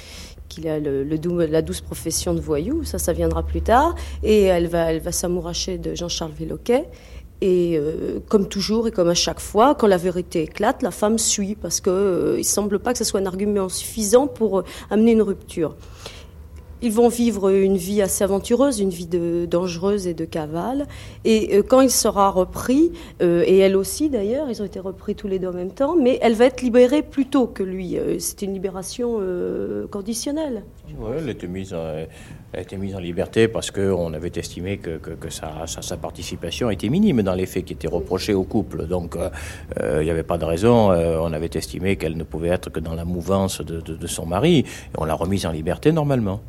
qu'il 0.50 0.68
a 0.68 0.80
le, 0.80 1.04
la 1.46 1.62
douce 1.62 1.82
profession 1.82 2.34
de 2.34 2.39
voyou. 2.39 2.84
Ça, 2.84 2.98
ça 2.98 3.14
viendra 3.14 3.43
plus 3.43 3.62
tard. 3.62 3.96
Et 4.24 4.43
elle 4.43 4.68
va, 4.68 4.91
elle 4.91 5.02
va 5.02 5.12
s'amouracher 5.12 5.78
de 5.78 5.96
Jean-Charles 5.96 6.34
Villoquet. 6.38 6.86
Et 7.41 7.78
euh, 7.78 8.20
comme 8.30 8.48
toujours 8.48 8.88
et 8.88 8.91
comme 8.91 9.10
à 9.10 9.14
chaque 9.14 9.41
fois, 9.41 9.76
quand 9.76 9.88
la 9.88 9.98
vérité 9.98 10.43
éclate, 10.43 10.82
la 10.82 10.91
femme 10.91 11.18
suit 11.18 11.56
parce 11.56 11.82
que 11.82 11.89
euh, 11.89 12.39
il 12.39 12.46
semble 12.46 12.80
pas 12.80 12.93
que 12.93 12.98
ce 12.98 13.04
soit 13.04 13.20
un 13.20 13.26
argument 13.26 13.68
suffisant 13.68 14.28
pour 14.28 14.60
euh, 14.60 14.64
amener 14.89 15.12
une 15.12 15.22
rupture. 15.22 15.76
Ils 16.82 16.91
vont 16.91 17.07
vivre 17.07 17.49
une 17.49 17.78
vie 17.78 18.01
assez 18.01 18.23
aventureuse, 18.23 18.80
une 18.80 18.89
vie 18.89 19.07
de, 19.07 19.45
dangereuse 19.49 20.07
et 20.07 20.13
de 20.13 20.26
cavale. 20.26 20.88
Et 21.23 21.57
euh, 21.57 21.63
quand 21.63 21.82
il 21.82 21.91
sera 21.91 22.30
repris, 22.30 22.91
euh, 23.21 23.43
et 23.47 23.57
elle 23.57 23.76
aussi 23.76 24.09
d'ailleurs, 24.09 24.49
ils 24.49 24.61
ont 24.61 24.65
été 24.65 24.80
repris 24.80 25.15
tous 25.15 25.28
les 25.28 25.39
deux 25.39 25.47
en 25.47 25.53
même 25.53 25.71
temps, 25.71 25.95
mais 25.95 26.19
elle 26.21 26.34
va 26.34 26.45
être 26.45 26.61
libérée 26.61 27.01
plus 27.01 27.28
tôt 27.28 27.47
que 27.47 27.63
lui. 27.63 27.97
Euh, 27.97 28.19
C'était 28.19 28.45
une 28.45 28.53
libération 28.53 29.19
conditionnelle. 29.91 30.63
Ouais, 30.98 31.18
elle 31.18 31.30
était 31.30 31.48
mise, 31.48 31.76
mise 32.78 32.96
en 32.96 33.00
liberté 33.00 33.48
parce 33.48 33.72
qu'on 33.72 34.14
avait 34.14 34.32
estimé 34.36 34.78
que, 34.78 34.98
que, 34.98 35.30
sa, 35.30 35.98
participation 35.98 36.70
était 36.70 36.90
minime 36.90 37.22
dans 37.24 37.34
les 37.34 37.48
faits 37.48 37.66
qui 37.66 37.74
étaient 37.74 37.88
reprochés 37.88 38.34
au 38.34 38.44
couple. 38.44 38.86
Donc 38.86 39.16
euh, 39.16 39.30
euh, 39.82 40.02
il 40.02 40.06
n'y 40.06 40.12
avait 40.12 40.24
pas 40.24 40.38
de 40.38 40.46
raison. 40.46 40.92
Euh, 40.92 41.18
on 41.22 41.34
avait 41.34 41.50
estimé 41.54 41.96
qu'elle 41.96 42.18
ne 42.18 42.24
pouvait 42.24 42.50
être 42.50 42.70
que 42.70 42.80
dans 42.80 42.94
la 42.94 43.06
mouvance 43.06 43.62
de 43.62 44.08
son 44.08 44.26
mari. 44.26 44.60
Et 44.60 44.66
on 44.98 45.06
l'a 45.06 45.16
remise 45.16 45.46
en 45.46 45.52
liberté 45.52 45.92
normalement. 45.92 46.42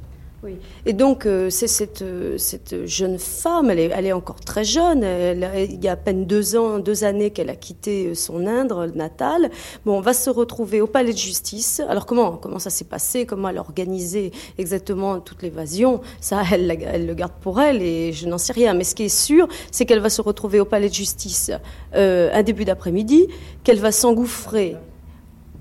Et 0.84 0.92
donc, 0.92 1.26
euh, 1.26 1.50
c'est 1.50 1.66
cette, 1.66 2.02
euh, 2.02 2.38
cette 2.38 2.86
jeune 2.86 3.18
femme, 3.18 3.70
elle 3.70 3.78
est, 3.78 3.90
elle 3.94 4.06
est 4.06 4.12
encore 4.12 4.40
très 4.40 4.64
jeune, 4.64 5.02
il 5.02 5.84
y 5.84 5.88
a 5.88 5.92
à 5.92 5.96
peine 5.96 6.26
deux 6.26 6.56
ans, 6.56 6.78
deux 6.78 7.04
années 7.04 7.30
qu'elle 7.30 7.50
a 7.50 7.56
quitté 7.56 8.06
euh, 8.06 8.14
son 8.14 8.46
Indre 8.46 8.86
natale. 8.94 9.50
Bon, 9.84 9.98
on 9.98 10.00
va 10.00 10.12
se 10.12 10.30
retrouver 10.30 10.80
au 10.80 10.86
palais 10.86 11.12
de 11.12 11.18
justice. 11.18 11.80
Alors, 11.88 12.06
comment, 12.06 12.32
comment 12.36 12.58
ça 12.58 12.70
s'est 12.70 12.84
passé? 12.84 13.26
Comment 13.26 13.48
elle 13.48 13.58
a 13.58 13.60
organisé 13.60 14.32
exactement 14.58 15.20
toute 15.20 15.42
l'évasion? 15.42 16.00
Ça, 16.20 16.42
elle, 16.52 16.70
elle 16.82 17.06
le 17.06 17.14
garde 17.14 17.32
pour 17.40 17.60
elle 17.60 17.82
et 17.82 18.12
je 18.12 18.26
n'en 18.26 18.38
sais 18.38 18.52
rien. 18.52 18.74
Mais 18.74 18.84
ce 18.84 18.94
qui 18.94 19.04
est 19.04 19.08
sûr, 19.08 19.48
c'est 19.70 19.86
qu'elle 19.86 20.00
va 20.00 20.10
se 20.10 20.22
retrouver 20.22 20.60
au 20.60 20.64
palais 20.64 20.88
de 20.88 20.94
justice 20.94 21.50
euh, 21.94 22.30
un 22.32 22.42
début 22.42 22.64
d'après-midi, 22.64 23.26
qu'elle 23.64 23.80
va 23.80 23.92
s'engouffrer 23.92 24.76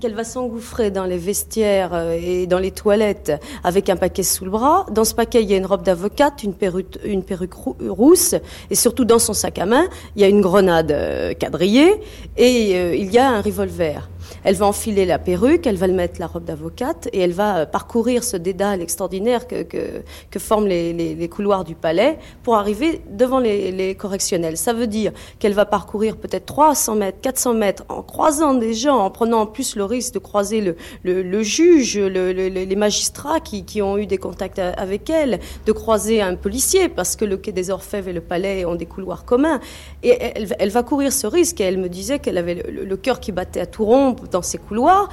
qu'elle 0.00 0.14
va 0.14 0.24
s'engouffrer 0.24 0.90
dans 0.90 1.04
les 1.04 1.18
vestiaires 1.18 1.94
euh, 1.94 2.18
et 2.20 2.46
dans 2.46 2.58
les 2.58 2.70
toilettes 2.70 3.32
avec 3.64 3.88
un 3.88 3.96
paquet 3.96 4.22
sous 4.22 4.44
le 4.44 4.50
bras. 4.50 4.86
Dans 4.90 5.04
ce 5.04 5.14
paquet, 5.14 5.42
il 5.42 5.50
y 5.50 5.54
a 5.54 5.56
une 5.56 5.66
robe 5.66 5.82
d'avocate, 5.82 6.42
une 6.42 6.54
perruque, 6.54 6.98
une 7.04 7.22
perruque 7.22 7.54
rou- 7.54 7.76
rousse, 7.88 8.34
et 8.70 8.74
surtout 8.74 9.04
dans 9.04 9.18
son 9.18 9.32
sac 9.32 9.58
à 9.58 9.66
main, 9.66 9.86
il 10.14 10.22
y 10.22 10.24
a 10.24 10.28
une 10.28 10.40
grenade 10.40 10.92
euh, 10.92 11.34
quadrillée 11.34 12.00
et 12.36 12.76
euh, 12.76 12.94
il 12.94 13.12
y 13.12 13.18
a 13.18 13.28
un 13.30 13.40
revolver. 13.40 14.08
Elle 14.44 14.54
va 14.54 14.66
enfiler 14.66 15.06
la 15.06 15.18
perruque, 15.18 15.66
elle 15.66 15.76
va 15.76 15.86
le 15.86 15.92
mettre 15.94 16.20
la 16.20 16.26
robe 16.26 16.44
d'avocate 16.44 17.08
et 17.12 17.20
elle 17.20 17.32
va 17.32 17.58
euh, 17.58 17.66
parcourir 17.66 18.24
ce 18.24 18.36
dédale 18.36 18.82
extraordinaire 18.82 19.46
que, 19.46 19.62
que, 19.62 20.38
forment 20.38 20.66
les, 20.66 20.92
les- 20.92 21.28
couloirs 21.28 21.64
du 21.64 21.74
palais 21.74 22.18
pour 22.44 22.54
arriver 22.56 23.00
devant 23.10 23.38
les, 23.40 23.94
correctionnels. 23.96 24.56
Ça 24.56 24.72
veut 24.72 24.86
dire 24.86 25.12
qu'elle 25.38 25.54
va 25.54 25.64
parcourir 25.64 26.16
peut-être 26.16 26.46
300 26.46 26.94
mètres, 26.96 27.18
400 27.20 27.54
mètres 27.54 27.84
en 27.88 28.02
croisant 28.02 28.54
des 28.54 28.74
gens, 28.74 28.98
en 28.98 29.10
prenant 29.10 29.40
en 29.40 29.46
plus 29.46 29.74
le 29.76 29.84
risque 29.84 30.14
de 30.14 30.18
croiser 30.20 30.60
le, 30.60 30.76
le, 31.02 31.42
juge, 31.42 31.98
le- 31.98 32.32
le- 32.32 32.48
le- 32.48 32.64
les 32.64 32.76
magistrats 32.76 33.40
qui, 33.40 33.64
qui 33.64 33.82
ont 33.82 33.98
eu 33.98 34.06
des 34.06 34.18
contacts 34.18 34.58
avec 34.58 35.10
elle, 35.10 35.40
de 35.66 35.72
croiser 35.72 36.20
un 36.22 36.36
policier 36.36 36.88
parce 36.88 37.16
que 37.16 37.24
le 37.24 37.36
quai 37.36 37.52
des 37.52 37.70
Orfèvres 37.70 38.08
et 38.08 38.12
le 38.12 38.20
palais 38.20 38.64
ont 38.64 38.74
des 38.74 38.86
couloirs 38.86 39.24
communs. 39.24 39.60
Et 40.02 40.10
elle, 40.58 40.70
va 40.70 40.82
courir 40.82 41.12
ce 41.12 41.26
risque 41.26 41.60
et 41.60 41.64
elle 41.64 41.78
me 41.78 41.88
disait 41.88 42.18
qu'elle 42.18 42.38
avait 42.38 42.54
le, 42.54 42.84
le 42.84 42.96
cœur 42.96 43.20
qui 43.20 43.32
battait 43.32 43.60
à 43.60 43.66
tout 43.66 43.84
dans 44.30 44.42
ces 44.42 44.58
couloirs 44.58 45.08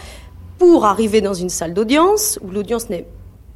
pour 0.57 0.85
arriver 0.85 1.21
dans 1.21 1.33
une 1.33 1.49
salle 1.49 1.73
d'audience 1.73 2.39
où 2.41 2.51
l'audience 2.51 2.89
n'est 2.89 3.05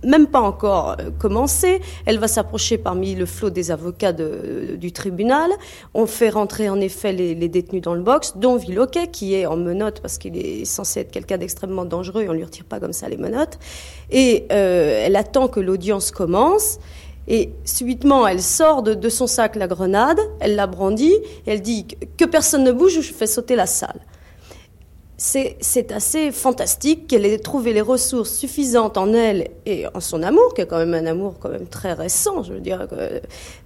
même 0.04 0.28
pas 0.28 0.42
encore 0.42 0.96
euh, 1.00 1.10
commencée. 1.18 1.82
Elle 2.06 2.20
va 2.20 2.28
s'approcher 2.28 2.78
parmi 2.78 3.16
le 3.16 3.26
flot 3.26 3.50
des 3.50 3.72
avocats 3.72 4.14
de- 4.14 4.76
du 4.76 4.92
tribunal. 4.92 5.50
On 5.94 6.06
fait 6.06 6.30
rentrer 6.30 6.70
en 6.70 6.80
effet 6.80 7.14
les, 7.14 7.36
détenus 7.48 7.82
dans 7.82 7.96
le 7.96 8.02
box, 8.02 8.34
dont 8.36 8.58
Villoquet, 8.58 9.08
qui 9.08 9.34
est 9.34 9.46
en 9.46 9.58
menottes 9.58 10.02
parce 10.02 10.18
qu'il 10.18 10.38
est 10.38 10.66
censé 10.66 11.02
être 11.02 11.12
quelqu'un 11.12 11.38
d'extrêmement 11.38 11.86
dangereux 11.86 12.24
et 12.24 12.30
on 12.30 12.34
lui 12.34 12.44
retire 12.44 12.66
pas 12.66 12.80
comme 12.80 12.94
ça 12.94 13.10
les 13.10 13.18
menottes. 13.18 13.58
Et 14.12 14.46
euh, 14.52 15.04
elle 15.06 15.16
attend 15.16 15.48
que 15.48 15.60
l'audience 15.60 16.12
commence. 16.12 16.80
Et 17.30 17.52
subitement, 17.66 18.26
elle 18.26 18.42
sort 18.42 18.84
de, 18.84 18.94
de 18.94 19.10
son 19.10 19.28
sac 19.28 19.58
la 19.58 19.68
grenade, 19.68 20.20
elle 20.40 20.56
la 20.56 20.66
brandit, 20.66 21.16
et 21.46 21.52
elle 21.52 21.62
dit 21.62 21.86
que 22.18 22.24
personne 22.24 22.64
ne 22.64 22.72
bouge 22.72 22.98
ou 22.98 23.02
je 23.02 23.12
fais 23.12 23.28
sauter 23.28 23.58
la 23.58 23.66
salle 23.66 24.00
c'est 25.18 25.92
assez 25.92 26.32
fantastique 26.32 27.08
qu'elle 27.08 27.26
ait 27.26 27.40
trouvé 27.40 27.74
les 27.74 27.82
ressources 27.82 28.32
suffisantes 28.32 28.98
en 28.98 29.14
elle 29.14 29.50
et 29.66 29.86
en 29.94 30.00
son 30.00 30.22
amour, 30.22 30.54
qui 30.54 30.62
est 30.62 30.68
quand 30.68 30.78
même 30.78 30.94
un 30.94 31.08
amour 31.08 31.36
quand 31.40 31.50
même 31.50 31.68
très 31.68 31.94
récent, 31.94 32.44
je 32.44 32.54
veux 32.54 32.60
dire, 32.60 32.88
que- 32.88 33.22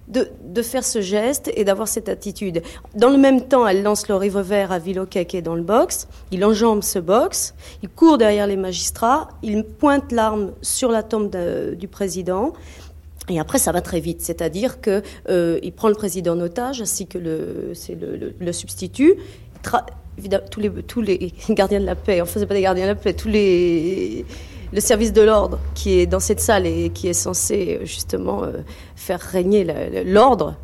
de, 0.08 0.62
faire 0.62 0.84
ce 0.84 1.02
geste 1.02 1.52
et 1.56 1.64
d'avoir 1.64 1.88
cette 1.88 2.10
attitude. 2.10 2.62
Dans 2.96 3.10
le 3.10 3.18
même 3.18 3.48
temps, 3.48 3.68
elle 3.68 3.82
lance 3.84 4.08
le 4.08 4.16
revolver 4.16 4.72
à 4.72 4.80
Villoquet 4.80 5.26
qui 5.26 5.38
est 5.38 5.42
dans 5.42 5.56
le 5.56 5.62
box, 5.62 6.08
il 6.32 6.46
enjambe 6.46 6.84
ce 6.84 7.00
box, 7.00 7.54
il 7.82 7.90
court 7.90 8.18
derrière 8.18 8.48
les 8.48 8.58
magistrats, 8.58 9.30
il 9.42 9.64
pointe 9.64 10.12
l'arme 10.12 10.52
sur 10.62 10.92
la 10.92 11.04
tombe 11.04 11.36
du 11.76 11.88
président. 11.88 12.54
Et 13.30 13.40
après, 13.40 13.60
ça 13.60 13.72
va 13.72 13.82
très 13.82 14.00
vite, 14.00 14.22
c'est-à-dire 14.22 14.82
que 14.82 15.02
euh, 15.30 15.60
prend 15.76 15.90
le 15.90 15.96
président 15.96 16.34
en 16.34 16.42
otage, 16.42 16.82
ainsi 16.82 17.08
que 17.08 17.18
le, 17.18 17.72
c'est 17.74 17.98
le 17.98 18.52
substitut. 18.52 19.16
Évidemment, 20.18 20.44
tous 20.50 21.02
les, 21.02 21.34
gardiens 21.50 21.80
de 21.80 21.86
la 21.86 21.96
paix, 21.96 22.22
enfin, 22.22 22.40
c'est 22.40 22.46
pas 22.46 22.54
des 22.54 22.62
gardiens 22.62 22.86
de 22.86 22.90
la 22.90 22.96
paix, 22.96 23.14
tous 23.14 23.28
les 23.28 24.26
le 24.74 24.80
service 24.80 25.12
de 25.12 25.22
l'ordre 25.22 25.60
qui 25.76 26.00
est 26.00 26.06
dans 26.06 26.20
cette 26.20 26.40
salle 26.40 26.66
et 26.66 26.90
qui 26.90 27.08
est 27.08 27.14
censé 27.14 27.80
euh, 27.82 27.86
justement 27.86 28.44
euh, 28.44 28.62
faire 28.96 29.20
régner 29.20 29.68
l'ordre 30.06 30.56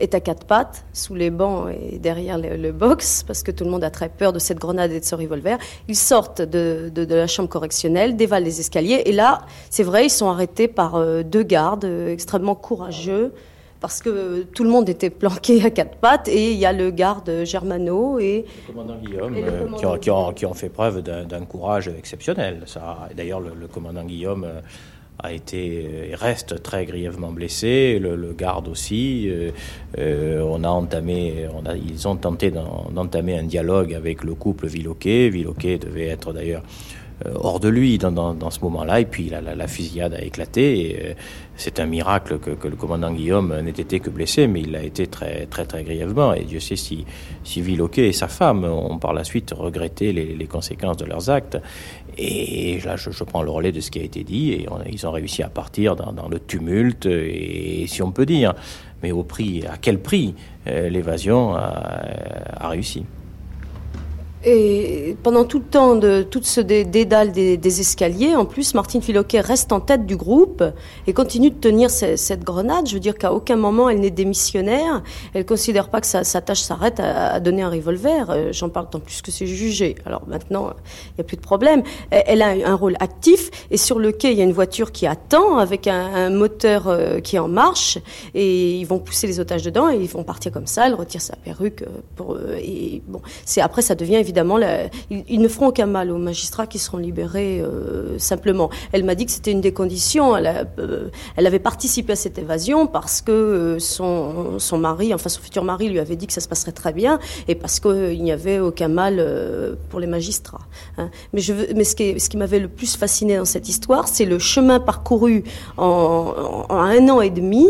est 0.00 0.14
à 0.14 0.20
quatre 0.20 0.46
pattes, 0.46 0.84
sous 0.92 1.16
les 1.16 1.30
bancs 1.30 1.70
et 1.70 1.98
derrière 1.98 2.38
le, 2.38 2.70
box, 2.70 3.24
parce 3.26 3.42
que 3.42 3.50
tout 3.50 3.64
le 3.64 3.70
monde 3.70 3.82
a 3.82 3.90
très 3.90 4.08
peur 4.08 4.32
de 4.32 4.38
cette 4.38 4.58
grenade 4.58 4.92
et 4.92 5.00
de 5.00 5.04
ce 5.04 5.16
revolver. 5.16 5.58
Ils 5.88 5.96
sortent 5.96 6.40
de, 6.40 6.92
la 6.94 7.26
chambre 7.26 7.48
correctionnelle, 7.48 8.14
dévalent 8.16 8.44
les 8.44 8.60
escaliers, 8.60 9.02
et 9.06 9.12
là, 9.12 9.40
c'est 9.70 9.82
vrai, 9.82 10.06
ils 10.06 10.10
sont 10.10 10.28
arrêtés 10.28 10.68
par 10.68 10.94
euh, 10.94 11.24
deux 11.24 11.42
gardes 11.42 11.84
extrêmement 11.84 12.54
courageux, 12.54 13.32
parce 13.80 14.02
que 14.02 14.42
tout 14.42 14.64
le 14.64 14.70
monde 14.70 14.88
était 14.88 15.10
planqué 15.10 15.64
à 15.64 15.70
quatre 15.70 15.96
pattes, 15.98 16.28
et 16.28 16.52
il 16.52 16.58
y 16.58 16.66
a 16.66 16.72
le 16.72 16.90
garde 16.90 17.44
Germano 17.44 18.18
et... 18.18 18.44
Le 18.66 18.72
commandant 18.72 18.96
Guillaume, 18.96 19.34
le 19.34 19.42
euh, 19.44 19.64
commandant 19.64 19.76
qui, 19.78 19.86
ont, 19.86 19.98
qui 19.98 20.10
ont- 20.10 20.32
qui 20.32 20.46
ont 20.46 20.54
fait 20.54 20.68
preuve 20.68 21.02
d'un 21.02 21.44
courage 21.44 21.88
exceptionnel. 21.88 22.62
Ça, 22.66 23.08
D'ailleurs, 23.16 23.40
le, 23.40 23.50
le 23.58 23.68
commandant 23.68 24.04
Guillaume 24.04 24.44
euh, 24.44 24.60
a 25.20 25.32
été 25.32 25.84
euh, 25.86 26.10
et 26.10 26.14
reste 26.14 26.62
très 26.62 26.86
grièvement 26.86 27.30
blessé, 27.30 27.98
le, 28.00 28.16
le 28.16 28.32
garde 28.32 28.68
aussi. 28.68 29.28
Euh, 29.98 30.42
on 30.42 30.64
a 30.64 30.68
entamé, 30.68 31.46
on 31.54 31.64
a, 31.68 31.76
ils 31.76 32.06
ont 32.08 32.16
tenté 32.16 32.50
d'en- 32.50 32.86
d'entamer 32.92 33.38
un 33.38 33.44
dialogue 33.44 33.94
avec 33.94 34.24
le 34.24 34.34
couple 34.34 34.66
Villoquet. 34.66 35.28
Villoquet 35.28 35.78
devait 35.78 36.06
être 36.08 36.32
d'ailleurs 36.32 36.62
hors 37.34 37.58
de 37.58 37.68
lui 37.68 37.98
dans, 37.98 38.12
dans, 38.12 38.32
dans 38.32 38.50
ce 38.50 38.60
moment-là, 38.60 39.00
et 39.00 39.04
puis 39.04 39.28
la, 39.28 39.40
la, 39.40 39.56
la 39.56 39.66
fusillade 39.66 40.14
a 40.14 40.22
éclaté. 40.22 40.90
Et, 40.90 41.16
c'est 41.58 41.80
un 41.80 41.86
miracle 41.86 42.38
que, 42.38 42.68
le 42.68 42.76
commandant 42.76 43.12
Guillaume 43.12 43.60
n'ait 43.60 43.70
été 43.70 43.98
que 43.98 44.10
blessé, 44.10 44.46
mais 44.46 44.60
il 44.60 44.76
a 44.76 44.82
été 44.82 45.08
très 45.08 45.46
très 45.46 45.66
très 45.66 45.82
grièvement. 45.82 46.32
Et 46.32 46.44
Dieu 46.44 46.60
sait 46.60 46.76
si, 46.76 47.04
si 47.42 47.62
et 47.96 48.12
sa 48.12 48.28
femme 48.28 48.64
ont 48.64 48.98
par 48.98 49.12
la 49.12 49.24
suite 49.24 49.52
regretté 49.56 50.12
les, 50.12 50.46
conséquences 50.46 50.96
de 50.98 51.04
leurs 51.04 51.28
actes. 51.30 51.58
Et 52.16 52.78
là, 52.84 52.94
je, 52.96 53.24
prends 53.24 53.42
le 53.42 53.50
relais 53.50 53.72
de 53.72 53.80
ce 53.80 53.90
qui 53.90 53.98
a 53.98 54.02
été 54.04 54.22
dit, 54.22 54.52
et 54.52 54.66
ils 54.90 55.06
ont 55.06 55.10
réussi 55.10 55.42
à 55.42 55.48
partir 55.48 55.96
dans, 55.96 56.28
le 56.28 56.38
tumulte, 56.38 57.06
et, 57.06 57.86
si 57.88 58.02
on 58.02 58.12
peut 58.12 58.26
dire, 58.26 58.54
mais 59.02 59.10
au 59.10 59.24
prix, 59.24 59.64
à 59.66 59.76
quel 59.80 59.98
prix 59.98 60.34
euh, 60.68 60.88
l'évasion 60.88 61.54
a 61.54 62.68
réussi? 62.68 63.04
Et 64.44 65.16
pendant 65.24 65.44
tout 65.44 65.58
le 65.58 65.64
temps 65.64 65.96
de 65.96 66.22
tout 66.22 66.40
ce 66.44 66.60
dé- 66.60 66.84
dédale 66.84 67.32
des, 67.32 67.80
escaliers, 67.80 68.36
en 68.36 68.44
plus, 68.44 68.72
Martine 68.74 69.02
Filoquet 69.02 69.40
reste 69.40 69.72
en 69.72 69.80
tête 69.80 70.06
du 70.06 70.16
groupe 70.16 70.62
et 71.08 71.12
continue 71.12 71.50
de 71.50 71.56
tenir 71.56 71.90
ce- 71.90 72.14
cette 72.14 72.44
grenade. 72.44 72.86
Je 72.88 72.94
veux 72.94 73.00
dire 73.00 73.18
qu'à 73.18 73.32
aucun 73.32 73.56
moment 73.56 73.88
elle 73.88 73.98
n'est 73.98 74.10
démissionnaire. 74.10 75.02
Elle 75.34 75.44
considère 75.44 75.88
pas 75.88 76.00
que 76.00 76.06
sa, 76.06 76.22
tâche 76.40 76.60
s'arrête 76.60 77.00
à, 77.00 77.40
donner 77.40 77.62
un 77.62 77.68
revolver. 77.70 78.30
Euh, 78.30 78.52
J'en 78.52 78.68
parle 78.68 78.88
tant 78.88 79.00
plus 79.00 79.22
que 79.22 79.32
c'est 79.32 79.46
jugé. 79.46 79.96
Alors 80.06 80.22
maintenant, 80.28 80.70
il 81.06 81.14
n'y 81.18 81.20
a 81.22 81.24
plus 81.24 81.36
de 81.36 81.42
problème. 81.42 81.82
Elle, 82.10 82.42
a 82.42 82.50
un 82.64 82.74
rôle 82.76 82.94
actif 83.00 83.50
et 83.72 83.76
sur 83.76 83.98
le 83.98 84.12
quai, 84.12 84.30
il 84.30 84.38
y 84.38 84.40
a 84.40 84.44
une 84.44 84.52
voiture 84.52 84.92
qui 84.92 85.06
attend 85.08 85.58
avec 85.58 85.88
un, 85.88 86.30
moteur 86.30 86.86
euh, 86.86 87.18
qui 87.20 87.36
est 87.36 87.40
en 87.40 87.48
marche 87.48 87.98
et 88.34 88.76
ils 88.78 88.84
vont 88.84 88.98
pousser 89.00 89.26
les 89.26 89.40
otages 89.40 89.62
dedans 89.62 89.90
et 89.90 89.96
ils 89.96 90.08
vont 90.08 90.22
partir 90.22 90.52
comme 90.52 90.66
ça. 90.68 90.86
Elle 90.86 90.94
retire 90.94 91.22
sa 91.22 91.34
perruque 91.34 91.82
euh, 91.82 91.86
pour 92.14 92.38
et 92.56 93.02
bon, 93.08 93.20
c'est 93.44 93.60
après 93.60 93.82
ça 93.82 93.94
devient 93.96 94.16
évidemment 94.28 94.58
ils, 95.10 95.40
ne 95.40 95.48
feront 95.48 95.68
aucun 95.68 95.86
mal 95.86 96.10
aux 96.10 96.18
magistrats 96.18 96.66
qui 96.66 96.78
seront 96.78 96.98
libérés 96.98 97.60
euh, 97.60 98.18
simplement. 98.18 98.68
Elle 98.92 99.04
m'a 99.04 99.14
dit 99.14 99.24
que 99.24 99.32
c'était 99.32 99.52
une 99.52 99.62
des 99.62 99.72
conditions. 99.72 100.36
Elle, 100.36 100.68
euh, 100.78 101.08
elle 101.36 101.46
avait 101.46 101.58
participé 101.58 102.12
à 102.12 102.16
cette 102.16 102.38
évasion 102.38 102.86
parce 102.86 103.22
que 103.22 103.32
euh, 103.32 103.78
son, 103.78 104.58
son 104.58 104.78
mari, 104.78 105.14
enfin 105.14 105.30
son 105.30 105.40
futur 105.40 105.64
mari, 105.64 105.88
lui 105.88 105.98
avait 105.98 106.16
dit 106.16 106.26
que 106.26 106.32
ça 106.34 106.42
se 106.42 106.48
passerait 106.48 106.72
très 106.72 106.92
bien 106.92 107.18
et 107.48 107.54
parce 107.54 107.80
qu'il 107.80 108.22
n'y 108.22 108.32
avait 108.32 108.58
aucun 108.58 108.88
mal 108.88 109.24
pour 109.88 109.98
les 109.98 110.06
magistrats. 110.06 110.66
hein. 110.98 111.10
Mais, 111.32 111.40
je 111.40 111.54
mais 111.74 111.84
ce 111.84 111.96
qui, 111.96 112.20
ce 112.20 112.28
qui 112.28 112.36
m'avait 112.36 112.60
le 112.60 112.68
plus 112.68 112.96
fasciné 112.96 113.38
dans 113.38 113.46
cette 113.46 113.68
histoire, 113.68 114.08
c'est 114.08 114.26
le 114.26 114.38
chemin 114.38 114.78
parcouru 114.78 115.44
en, 115.78 116.66
un 116.68 117.08
an 117.08 117.20
et 117.22 117.30
demi 117.30 117.68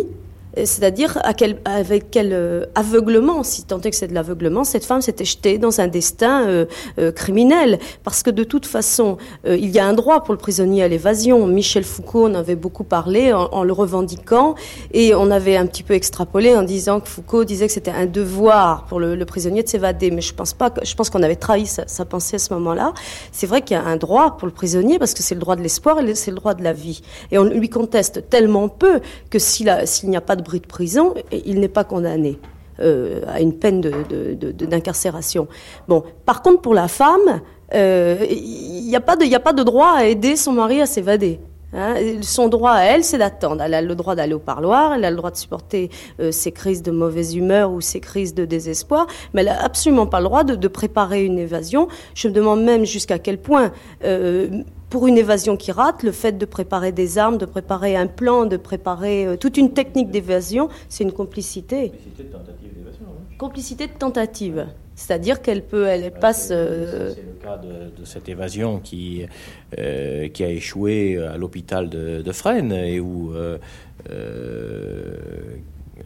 c'est-à-dire 0.67 1.19
à 1.23 1.35
quel, 1.35 1.59
avec 1.65 2.11
quel 2.11 2.33
euh, 2.33 2.65
aveuglement, 2.75 3.43
si 3.43 3.65
tant 3.65 3.81
est 3.81 3.91
que 3.91 3.97
c'est 3.97 4.09
de 4.09 4.15
l'aveuglement, 4.15 4.65
cette 4.65 4.85
femme 4.85 5.01
s'était 5.01 5.25
jetée 5.25 5.59
dans 5.59 5.81
un 5.81 5.89
destin 5.89 6.47
euh, 6.47 6.67
euh, 6.99 7.13
criminel. 7.13 7.79
Parce 8.05 8.23
que 8.23 8.31
de 8.31 8.45
toute 8.45 8.67
façon, 8.67 9.17
euh, 9.47 9.57
il 9.57 9.71
y 9.71 9.79
a 9.79 9.87
un 9.87 9.95
droit 9.95 10.23
pour 10.25 10.35
le 10.35 10.39
prisonnier 10.39 10.83
à 10.83 10.89
l'évasion. 10.89 11.47
Michel 11.47 11.85
Foucault 11.85 12.27
en 12.27 12.35
avait 12.35 12.57
beaucoup 12.57 12.85
parlé 12.85 13.33
en, 13.33 13.65
le 13.65 13.73
revendiquant 13.73 14.55
et 14.93 15.15
on 15.15 15.31
avait 15.31 15.57
un 15.57 15.67
petit 15.67 15.83
peu 15.83 15.95
extrapolé 15.95 16.55
en 16.57 16.63
disant 16.63 17.01
que 17.01 17.09
Foucault 17.09 17.45
disait 17.45 17.67
que 17.67 17.73
c'était 17.73 17.91
un 17.91 18.07
devoir 18.07 18.87
pour 18.87 19.01
le, 19.01 19.25
prisonnier 19.25 19.63
de 19.63 19.69
s'évader. 19.69 20.11
Mais 20.11 20.21
je 20.21 20.35
pense 20.35 20.55
pas, 20.55 20.73
je 20.83 20.95
pense 20.95 21.11
qu'on 21.11 21.23
avait 21.23 21.37
trahi 21.37 21.67
sa, 21.67 22.05
pensée 22.05 22.37
à 22.37 22.39
ce 22.39 22.53
moment-là. 22.55 22.95
C'est 23.33 23.47
vrai 23.47 23.63
qu'il 23.63 23.77
y 23.77 23.81
a 23.81 23.85
un 23.85 23.97
droit 23.97 24.37
pour 24.37 24.47
le 24.47 24.55
prisonnier 24.55 24.99
parce 24.99 25.15
que 25.15 25.23
c'est 25.23 25.35
le 25.35 25.41
droit 25.41 25.57
de 25.57 25.63
l'espoir 25.63 26.01
et 26.01 26.15
c'est 26.15 26.31
le 26.31 26.37
droit 26.37 26.55
de 26.55 26.63
la 26.63 26.73
vie. 26.73 27.03
Et 27.31 27.39
on 27.39 27.45
lui 27.45 27.69
conteste 27.69 28.29
tellement 28.31 28.69
peu 28.69 29.01
que 29.31 29.39
s'il 29.39 29.71
n'y 30.05 30.17
a 30.17 30.21
pas 30.21 30.37
de 30.37 30.43
bris 30.49 30.61
de 30.61 30.67
prison, 30.67 31.15
il 31.31 31.61
n'est 31.61 31.75
pas 31.79 31.85
condamné. 31.85 32.39
euh, 32.81 33.23
à 33.27 33.41
une 33.41 33.55
peine 33.59 33.81
d'incarcération. 34.71 35.49
Bon, 35.89 36.05
par 36.25 36.43
contre, 36.43 36.61
pour 36.61 36.75
la 36.75 36.87
femme, 36.87 37.41
euh, 37.75 38.25
il 38.31 38.87
n'y 38.87 38.95
a, 38.95 39.01
pas 39.01 39.17
de- 39.17 39.63
droit 39.65 39.95
à 39.97 40.05
aider 40.05 40.37
son 40.37 40.53
mari 40.53 40.81
à 40.81 40.87
s'évader. 40.87 41.41
Hein, 41.73 41.97
son 42.23 42.49
droit 42.49 42.71
à 42.71 42.83
elle, 42.85 43.03
c'est 43.03 43.19
d'attendre. 43.19 43.63
Elle 43.63 43.75
a 43.75 43.83
le 43.83 43.97
droit 43.97 44.15
d'aller 44.15 44.33
au 44.33 44.39
parloir, 44.39 44.95
elle 44.95 45.05
a 45.05 45.11
le 45.11 45.17
droit 45.17 45.33
de 45.33 45.37
supporter 45.37 45.91
euh, 46.21 46.31
ses 46.31 46.53
crises 46.53 46.83
de 46.83 46.93
mauvaise 46.93 47.35
humeur 47.35 47.73
ou 47.73 47.81
ses 47.81 47.99
crises 47.99 48.33
de 48.33 48.45
désespoir, 48.45 49.09
mais 49.35 49.41
elle 49.41 49.49
a 49.49 49.65
absolument 49.65 50.07
pas 50.07 50.21
le 50.21 50.27
droit 50.27 50.45
de, 50.45 50.69
préparer 50.69 51.25
une 51.25 51.41
évasion. 51.41 51.89
Je 52.15 52.29
me 52.29 52.33
demande 52.33 52.63
même 52.63 52.85
jusqu'à 52.87 53.19
quel 53.19 53.39
point, 53.39 53.73
pour 54.91 55.07
une 55.07 55.19
évasion 55.19 55.57
qui 55.57 55.71
rate, 55.73 56.03
le 56.03 56.13
fait 56.13 56.39
de 56.39 56.47
préparer 56.47 56.93
des 56.93 57.19
armes, 57.19 57.39
de 57.39 57.45
préparer 57.47 57.97
un 57.97 58.07
plan, 58.07 58.47
de 58.47 58.57
préparer 58.57 59.27
euh, 59.27 59.37
toute 59.37 59.57
une 59.57 59.73
technique 59.73 60.11
d'évasion, 60.11 60.69
c'est 60.89 61.05
une 61.05 61.13
complicité. 61.13 61.93
Complicité 63.39 63.87
de 63.87 63.93
tentative. 63.93 64.67
C'est-à-dire 64.95 65.43
qu'elle 65.43 65.63
peut, 65.63 65.87
elle 65.87 66.11
passe. 66.11 66.49
euh, 66.51 67.13
C'est 67.15 67.23
le 67.23 67.33
cas 67.41 67.57
de, 67.59 68.01
de 68.01 68.05
cette 68.05 68.29
évasion 68.29 68.81
qui, 68.81 69.27
euh, 69.79 70.29
qui 70.29 70.43
a 70.43 70.49
échoué 70.51 71.19
à 71.19 71.37
l'hôpital 71.37 71.89
de, 71.89 72.21
de 72.23 72.33
Fresnes 72.33 72.73
et 72.73 72.99
où 72.99 73.33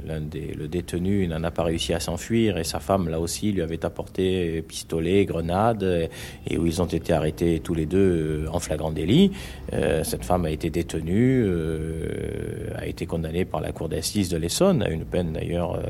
l'un 0.05 0.21
des, 0.21 0.55
le 0.55 0.69
détenu 0.69 1.27
n'en 1.29 1.43
a 1.45 1.51
pas 1.51 1.65
réussi 1.65 1.95
à 1.95 2.01
s'enfuir 2.01 2.59
et 2.59 2.65
sa 2.65 2.81
femme, 2.81 3.09
là 3.09 3.21
aussi, 3.21 3.53
lui 3.53 3.63
avait 3.63 3.85
apporté 3.85 4.63
pistolet, 4.63 5.25
grenade 5.25 6.09
et 6.47 6.59
où 6.59 6.67
ils 6.67 6.83
ont 6.83 6.87
été 6.87 7.13
arrêtés 7.13 7.61
tous 7.61 7.75
les 7.75 7.87
deux 7.87 8.45
euh, 8.45 8.47
en 8.51 8.59
flagrant 8.59 8.93
délit. 8.93 9.33
Euh, 9.73 10.05
cette 10.05 10.25
femme 10.25 10.45
a 10.45 10.51
été 10.51 10.71
détenue, 10.71 11.45
euh, 11.47 12.69
a 12.77 12.87
été 12.87 13.07
condamnée 13.07 13.45
par 13.45 13.61
la 13.61 13.73
cour 13.73 13.89
d'assises 13.89 14.29
de 14.29 14.37
l'Essonne 14.37 14.83
à 14.83 14.91
une 14.91 15.05
peine 15.05 15.33
d'ailleurs 15.33 15.81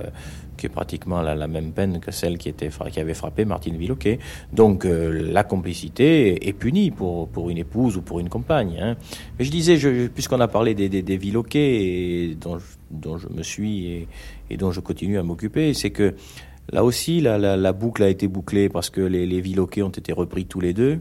qui 0.63 0.67
est 0.67 0.69
pratiquement 0.69 1.23
la, 1.23 1.49
même 1.49 1.73
peine 1.73 1.99
que 1.99 2.13
celle 2.13 2.39
qui, 2.39 2.49
était, 2.49 2.71
qui 2.93 3.01
avait 3.01 3.15
frappé 3.15 3.45
Martine 3.45 3.77
Villoquet. 3.77 4.21
Donc 4.53 4.85
euh, 4.85 5.11
la 5.33 5.43
complicité 5.43 6.49
est 6.49 6.53
punie 6.53 6.93
pour, 6.93 7.27
pour 7.29 7.51
une 7.51 7.59
épouse 7.59 7.97
ou 7.97 8.03
pour 8.03 8.21
une 8.21 8.29
compagne. 8.29 8.79
hein. 8.81 8.97
Mais 9.37 9.45
je 9.45 9.51
disais, 9.51 9.77
puisqu'on 10.09 10.39
a 10.39 10.47
parlé 10.47 10.75
des, 10.75 10.89
des, 10.89 11.03
dont, 12.41 12.59
dont 12.93 13.19
je 13.19 13.29
me 13.29 13.43
suis 13.43 14.07
et, 14.51 14.57
dont 14.57 14.71
je 14.71 14.79
continue 14.79 15.19
à 15.19 15.25
m'occuper, 15.25 15.75
c'est 15.75 15.91
que 15.91 16.15
là 16.71 16.85
aussi 16.85 17.21
la, 17.21 17.73
boucle 17.73 18.05
a 18.05 18.09
été 18.09 18.29
bouclée 18.29 18.69
parce 18.69 18.89
que 18.89 19.01
les, 19.01 19.27
les 19.27 19.43
ont 19.83 19.89
été 19.89 20.13
repris 20.13 20.47
tous 20.47 20.61
les 20.61 20.75
deux. 20.75 21.01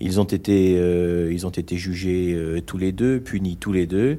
Ils 0.00 0.20
ont 0.20 0.24
été, 0.24 0.76
euh, 0.76 1.32
ils 1.32 1.46
ont 1.46 1.50
été 1.50 1.78
jugés 1.78 2.34
euh, 2.34 2.60
tous 2.60 2.76
les 2.76 2.92
deux, 2.92 3.20
punis 3.20 3.56
tous 3.56 3.72
les 3.72 3.86
deux. 3.86 4.18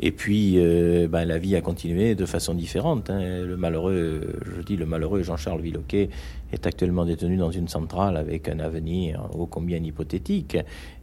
Et 0.00 0.10
puis, 0.10 0.54
euh, 0.56 1.06
ben, 1.08 1.24
la 1.24 1.38
vie 1.38 1.54
a 1.54 1.60
continué 1.60 2.16
de 2.16 2.26
façon 2.26 2.54
différente. 2.54 3.10
hein. 3.10 3.44
Le 3.44 3.56
malheureux, 3.56 4.40
je 4.56 4.60
dis 4.62 4.76
le 4.76 4.86
malheureux 4.86 5.22
Jean-Charles 5.22 5.60
Villoquet 5.60 6.08
est 6.52 6.66
actuellement 6.66 7.04
détenu 7.04 7.36
dans 7.36 7.52
une 7.52 7.68
centrale 7.68 8.16
avec 8.16 8.48
un 8.48 8.58
avenir 8.58 9.28
ô 9.38 9.46
combien 9.46 9.78
hypothétique. 9.78 10.56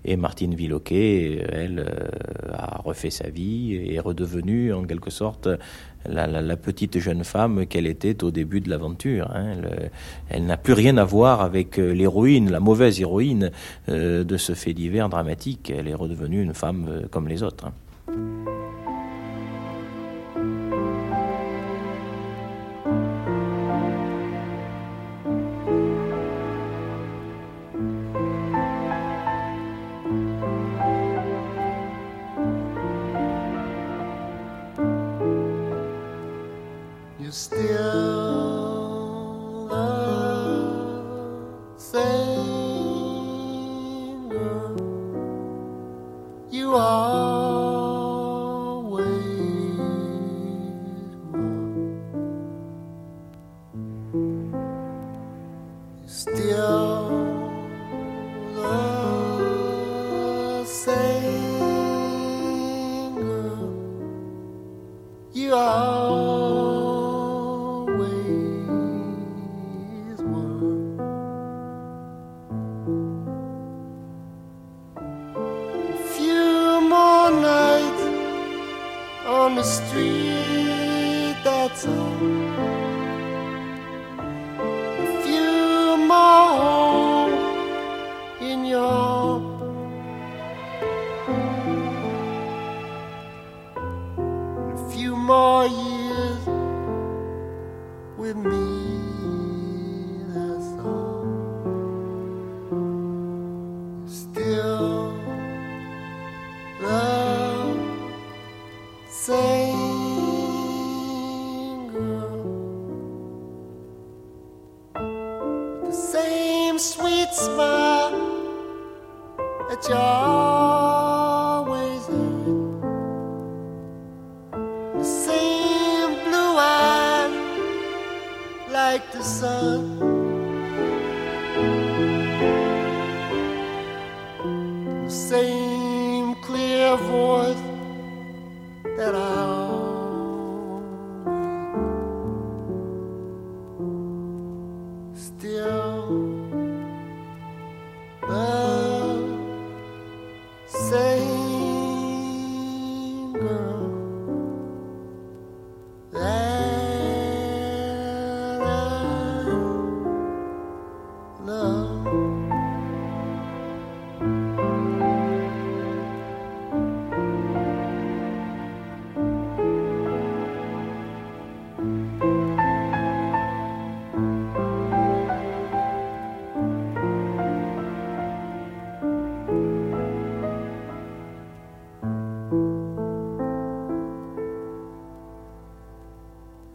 Et 0.04 0.18
Martine 0.18 0.56
Villoquet, 0.56 1.46
elle, 1.52 1.80
euh, 1.80 2.52
a 2.54 2.82
refait 2.84 3.12
sa 3.12 3.30
vie 3.30 3.76
et 3.76 3.96
est 3.96 4.00
redevenue 4.00 4.74
en 4.74 4.84
quelque 4.84 5.10
sorte 5.10 5.48
la, 6.06 6.58
petite 6.58 7.00
jeune 7.00 7.24
femme 7.24 7.68
qu'elle 7.68 7.88
était 7.88 8.24
au 8.24 8.32
début 8.32 8.60
de 8.60 8.70
l'aventure. 8.70 9.32
hein. 9.34 9.56
Le- 9.56 9.90
elle 10.30 10.46
n'a 10.46 10.58
plus 10.58 10.74
rien 10.74 10.98
à 10.98 11.06
voir 11.06 11.42
avec 11.42 11.80
euh, 11.80 11.94
l'héroïne, 11.94 12.52
la 12.52 12.60
mauvaise 12.60 13.00
héroïne 13.00 13.52
euh, 13.88 14.24
de 14.26 14.38
ce 14.38 14.54
fait 14.54 14.74
divers 14.74 15.08
dramatique. 15.08 15.72
Elle 15.74 15.88
est 15.88 15.94
redevenue 15.94 16.42
une 16.42 16.54
femme 16.54 16.88
euh, 16.90 17.02
comme 17.10 17.28
les 17.30 17.42
autres. 17.44 17.68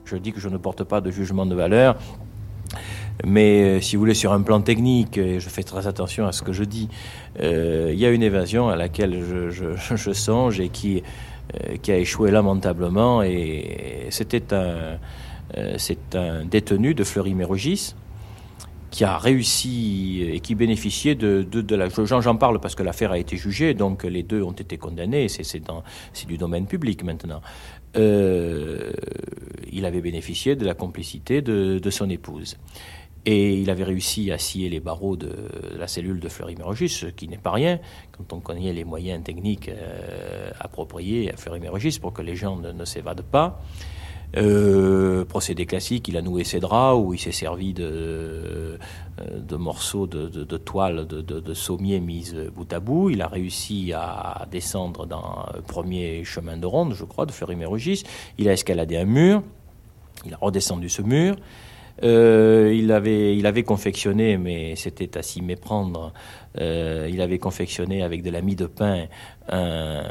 Je 0.06 0.16
dis 0.16 0.32
que 0.32 0.38
je 0.38 0.48
ne 0.48 0.56
porte 0.56 0.84
pas 0.84 1.00
de 1.00 1.10
jugement 1.10 1.46
de 1.46 1.54
valeur, 1.56 1.96
mais 3.24 3.62
euh, 3.62 3.80
si 3.80 3.96
vous 3.96 4.00
voulez, 4.00 4.14
sur 4.14 4.32
un 4.32 4.40
plan 4.42 4.60
technique, 4.60 5.18
et 5.18 5.40
je 5.40 5.48
fais 5.48 5.64
très 5.64 5.88
attention 5.88 6.28
à 6.28 6.32
ce 6.32 6.42
que 6.42 6.52
je 6.52 6.62
dis, 6.62 6.88
euh, 7.40 7.90
il 7.92 7.98
y 7.98 8.06
a 8.06 8.10
une 8.10 8.22
évasion 8.22 8.68
à 8.68 8.76
laquelle 8.76 9.20
je, 9.50 10.12
songe 10.12 10.60
et 10.60 10.68
qui, 10.68 11.02
euh, 11.54 11.76
qui 11.82 11.90
a 11.90 11.98
échoué 11.98 12.30
lamentablement. 12.30 13.24
Et 13.24 14.06
c'était 14.10 14.54
un, 14.54 14.98
un 16.14 16.44
détenu 16.44 16.94
de 16.94 17.02
Fleury-Mérogis 17.02 17.96
qui 18.92 19.04
a 19.04 19.18
réussi 19.18 20.22
et 20.22 20.40
qui 20.40 20.54
bénéficiait 20.54 21.16
de, 21.16 21.42
de, 21.42 21.60
de 21.60 21.76
la. 21.76 21.88
J'en 21.88 22.36
parle 22.36 22.60
parce 22.60 22.74
que 22.74 22.84
l'affaire 22.84 23.10
a 23.10 23.18
été 23.18 23.36
jugée, 23.36 23.74
donc 23.74 24.04
les 24.04 24.22
deux 24.22 24.42
ont 24.42 24.52
été 24.52 24.78
condamnés. 24.78 25.28
C'est 25.28 26.26
du 26.26 26.38
domaine 26.38 26.66
public 26.66 27.02
maintenant. 27.02 27.42
Euh, 27.96 28.92
il 29.72 29.84
avait 29.84 30.00
bénéficié 30.00 30.56
de 30.56 30.64
la 30.64 30.74
complicité 30.74 31.42
de, 31.42 31.90
son 31.90 32.08
épouse. 32.08 32.56
Et 33.26 33.54
il 33.54 33.70
avait 33.70 33.84
réussi 33.84 34.30
à 34.30 34.38
scier 34.38 34.68
les 34.68 34.80
barreaux 34.80 35.16
de 35.16 35.32
la 35.76 35.88
cellule 35.88 36.20
de 36.20 36.28
Fleury-Mérogis, 36.28 36.88
ce 36.88 37.06
qui 37.06 37.26
n'est 37.26 37.38
pas 37.38 37.50
rien 37.50 37.80
quand 38.12 38.32
on 38.32 38.40
connaît 38.40 38.72
les 38.72 38.84
moyens 38.84 39.22
techniques 39.24 39.68
euh, 39.68 40.50
appropriés 40.60 41.32
à 41.32 41.36
Fleury-Mérogis 41.36 41.98
pour 42.00 42.12
que 42.12 42.22
les 42.22 42.36
gens 42.36 42.56
ne 42.56 42.84
s'évadent 42.84 43.22
pas. 43.22 43.60
Euh, 44.36 45.24
procédé 45.24 45.66
classique, 45.66 46.08
il 46.08 46.16
a 46.16 46.22
noué 46.22 46.44
ses 46.44 46.60
draps 46.60 47.00
ou 47.02 47.14
il 47.14 47.18
s'est 47.18 47.32
servi 47.32 47.72
de, 47.72 47.84
euh, 47.84 48.76
de 49.38 49.56
morceaux 49.56 50.06
de, 50.06 50.28
de- 50.28 50.56
toile 50.56 51.06
de, 51.06 51.20
de, 51.22 51.54
sommier 51.54 52.00
mises 52.00 52.34
bout 52.54 52.70
à 52.72 52.80
bout. 52.80 53.10
Il 53.10 53.22
a 53.22 53.28
réussi 53.28 53.92
à 53.94 54.46
descendre 54.50 55.06
dans 55.06 55.46
le 55.54 55.62
premier 55.62 56.24
chemin 56.24 56.56
de 56.56 56.66
ronde, 56.66 56.94
je 56.94 57.04
crois, 57.04 57.24
de 57.24 57.32
Fleury-Mérogis. 57.32 58.02
Il 58.38 58.48
a 58.48 58.52
escaladé 58.52 58.96
un 58.96 59.04
mur. 59.04 59.42
Il 60.24 60.34
a 60.34 60.38
redescendu 60.40 60.88
ce 60.88 61.02
mur. 61.02 61.36
Euh, 62.02 62.74
il, 62.76 62.92
avait, 62.92 63.36
il 63.36 63.46
avait 63.46 63.62
confectionné, 63.62 64.36
mais 64.36 64.76
c'était 64.76 65.16
à 65.16 65.22
s'y 65.22 65.40
méprendre, 65.40 66.12
euh, 66.58 67.08
il 67.10 67.20
avait 67.20 67.38
confectionné 67.38 68.02
avec 68.02 68.22
de 68.22 68.30
la 68.30 68.40
mie 68.40 68.56
de 68.56 68.66
pain 68.66 69.06
un, 69.48 70.02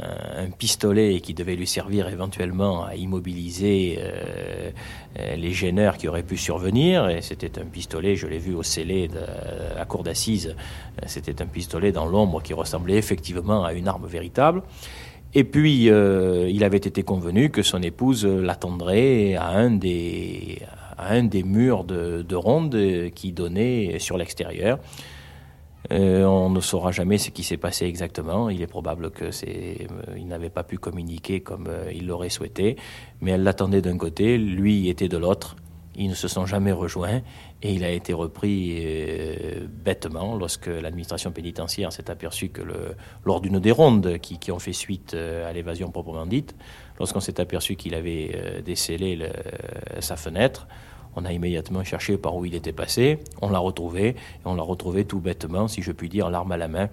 pistolet 0.58 1.20
qui 1.20 1.34
devait 1.34 1.56
lui 1.56 1.66
servir 1.66 2.08
éventuellement 2.08 2.84
à 2.84 2.94
immobiliser 2.94 3.98
euh, 3.98 4.70
euh, 5.18 5.36
les 5.36 5.52
gêneurs 5.52 5.96
qui 5.96 6.08
auraient 6.08 6.22
pu 6.22 6.36
survenir. 6.36 7.08
Et 7.08 7.20
c'était 7.20 7.58
un 7.58 7.64
pistolet, 7.64 8.16
je 8.16 8.26
l'ai 8.26 8.38
vu 8.38 8.54
au 8.54 8.62
scellé 8.62 9.08
de 9.08 9.20
la 9.76 9.84
cour 9.84 10.02
d'assises, 10.02 10.54
c'était 11.06 11.42
un 11.42 11.46
pistolet 11.46 11.92
dans 11.92 12.06
l'ombre 12.06 12.42
qui 12.42 12.54
ressemblait 12.54 12.96
effectivement 12.96 13.64
à 13.64 13.72
une 13.72 13.88
arme 13.88 14.06
véritable. 14.06 14.62
Et 15.34 15.44
puis, 15.44 15.86
il 15.86 16.64
avait 16.64 16.76
été 16.78 17.02
convenu 17.02 17.50
que 17.50 17.62
son 17.62 17.82
épouse 17.82 18.24
l'attendrait 18.24 19.34
à 19.34 19.48
un 19.48 19.70
des, 19.70 20.62
à 20.96 21.12
un 21.12 21.24
des 21.24 21.42
murs 21.42 21.84
de, 21.84 22.22
de 22.22 22.36
ronde 22.36 23.10
qui 23.14 23.32
donnait 23.32 23.98
sur 23.98 24.16
l'extérieur. 24.16 24.78
Euh, 25.92 26.24
on 26.24 26.50
ne 26.50 26.60
saura 26.60 26.90
jamais 26.90 27.18
ce 27.18 27.30
qui 27.30 27.42
s'est 27.42 27.56
passé 27.56 27.86
exactement. 27.86 28.50
Il 28.50 28.62
est 28.62 28.66
probable 28.66 29.10
que 29.10 29.26
euh, 29.26 30.18
n'avait 30.24 30.50
pas 30.50 30.64
pu 30.64 30.78
communiquer 30.78 31.40
comme 31.40 31.66
euh, 31.68 31.92
il 31.94 32.06
l'aurait 32.06 32.28
souhaité, 32.28 32.76
mais 33.20 33.32
elle 33.32 33.42
l'attendait 33.42 33.82
d'un 33.82 33.96
côté, 33.96 34.38
lui 34.38 34.88
était 34.88 35.08
de 35.08 35.16
l'autre. 35.16 35.56
Ils 35.98 36.10
ne 36.10 36.14
se 36.14 36.28
sont 36.28 36.44
jamais 36.44 36.72
rejoints 36.72 37.22
et 37.62 37.72
il 37.72 37.82
a 37.82 37.90
été 37.90 38.12
repris 38.12 38.78
bêtement 39.82 40.36
lorsque 40.36 40.66
l'administration 40.66 41.32
pénitentiaire 41.32 41.90
s'est 41.90 42.10
aperçue 42.10 42.50
que 42.50 42.60
lors 43.24 43.40
d'une 43.40 43.58
des 43.58 43.70
rondes 43.70 44.18
qui, 44.18 44.52
ont 44.52 44.58
fait 44.58 44.74
suite 44.74 45.14
à 45.14 45.50
l'évasion 45.54 45.90
proprement 45.90 46.26
dite, 46.26 46.54
lorsqu'on 46.98 47.20
s'est 47.20 47.40
aperçu 47.40 47.76
qu'il 47.76 47.94
avait 47.94 48.60
décellé 48.62 49.16
le- 49.16 49.30
sa 50.00 50.16
fenêtre, 50.16 50.68
on 51.16 51.24
a 51.24 51.32
immédiatement 51.32 51.82
cherché 51.82 52.16
par 52.18 52.36
où 52.36 52.44
il 52.44 52.54
était 52.54 52.72
passé, 52.72 53.18
on 53.42 53.50
l'a 53.50 53.58
retrouvé, 53.58 54.08
et 54.10 54.16
on 54.44 54.54
l'a 54.54 54.62
retrouvé 54.62 55.04
tout 55.04 55.18
bêtement, 55.20 55.66
si 55.66 55.82
je 55.82 55.92
puis 55.92 56.08
dire, 56.08 56.30
l'arme 56.30 56.52
à 56.52 56.56
la 56.56 56.68
main, 56.68 56.88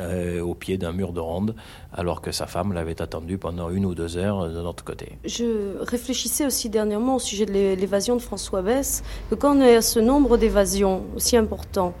euh, 0.00 0.40
au 0.40 0.54
pied 0.54 0.76
d'un 0.76 0.90
mur 0.92 1.12
de 1.12 1.20
ronde, 1.20 1.54
alors 1.92 2.20
que 2.20 2.32
sa 2.32 2.46
femme 2.48 2.72
l'avait 2.72 3.00
attendu 3.00 3.38
pendant 3.38 3.70
une 3.70 3.86
ou 3.86 3.94
deux 3.94 4.16
heures 4.16 4.48
de 4.48 4.60
notre 4.60 4.82
côté. 4.82 5.18
Je 5.24 5.78
réfléchissais 5.80 6.44
aussi 6.46 6.68
dernièrement 6.68 7.14
au 7.16 7.18
sujet 7.20 7.46
de 7.46 7.52
l'é- 7.52 7.76
l'évasion 7.76 8.16
de 8.16 8.20
François 8.20 8.60
Bess, 8.62 9.04
que 9.30 9.36
quand 9.36 9.56
on 9.56 9.60
a 9.60 9.80
ce 9.80 10.00
nombre 10.00 10.36
d'évasions 10.36 11.02
aussi 11.14 11.36
important, 11.36 11.94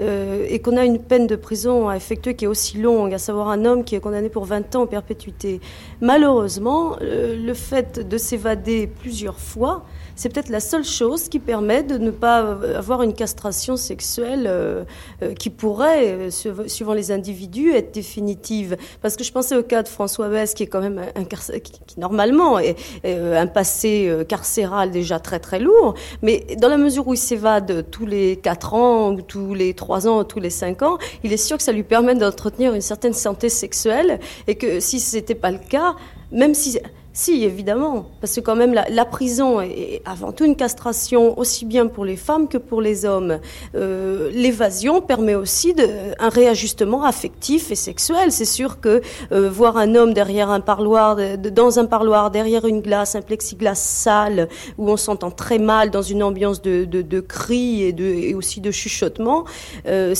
euh, 0.00 0.46
et 0.48 0.60
qu'on 0.60 0.76
a 0.76 0.84
une 0.84 1.00
peine 1.00 1.26
de 1.26 1.34
prison 1.36 1.88
à 1.88 1.96
effectuer 1.96 2.34
qui 2.36 2.44
est 2.44 2.48
aussi 2.48 2.78
longue, 2.78 3.12
à 3.12 3.18
savoir 3.18 3.48
un 3.48 3.64
homme 3.64 3.82
qui 3.84 3.94
est 3.96 4.00
condamné 4.00 4.28
pour 4.30 4.44
20 4.44 4.74
ans 4.76 4.82
en 4.82 4.86
perpétuité, 4.86 5.60
malheureusement, 6.00 6.96
euh, 7.00 7.34
le 7.36 7.54
fait 7.54 8.06
de 8.06 8.18
s'évader 8.18 8.86
plusieurs 8.86 9.38
fois, 9.38 9.84
c'est 10.22 10.28
peut-être 10.28 10.50
la 10.50 10.60
seule 10.60 10.84
chose 10.84 11.28
qui 11.28 11.40
permet 11.40 11.82
de 11.82 11.98
ne 11.98 12.12
pas 12.12 12.56
avoir 12.76 13.02
une 13.02 13.12
castration 13.12 13.76
sexuelle 13.76 14.44
euh, 14.46 14.84
euh, 15.20 15.34
qui 15.34 15.50
pourrait, 15.50 16.12
euh, 16.12 16.28
suiv- 16.30 16.68
suivant 16.68 16.94
les 16.94 17.10
individus, 17.10 17.72
être 17.72 17.92
définitive. 17.92 18.76
Parce 19.00 19.16
que 19.16 19.24
je 19.24 19.32
pensais 19.32 19.56
au 19.56 19.64
cas 19.64 19.82
de 19.82 19.88
François 19.88 20.28
Bess, 20.28 20.54
qui 20.54 20.62
est 20.62 20.68
quand 20.68 20.80
même 20.80 21.02
un, 21.16 21.24
qui, 21.24 21.98
normalement 21.98 22.60
est, 22.60 22.76
un 23.04 23.48
passé 23.48 24.16
carcéral 24.28 24.92
déjà 24.92 25.18
très 25.18 25.40
très 25.40 25.58
lourd, 25.58 25.94
mais 26.22 26.46
dans 26.56 26.68
la 26.68 26.76
mesure 26.76 27.08
où 27.08 27.14
il 27.14 27.18
s'évade 27.18 27.86
tous 27.90 28.06
les 28.06 28.36
4 28.36 28.74
ans, 28.74 29.10
ou 29.10 29.22
tous 29.22 29.54
les 29.54 29.74
3 29.74 30.06
ans, 30.06 30.20
ou 30.20 30.24
tous 30.24 30.38
les 30.38 30.50
5 30.50 30.82
ans, 30.82 30.98
il 31.24 31.32
est 31.32 31.36
sûr 31.36 31.56
que 31.56 31.64
ça 31.64 31.72
lui 31.72 31.82
permet 31.82 32.14
d'entretenir 32.14 32.74
une 32.74 32.80
certaine 32.80 33.12
santé 33.12 33.48
sexuelle, 33.48 34.20
et 34.46 34.54
que 34.54 34.78
si 34.78 35.00
ce 35.00 35.16
n'était 35.16 35.34
pas 35.34 35.50
le 35.50 35.58
cas, 35.58 35.96
même 36.30 36.54
si... 36.54 36.78
Si, 37.14 37.44
évidemment, 37.44 38.06
parce 38.20 38.34
que 38.34 38.40
quand 38.40 38.56
même 38.56 38.72
la, 38.72 39.04
prison 39.04 39.60
est 39.60 40.00
avant 40.06 40.32
tout 40.32 40.44
une 40.44 40.56
castration 40.56 41.38
aussi 41.38 41.66
bien 41.66 41.86
pour 41.86 42.06
les 42.06 42.16
femmes 42.16 42.48
que 42.48 42.56
pour 42.56 42.80
les 42.80 43.04
hommes. 43.04 43.38
Euh, 43.74 44.30
L'évasion 44.32 45.02
permet 45.02 45.34
aussi 45.34 45.74
un 46.18 46.28
réajustement 46.30 47.04
affectif 47.04 47.70
et 47.70 47.74
sexuel. 47.74 48.32
C'est 48.32 48.46
sûr 48.46 48.80
que 48.80 49.02
euh, 49.30 49.50
voir 49.50 49.76
un 49.76 49.94
homme 49.94 50.14
derrière 50.14 50.48
un 50.48 50.60
parloir, 50.60 51.18
dans 51.36 51.78
un 51.78 51.84
parloir, 51.84 52.30
derrière 52.30 52.64
une 52.64 52.80
glace, 52.80 53.14
un 53.14 53.20
plexiglas 53.20 53.74
sale, 53.74 54.48
où 54.78 54.90
on 54.90 54.96
s'entend 54.96 55.30
très 55.30 55.58
mal 55.58 55.90
dans 55.90 56.02
une 56.02 56.22
ambiance 56.22 56.62
de, 56.62 57.20
cris 57.20 57.82
et, 57.82 58.34
aussi 58.34 58.62
de 58.62 58.70
chuchotement, 58.70 59.44
euh, 59.86 60.14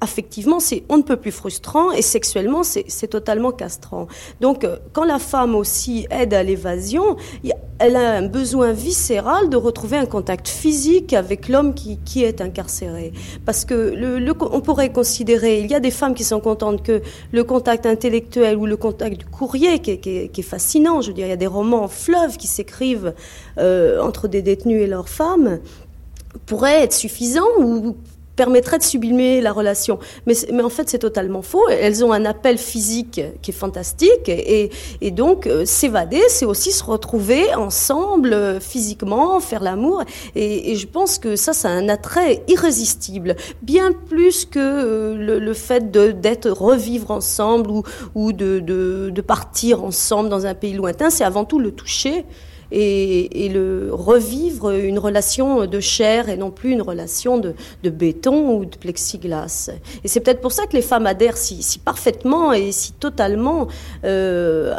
affectivement, 0.00 0.58
c'est 0.58 0.84
on 0.88 0.96
ne 0.96 1.02
peut 1.02 1.16
plus 1.16 1.32
frustrant 1.32 1.92
et 1.92 2.02
sexuellement, 2.02 2.62
c'est 2.62 2.84
c'est 2.88 3.08
totalement 3.08 3.52
castrant. 3.52 4.06
Donc, 4.40 4.64
euh, 4.64 4.78
quand 4.92 5.04
la 5.04 5.18
femme 5.18 5.54
aussi 5.54 6.06
aide 6.20 6.34
à 6.34 6.42
l'évasion, 6.42 7.16
elle 7.78 7.96
a 7.96 8.12
un 8.16 8.22
besoin 8.22 8.72
viscéral 8.72 9.50
de 9.50 9.56
retrouver 9.56 9.96
un 9.96 10.06
contact 10.06 10.46
physique 10.48 11.12
avec 11.12 11.48
l'homme 11.48 11.74
qui, 11.74 11.98
qui 12.04 12.22
est 12.22 12.40
incarcéré. 12.40 13.12
Parce 13.44 13.64
que 13.64 13.74
le, 13.74 14.18
le- 14.18 14.32
on 14.40 14.60
pourrait 14.60 14.92
considérer, 14.92 15.60
il 15.60 15.70
y 15.70 15.74
a 15.74 15.80
des 15.80 15.90
femmes 15.90 16.14
qui 16.14 16.24
sont 16.24 16.40
contentes 16.40 16.82
que 16.82 17.02
le 17.32 17.44
contact 17.44 17.84
intellectuel 17.84 18.56
ou 18.56 18.66
le 18.66 18.76
contact 18.76 19.18
du 19.18 19.26
courrier, 19.26 19.80
qui 19.80 19.98
qui 19.98 20.28
qui 20.28 20.40
est 20.40 20.44
fascinant, 20.44 21.00
je 21.00 21.08
veux 21.08 21.14
dire, 21.14 21.26
il 21.26 21.30
y 21.30 21.32
a 21.32 21.36
des 21.36 21.48
romans 21.48 21.82
en 21.84 21.88
fleuve 21.88 22.36
qui 22.36 22.46
s'écrivent 22.46 23.12
euh, 23.58 24.00
entre 24.00 24.28
des 24.28 24.42
détenus 24.42 24.82
et 24.82 24.86
leurs 24.86 25.08
femmes, 25.08 25.58
pourrait 26.46 26.82
être 26.82 26.92
suffisant 26.94 27.46
ou 27.58 27.96
permettrait 28.36 28.78
de 28.78 28.82
sublimer 28.82 29.40
la 29.40 29.52
relation. 29.52 29.98
Mais, 30.26 30.34
mais 30.52 30.62
en 30.62 30.68
fait, 30.68 30.88
c'est 30.88 30.98
totalement 30.98 31.42
faux. 31.42 31.68
Elles 31.68 32.04
ont 32.04 32.12
un 32.12 32.24
appel 32.24 32.58
physique 32.58 33.20
qui 33.42 33.50
est 33.50 33.54
fantastique. 33.54 34.28
Et, 34.28 34.70
et 35.00 35.10
donc, 35.10 35.46
euh, 35.46 35.64
s'évader, 35.64 36.22
c'est 36.28 36.44
aussi 36.44 36.72
se 36.72 36.84
retrouver 36.84 37.54
ensemble 37.54 38.32
euh, 38.32 38.60
physiquement, 38.60 39.40
faire 39.40 39.62
l'amour. 39.62 40.02
Et, 40.34 40.72
et 40.72 40.76
je 40.76 40.86
pense 40.86 41.18
que 41.18 41.36
ça, 41.36 41.52
c'est 41.52 41.68
un 41.68 41.88
attrait 41.88 42.42
irrésistible. 42.48 43.36
Bien 43.62 43.92
plus 43.92 44.44
que 44.44 44.58
euh, 44.58 45.14
le, 45.16 45.38
le 45.38 45.54
fait 45.54 45.90
d'être 45.90 46.50
revivre 46.50 47.10
ensemble 47.10 47.70
ou, 47.70 47.82
ou 48.14 48.32
de, 48.32 48.60
de, 48.60 49.10
de 49.10 49.20
partir 49.20 49.84
ensemble 49.84 50.28
dans 50.28 50.46
un 50.46 50.54
pays 50.54 50.72
lointain. 50.74 51.10
C'est 51.10 51.24
avant 51.24 51.44
tout 51.44 51.58
le 51.58 51.70
toucher 51.70 52.24
et, 52.72 53.48
le 53.48 53.90
revivre 53.92 54.70
une 54.70 54.98
relation 54.98 55.66
de 55.66 55.80
chair 55.80 56.28
et 56.28 56.36
non 56.36 56.50
plus 56.50 56.70
une 56.70 56.82
relation 56.82 57.38
de, 57.38 57.54
béton 57.88 58.56
ou 58.56 58.64
de 58.64 58.76
plexiglas. 58.76 59.70
Et 60.02 60.08
c'est 60.08 60.20
peut-être 60.20 60.40
pour 60.40 60.52
ça 60.52 60.66
que 60.66 60.74
les 60.74 60.82
femmes 60.82 61.06
adhèrent 61.06 61.36
si, 61.36 61.78
parfaitement 61.84 62.52
et 62.52 62.72
si 62.72 62.92
totalement 62.92 63.68
euh, 64.04 64.74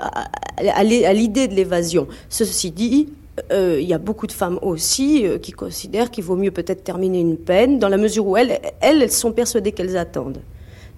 à, 0.58 0.84
l'idée 0.84 1.48
de 1.48 1.54
l'évasion. 1.54 2.08
Ceci 2.30 2.72
dit, 2.72 3.10
euh, 3.52 3.80
il 3.82 3.88
y 3.88 3.94
a 3.94 3.98
beaucoup 3.98 4.28
de 4.28 4.32
femmes 4.32 4.60
aussi 4.62 5.26
euh, 5.26 5.38
qui 5.38 5.52
considèrent 5.52 6.10
qu'il 6.10 6.24
vaut 6.24 6.38
mieux 6.38 6.52
peut-être 6.52 6.84
terminer 6.84 7.20
une 7.20 7.38
peine, 7.38 7.80
dans 7.80 7.90
la 7.90 7.98
mesure 7.98 8.26
où 8.28 8.38
elles, 8.38 8.60
elles 8.82 9.12
sont 9.12 9.32
persuadées 9.32 9.72
qu'elles 9.72 9.98
attendent. 9.98 10.40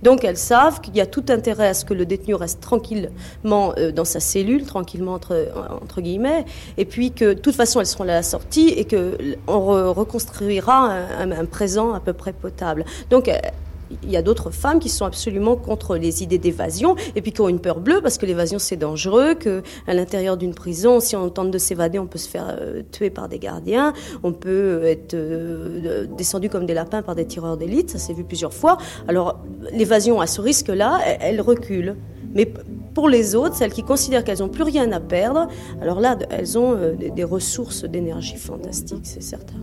Donc 0.04 0.24
elles 0.24 0.38
savent 0.38 0.82
qu'il 0.82 0.96
y 0.96 1.02
a 1.02 1.06
tout 1.06 1.26
intérêt 1.30 1.68
à 1.68 1.74
ce 1.74 1.86
que 1.86 1.94
le 1.94 2.06
détenu 2.06 2.36
reste 2.36 2.62
tranquillement 2.62 3.74
euh, 3.78 3.92
dans 3.92 4.06
sa 4.06 4.20
cellule, 4.20 4.66
tranquillement 4.66 5.14
entre, 5.14 5.48
entre, 5.82 6.02
guillemets, 6.02 6.46
et 6.78 6.86
puis 6.86 7.12
que 7.12 7.34
de 7.34 7.40
toute 7.40 7.56
façon 7.56 7.80
elles 7.80 7.88
seront 7.88 8.04
à 8.04 8.08
la 8.08 8.24
sortie 8.24 8.70
et 8.70 8.86
qu'on 8.86 9.60
re 9.60 9.94
reconstruira 9.96 10.92
un, 10.92 11.32
un, 11.32 11.40
un, 11.40 11.46
présent 11.46 11.94
à 11.94 12.00
peu 12.00 12.14
près 12.14 12.34
potable. 12.34 12.86
Donc 13.10 13.30
il 14.04 14.10
y 14.10 14.18
a 14.18 14.22
d'autres 14.22 14.52
femmes 14.52 14.80
qui 14.80 14.90
sont 14.90 15.06
absolument 15.06 15.56
contre 15.56 15.98
les 15.98 16.24
idées 16.24 16.38
d'évasion 16.38 16.96
et 17.16 17.22
puis 17.22 17.32
qui 17.32 17.42
ont 17.42 17.50
une 17.50 17.60
peur 17.60 17.80
bleue 17.80 18.02
parce 18.02 18.18
que 18.18 18.26
l'évasion 18.26 18.60
c'est 18.60 18.78
dangereux, 18.78 19.36
que 19.36 19.62
à 19.88 19.94
l'intérieur 19.94 20.38
d'une 20.38 20.54
prison, 20.54 21.00
si 21.00 21.16
on 21.16 21.30
tente 21.30 21.52
de 21.52 21.58
s'évader, 21.58 22.00
on 22.00 22.08
peut 22.08 22.20
se 22.20 22.30
faire 22.30 22.56
euh, 22.60 22.84
tuer 22.92 23.10
par 23.10 23.30
des 23.30 23.40
gardiens, 23.40 23.94
on 24.24 24.34
peut 24.34 24.84
être 24.84 25.14
euh, 25.14 26.06
descendu 26.18 26.50
comme 26.50 26.66
des 26.66 26.74
lapins 26.74 27.02
par 27.02 27.16
des 27.16 27.26
tireurs 27.26 27.58
d'élite, 27.58 27.90
ça 27.90 27.98
s'est 27.98 28.14
vu 28.14 28.24
plusieurs 28.24 28.54
fois. 28.54 28.78
Alors 29.08 29.40
l'évasion 29.72 30.22
à 30.22 30.28
ce 30.28 30.42
risque-là, 30.42 31.00
elle, 31.06 31.18
elle 31.22 31.42
recule. 31.42 31.96
Mais 32.34 32.52
pour 32.94 33.10
les 33.10 33.36
autres, 33.36 33.56
celles 33.56 33.72
qui 33.72 33.84
considèrent 33.84 34.24
qu'elles 34.24 34.40
n'ont 34.40 34.50
plus 34.50 34.64
rien 34.64 34.92
à 34.92 35.00
perdre, 35.00 35.48
alors 35.82 36.00
là, 36.00 36.18
elles 36.30 36.58
ont 36.58 36.74
euh, 36.76 36.94
des 36.96 37.24
ressources 37.24 37.84
d'énergie 37.84 38.38
fantastiques, 38.38 39.06
c'est 39.06 39.24
certain 39.24 39.56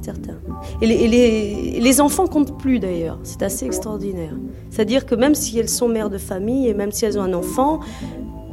certains. 0.00 0.38
Et 0.80 0.86
les, 0.86 1.80
les, 1.80 2.00
enfants 2.00 2.26
comptent 2.26 2.56
plus 2.58 2.78
d'ailleurs, 2.78 3.18
c'est 3.22 3.42
assez 3.42 3.66
extraordinaire. 3.66 4.34
C'est-à-dire 4.70 5.06
que 5.06 5.14
même 5.14 5.34
si 5.34 5.58
elles 5.58 5.68
sont 5.68 5.88
mères 5.88 6.10
de 6.10 6.18
famille 6.18 6.68
et 6.68 6.74
même 6.74 6.92
si 6.92 7.04
elles 7.04 7.18
ont 7.18 7.22
un 7.22 7.34
enfant, 7.34 7.80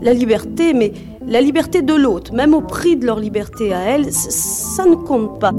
la 0.01 0.13
liberté, 0.13 0.73
mais 0.73 0.91
la 1.25 1.41
liberté 1.41 1.81
de 1.81 1.93
l'autre, 1.93 2.33
même 2.33 2.53
au 2.53 2.61
prix 2.61 2.97
de 2.97 3.05
leur 3.05 3.19
liberté 3.19 3.73
à 3.73 3.81
elles, 3.81 4.11
ça 4.11 4.85
ne 4.85 4.95
compte 4.95 5.39
pas. 5.39 5.53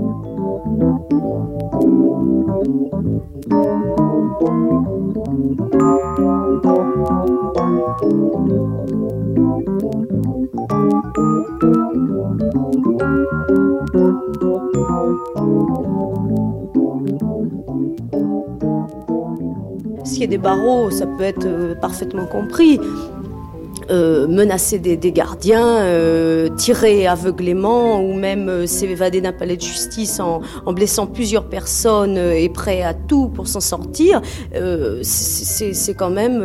Est 20.19 20.27
des 20.27 20.39
barreaux, 20.39 20.91
ça 20.91 21.07
peut 21.07 21.25
être 21.25 21.45
euh, 21.45 21.75
parfaitement 21.75 22.25
compris. 22.25 22.81
Euh, 23.91 24.27
menacer 24.27 24.81
des, 24.81 24.97
des 24.97 25.13
gardiens, 25.13 25.79
euh, 25.79 26.49
tirer 26.57 27.07
aveuglément 27.07 28.01
ou 28.03 28.15
même 28.15 28.49
euh, 28.49 28.67
s'évader 28.67 29.21
d'un 29.21 29.33
palais 29.33 29.57
de 29.57 29.63
justice 29.63 30.19
en, 30.19 30.41
en, 30.65 30.73
blessant 30.73 31.07
plusieurs 31.07 31.45
personnes 31.45 32.19
euh, 32.19 32.33
et 32.33 32.49
prêt 32.49 32.83
à 32.83 32.95
tout 32.95 33.29
pour 33.29 33.47
s'en 33.47 33.61
sortir, 33.61 34.23
euh, 34.57 34.99
c'est 35.03 35.95
quand 35.95 36.11
même 36.11 36.41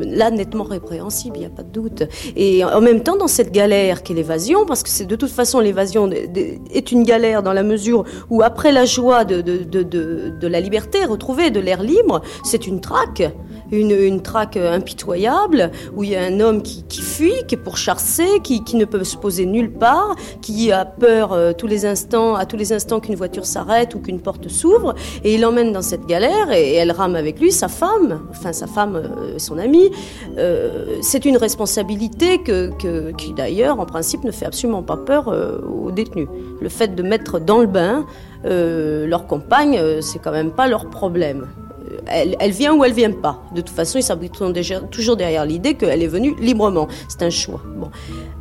là 0.00 0.30
nettement 0.30 0.64
répréhensible, 0.64 1.36
il 1.36 1.40
n'y 1.40 1.46
a 1.46 1.50
pas 1.50 1.62
de 1.62 1.70
doute. 1.70 2.04
Et 2.36 2.64
en 2.64 2.80
même 2.80 3.02
temps, 3.02 3.16
dans 3.16 3.28
cette 3.28 3.52
galère 3.52 4.02
qu'est 4.02 4.14
l'évasion, 4.14 4.64
parce 4.64 4.82
que 4.82 4.88
c'est 4.88 5.06
de 5.06 5.16
toute 5.16 5.30
façon 5.30 5.60
l'évasion 5.60 6.08
est 6.10 6.92
une 6.92 7.02
galère 7.02 7.42
dans 7.42 7.52
la 7.52 7.62
mesure 7.62 8.04
où 8.30 8.42
après 8.42 8.72
la 8.72 8.86
joie 8.86 9.24
de, 9.24 9.40
de, 9.40 9.58
de, 9.58 9.82
de, 9.82 10.32
de 10.40 10.46
la 10.46 10.60
liberté 10.60 11.04
retrouvée, 11.04 11.50
de 11.50 11.60
l'air 11.60 11.82
libre, 11.82 12.22
c'est 12.44 12.66
une 12.66 12.80
traque 12.80 13.22
une, 13.72 13.90
une 13.90 14.22
traque 14.22 14.56
impitoyable 14.56 15.70
où 15.94 16.04
il 16.04 16.10
y 16.10 16.16
a 16.16 16.22
un 16.22 16.40
homme 16.40 16.62
qui, 16.62 16.84
qui 16.84 17.02
fuit, 17.02 17.44
qui 17.46 17.54
est 17.54 17.58
pourchassé, 17.58 18.26
qui, 18.42 18.64
qui 18.64 18.76
ne 18.76 18.84
peut 18.84 19.04
se 19.04 19.16
poser 19.16 19.46
nulle 19.46 19.72
part, 19.72 20.16
qui 20.40 20.72
a 20.72 20.84
peur 20.84 21.32
euh, 21.32 21.52
tous 21.52 21.66
les 21.66 21.86
instants, 21.86 22.34
à 22.34 22.46
tous 22.46 22.56
les 22.56 22.72
instants 22.72 23.00
qu'une 23.00 23.14
voiture 23.14 23.46
s'arrête 23.46 23.94
ou 23.94 24.00
qu'une 24.00 24.20
porte 24.20 24.48
s'ouvre, 24.48 24.94
et 25.24 25.34
il 25.34 25.40
l'emmène 25.40 25.72
dans 25.72 25.82
cette 25.82 26.06
galère 26.06 26.52
et, 26.52 26.74
elle 26.74 26.92
rame 26.92 27.16
avec 27.16 27.40
lui 27.40 27.50
sa 27.50 27.68
femme, 27.68 28.20
enfin 28.30 28.52
sa 28.52 28.66
femme, 28.66 28.96
euh, 28.96 29.38
son 29.38 29.58
amie. 29.58 29.90
Euh, 30.38 30.96
c'est 31.02 31.24
une 31.24 31.36
responsabilité 31.36 32.42
que, 32.42 32.70
que 32.78 33.12
qui 33.12 33.32
d'ailleurs, 33.32 33.80
en 33.80 33.86
principe, 33.86 34.24
ne 34.24 34.30
fait 34.30 34.46
absolument 34.46 34.82
pas 34.82 34.96
peur 34.96 35.34
aux 35.68 35.90
détenus. 35.90 36.28
Le 36.60 36.68
fait 36.68 36.94
de 36.94 37.02
mettre 37.02 37.40
dans 37.40 37.58
le 37.58 37.66
bain 37.66 38.06
leur 38.44 39.26
compagne, 39.26 40.00
c'est 40.00 40.18
quand 40.18 40.30
même 40.30 40.52
pas 40.52 40.68
leur 40.68 40.88
problème 40.88 41.46
elle, 42.06 42.50
vient 42.50 42.74
ou 42.74 42.84
elle 42.84 42.92
vient 42.92 43.12
pas. 43.12 43.42
De 43.54 43.60
toute 43.60 43.74
façon, 43.74 43.98
ils 43.98 44.02
s'abriteront 44.02 44.52
toujours 44.90 45.16
derrière 45.16 45.44
l'idée 45.44 45.74
qu'elle 45.74 46.02
est 46.02 46.08
venue 46.08 46.34
librement. 46.40 46.88
C'est 47.08 47.22
un 47.22 47.30
choix. 47.30 47.60
Bon. 47.76 47.90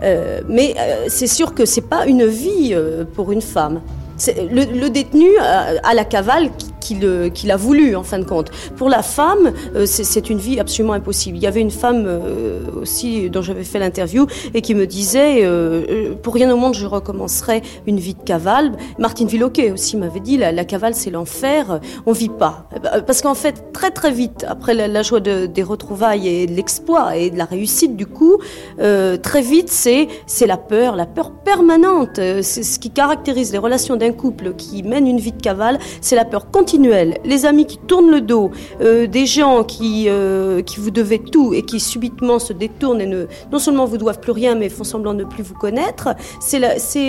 Euh, 0.04 0.42
mais 0.48 0.76
euh, 0.78 1.06
c'est 1.08 1.28
sûr 1.28 1.54
que 1.54 1.66
c'est 1.66 1.82
pas 1.82 2.06
une 2.06 2.26
vie 2.26 2.72
euh, 2.74 3.04
pour 3.06 3.32
une 3.32 3.42
femme. 3.42 3.82
Le, 4.26 4.90
détenu 4.90 5.38
a, 5.38 5.94
la 5.94 6.06
cavale 6.06 6.50
qu'il 6.80 7.00
qu 7.00 7.32
qu 7.32 7.52
a 7.52 7.58
voulu 7.58 7.96
en 7.96 8.04
fin 8.04 8.20
de 8.20 8.24
compte. 8.24 8.50
Pour 8.76 8.90
la 8.90 9.04
femme, 9.04 9.52
euh, 9.76 9.86
c'est 9.86 10.30
une 10.30 10.38
vie 10.38 10.60
absolument 10.60 10.94
impossible. 10.94 11.38
Il 11.38 11.44
y 11.44 11.48
avait 11.48 11.62
une 11.62 11.72
femme 11.72 12.06
euh, 12.08 12.60
aussi 12.82 13.30
dont 13.30 13.42
j'avais 13.42 13.64
fait 13.64 13.80
l'interview 13.80 14.26
et 14.54 14.62
qui 14.62 14.74
me 14.74 14.88
disait 14.88 15.40
euh, 15.44 16.16
pour 16.16 16.34
rien 16.34 16.52
au 16.52 16.58
monde 16.58 16.74
je 16.74 16.86
recommencerai 16.86 17.62
une 17.86 18.00
vie 18.00 18.14
de 18.14 18.24
cavale. 18.24 18.72
Martine 19.00 19.28
Villoquet 19.28 19.72
aussi 19.72 19.98
m'avait 19.98 20.20
dit 20.20 20.38
la, 20.38 20.66
cavale 20.66 20.96
c'est 20.96 21.12
l'enfer, 21.12 21.80
on 22.06 22.12
vit 22.12 22.30
pas 22.30 22.68
parce 23.06 23.22
qu'en 23.22 23.36
fait 23.36 23.72
très 23.72 23.92
très 23.92 24.12
vite 24.12 24.46
après 24.48 24.74
la, 24.74 25.02
joie 25.02 25.20
de, 25.20 25.46
des 25.46 25.64
retrouvailles 25.64 26.28
et 26.28 26.48
de 26.48 26.54
l'exploit 26.54 27.16
et 27.16 27.30
de 27.30 27.38
la 27.38 27.46
réussite 27.46 27.96
du 27.96 28.06
coup 28.06 28.38
très 28.78 29.42
vite 29.42 29.70
c'est 29.70 30.08
la 30.46 30.58
peur, 30.58 30.96
la 30.96 31.06
peur 31.06 31.32
permanente. 31.32 32.16
C'est 32.16 32.64
ce 32.64 32.80
qui 32.80 32.92
caractérise 32.92 33.52
les 33.52 33.58
relations 33.58 33.96
d'un 34.08 34.14
couple 34.14 34.54
qui 34.54 34.84
mène 34.84 35.08
une 35.08 35.20
vie 35.20 35.32
de 35.32 35.42
cavale, 35.42 35.80
c'est 36.02 36.16
la 36.16 36.26
peur 36.26 36.50
continuelle. 36.50 37.18
Les 37.26 37.46
amis 37.46 37.66
qui 37.66 37.78
tournent 37.78 38.10
le 38.10 38.22
dos, 38.22 38.52
euh, 38.82 39.08
des 39.08 39.26
gens 39.26 39.64
qui, 39.64 40.06
euh, 40.08 40.62
qui 40.62 40.80
vous 40.80 40.92
devaient 40.92 41.20
tout 41.20 41.54
et 41.54 41.64
qui 41.64 41.80
subitement 41.80 42.40
se 42.40 42.54
détournent 42.54 43.02
et 43.02 43.06
ne, 43.06 43.26
non 43.52 43.60
seulement 43.60 43.86
vous 43.86 43.98
doivent 43.98 44.20
plus 44.20 44.32
rien, 44.32 44.56
mais 44.56 44.70
font 44.70 44.84
semblant 44.84 45.14
de 45.14 45.20
ne 45.20 45.24
plus 45.26 45.44
vous 45.44 45.56
connaître. 45.56 46.10
C'est 46.40 46.62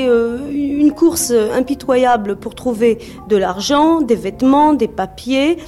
euh, 0.08 0.38
une 0.50 0.92
course 0.92 1.32
impitoyable 1.32 2.36
pour 2.36 2.54
trouver 2.54 2.98
de 3.28 3.36
l'argent, 3.36 4.00
des 4.00 4.16
vêtements, 4.16 4.72
des 4.72 4.88
papiers 4.88 5.58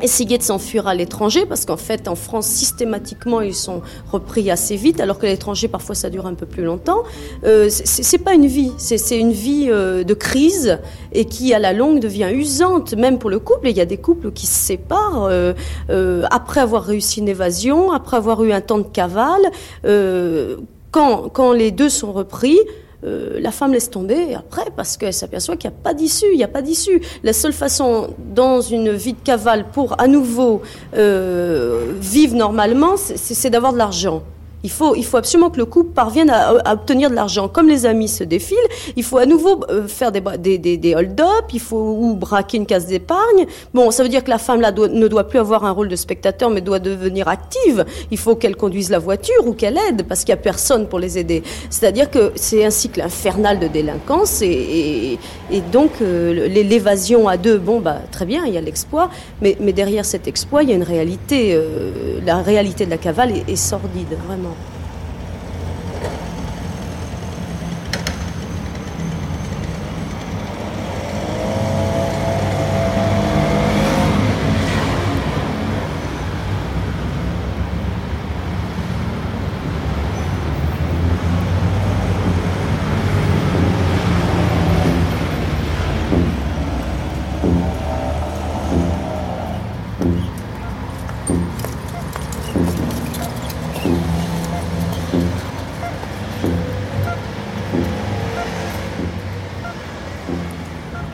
essayer 0.00 0.38
de 0.38 0.42
s'enfuir 0.42 0.86
à 0.86 0.94
l'étranger, 0.94 1.46
parce 1.46 1.64
qu'en 1.64 1.76
fait, 1.76 2.08
en 2.08 2.14
France, 2.14 2.46
systématiquement, 2.46 3.40
ils 3.40 3.54
sont 3.54 3.82
repris 4.10 4.50
assez 4.50 4.76
vite, 4.76 5.00
alors 5.00 5.18
que 5.18 5.26
l'étranger, 5.26 5.68
parfois, 5.68 5.94
ça 5.94 6.10
dure 6.10 6.26
un 6.26 6.34
peu 6.34 6.46
plus 6.46 6.64
longtemps. 6.64 7.02
Euh, 7.44 7.68
c'est 7.70 8.18
pas 8.18 8.34
une 8.34 8.46
vie, 8.46 8.72
c'est 8.78 9.18
une 9.18 9.32
vie 9.32 9.68
euh, 9.68 10.04
de 10.04 10.14
crise 10.14 10.78
et 11.12 11.24
qui, 11.26 11.52
à 11.54 11.58
la 11.58 11.72
longue, 11.72 12.00
devient 12.00 12.30
usante, 12.32 12.94
même 12.94 13.18
pour 13.18 13.30
le 13.30 13.38
couple. 13.38 13.68
Et 13.68 13.70
il 13.70 13.76
y 13.76 13.80
a 13.80 13.86
des 13.86 13.98
couples 13.98 14.32
qui 14.32 14.46
se 14.46 14.54
séparent 14.54 15.24
euh, 15.24 15.52
euh 15.90 16.22
après 16.30 16.60
avoir 16.60 16.84
réussi 16.84 17.20
une 17.20 17.28
évasion, 17.28 17.92
après 17.92 18.16
avoir 18.16 18.42
eu 18.44 18.52
un 18.52 18.60
temps 18.60 18.78
de 18.78 18.84
cavale. 18.84 19.42
Euh, 19.84 20.56
quand, 20.90 21.28
quand 21.30 21.52
les 21.52 21.70
deux 21.70 21.88
sont 21.88 22.12
repris, 22.12 22.58
euh, 23.04 23.40
la 23.40 23.50
femme 23.50 23.72
laisse 23.72 23.90
tomber 23.90 24.34
après 24.34 24.66
parce 24.76 24.96
qu'elle 24.96 25.12
s'aperçoit 25.12 25.56
qu'il 25.56 25.70
n'y 25.70 25.76
a 25.76 25.80
pas 25.82 25.94
d'issue, 25.94 26.26
il 26.32 26.36
n'y 26.36 26.44
a 26.44 26.48
pas 26.48 26.62
d'issue. 26.62 27.00
La 27.22 27.32
seule 27.32 27.52
façon 27.52 28.14
dans 28.18 28.60
une 28.60 28.92
vie 28.92 29.14
de 29.14 29.20
cavale 29.22 29.66
pour 29.72 30.00
à 30.00 30.06
nouveau 30.06 30.62
euh, 30.96 31.92
vivre 32.00 32.36
normalement, 32.36 32.96
c'est 32.96 33.50
d'avoir 33.50 33.72
de 33.72 33.78
l'argent. 33.78 34.22
Il 34.64 34.70
faut, 34.70 34.94
il 34.94 35.04
faut 35.04 35.16
absolument 35.16 35.50
que 35.50 35.58
le 35.58 35.64
couple 35.64 35.90
parvienne 35.92 36.30
à, 36.30 36.50
à 36.64 36.74
obtenir 36.74 37.10
de 37.10 37.14
l'argent. 37.14 37.48
Comme 37.48 37.68
les 37.68 37.86
amis 37.86 38.08
se 38.08 38.24
défilent, 38.24 38.56
il 38.96 39.02
faut 39.02 39.18
à 39.18 39.26
nouveau 39.26 39.64
euh, 39.70 39.88
faire 39.88 40.12
des, 40.12 40.58
des, 40.58 40.76
des, 40.76 40.94
hold-up, 40.94 41.46
il 41.52 41.60
faut 41.60 41.96
ou 41.98 42.14
braquer 42.14 42.58
une 42.58 42.66
case 42.66 42.86
d'épargne. 42.86 43.46
Bon, 43.74 43.90
ça 43.90 44.02
veut 44.02 44.08
dire 44.08 44.22
que 44.22 44.30
la 44.30 44.38
femme 44.38 44.60
là 44.60 44.72
ne 44.72 45.08
doit 45.08 45.24
plus 45.24 45.38
avoir 45.38 45.64
un 45.64 45.70
rôle 45.70 45.88
de 45.88 45.96
spectateur, 45.96 46.50
mais 46.50 46.60
doit 46.60 46.78
devenir 46.78 47.28
active. 47.28 47.84
Il 48.10 48.18
faut 48.18 48.36
qu'elle 48.36 48.56
conduise 48.56 48.90
la 48.90 48.98
voiture 48.98 49.46
ou 49.46 49.52
qu'elle 49.52 49.78
aide, 49.88 50.04
parce 50.08 50.20
qu'il 50.24 50.34
n'y 50.34 50.38
a 50.40 50.42
personne 50.42 50.86
pour 50.86 50.98
les 50.98 51.18
aider. 51.18 51.42
C'est-à-dire 51.70 52.10
que 52.10 52.32
c'est 52.36 52.64
un 52.64 52.70
cycle 52.70 53.00
infernal 53.00 53.58
de 53.58 53.66
délinquance, 53.66 54.42
et, 54.42 54.46
et, 54.46 55.18
et 55.50 55.60
donc 55.60 55.90
euh, 56.00 56.48
l'évasion 56.48 57.28
à 57.28 57.36
deux, 57.36 57.58
bon, 57.58 57.80
bah, 57.80 57.98
très 58.10 58.26
bien, 58.26 58.44
il 58.46 58.54
y 58.54 58.58
a 58.58 58.60
l'exploit, 58.60 59.10
mais, 59.40 59.56
mais 59.60 59.72
derrière 59.72 60.04
cet 60.04 60.28
exploit, 60.28 60.62
il 60.62 60.70
y 60.70 60.72
a 60.72 60.76
une 60.76 60.82
réalité. 60.82 61.54
Euh, 61.54 62.20
la 62.24 62.36
réalité 62.36 62.84
de 62.84 62.90
la 62.90 62.98
cavale 62.98 63.32
est, 63.32 63.50
est 63.50 63.56
sordide, 63.56 64.16
vraiment. 64.26 64.51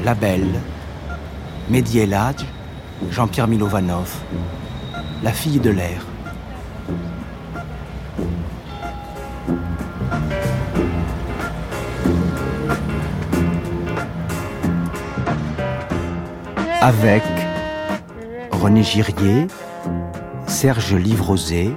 La 0.08 0.14
Belle, 0.14 0.58
Mehdi 1.68 1.98
El 1.98 2.14
Hadj, 2.14 2.42
Jean-Pierre 3.10 3.46
Milovanov, 3.46 4.10
La 5.22 5.32
fille 5.32 5.60
de 5.60 5.68
l'air. 5.68 6.00
Avec 16.80 17.22
René 18.50 18.82
Girier, 18.82 19.46
Serge 20.46 20.94
Livrosé, 20.94 21.70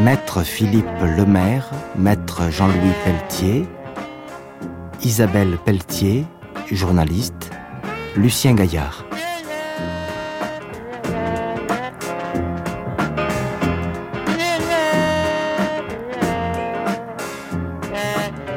Maître 0.00 0.44
Philippe 0.44 0.86
Lemaire, 1.18 1.68
Maître 1.94 2.48
Jean-Louis 2.48 2.94
Pelletier, 3.04 3.68
Isabelle 5.02 5.58
Pelletier, 5.62 6.24
journaliste, 6.70 7.50
Lucien 8.16 8.54
Gaillard. 8.54 9.04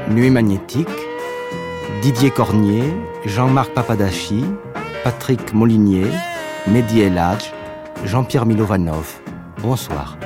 Nuit 0.10 0.30
magnétique, 0.30 0.88
Didier 2.02 2.32
Cornier, 2.32 2.84
Jean-Marc 3.26 3.73
Papadachi, 3.73 4.45
Patrick 5.03 5.53
Molinier, 5.53 6.07
Mehdi 6.68 7.02
El 7.02 7.18
Hadj, 7.18 7.52
Jean-Pierre 8.06 8.45
Milovanov. 8.45 9.19
Bonsoir. 9.61 10.18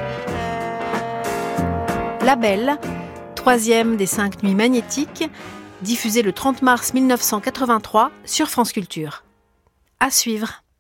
La 2.23 2.35
Belle, 2.35 2.77
troisième 3.35 3.95
des 3.95 4.05
cinq 4.05 4.43
nuits 4.43 4.53
magnétiques, 4.53 5.29
diffusée 5.81 6.21
le 6.21 6.33
30 6.33 6.61
mars 6.61 6.93
1983 6.93 8.11
sur 8.25 8.49
France 8.49 8.71
Culture. 8.71 9.23
À 9.99 10.11
suivre. 10.11 10.63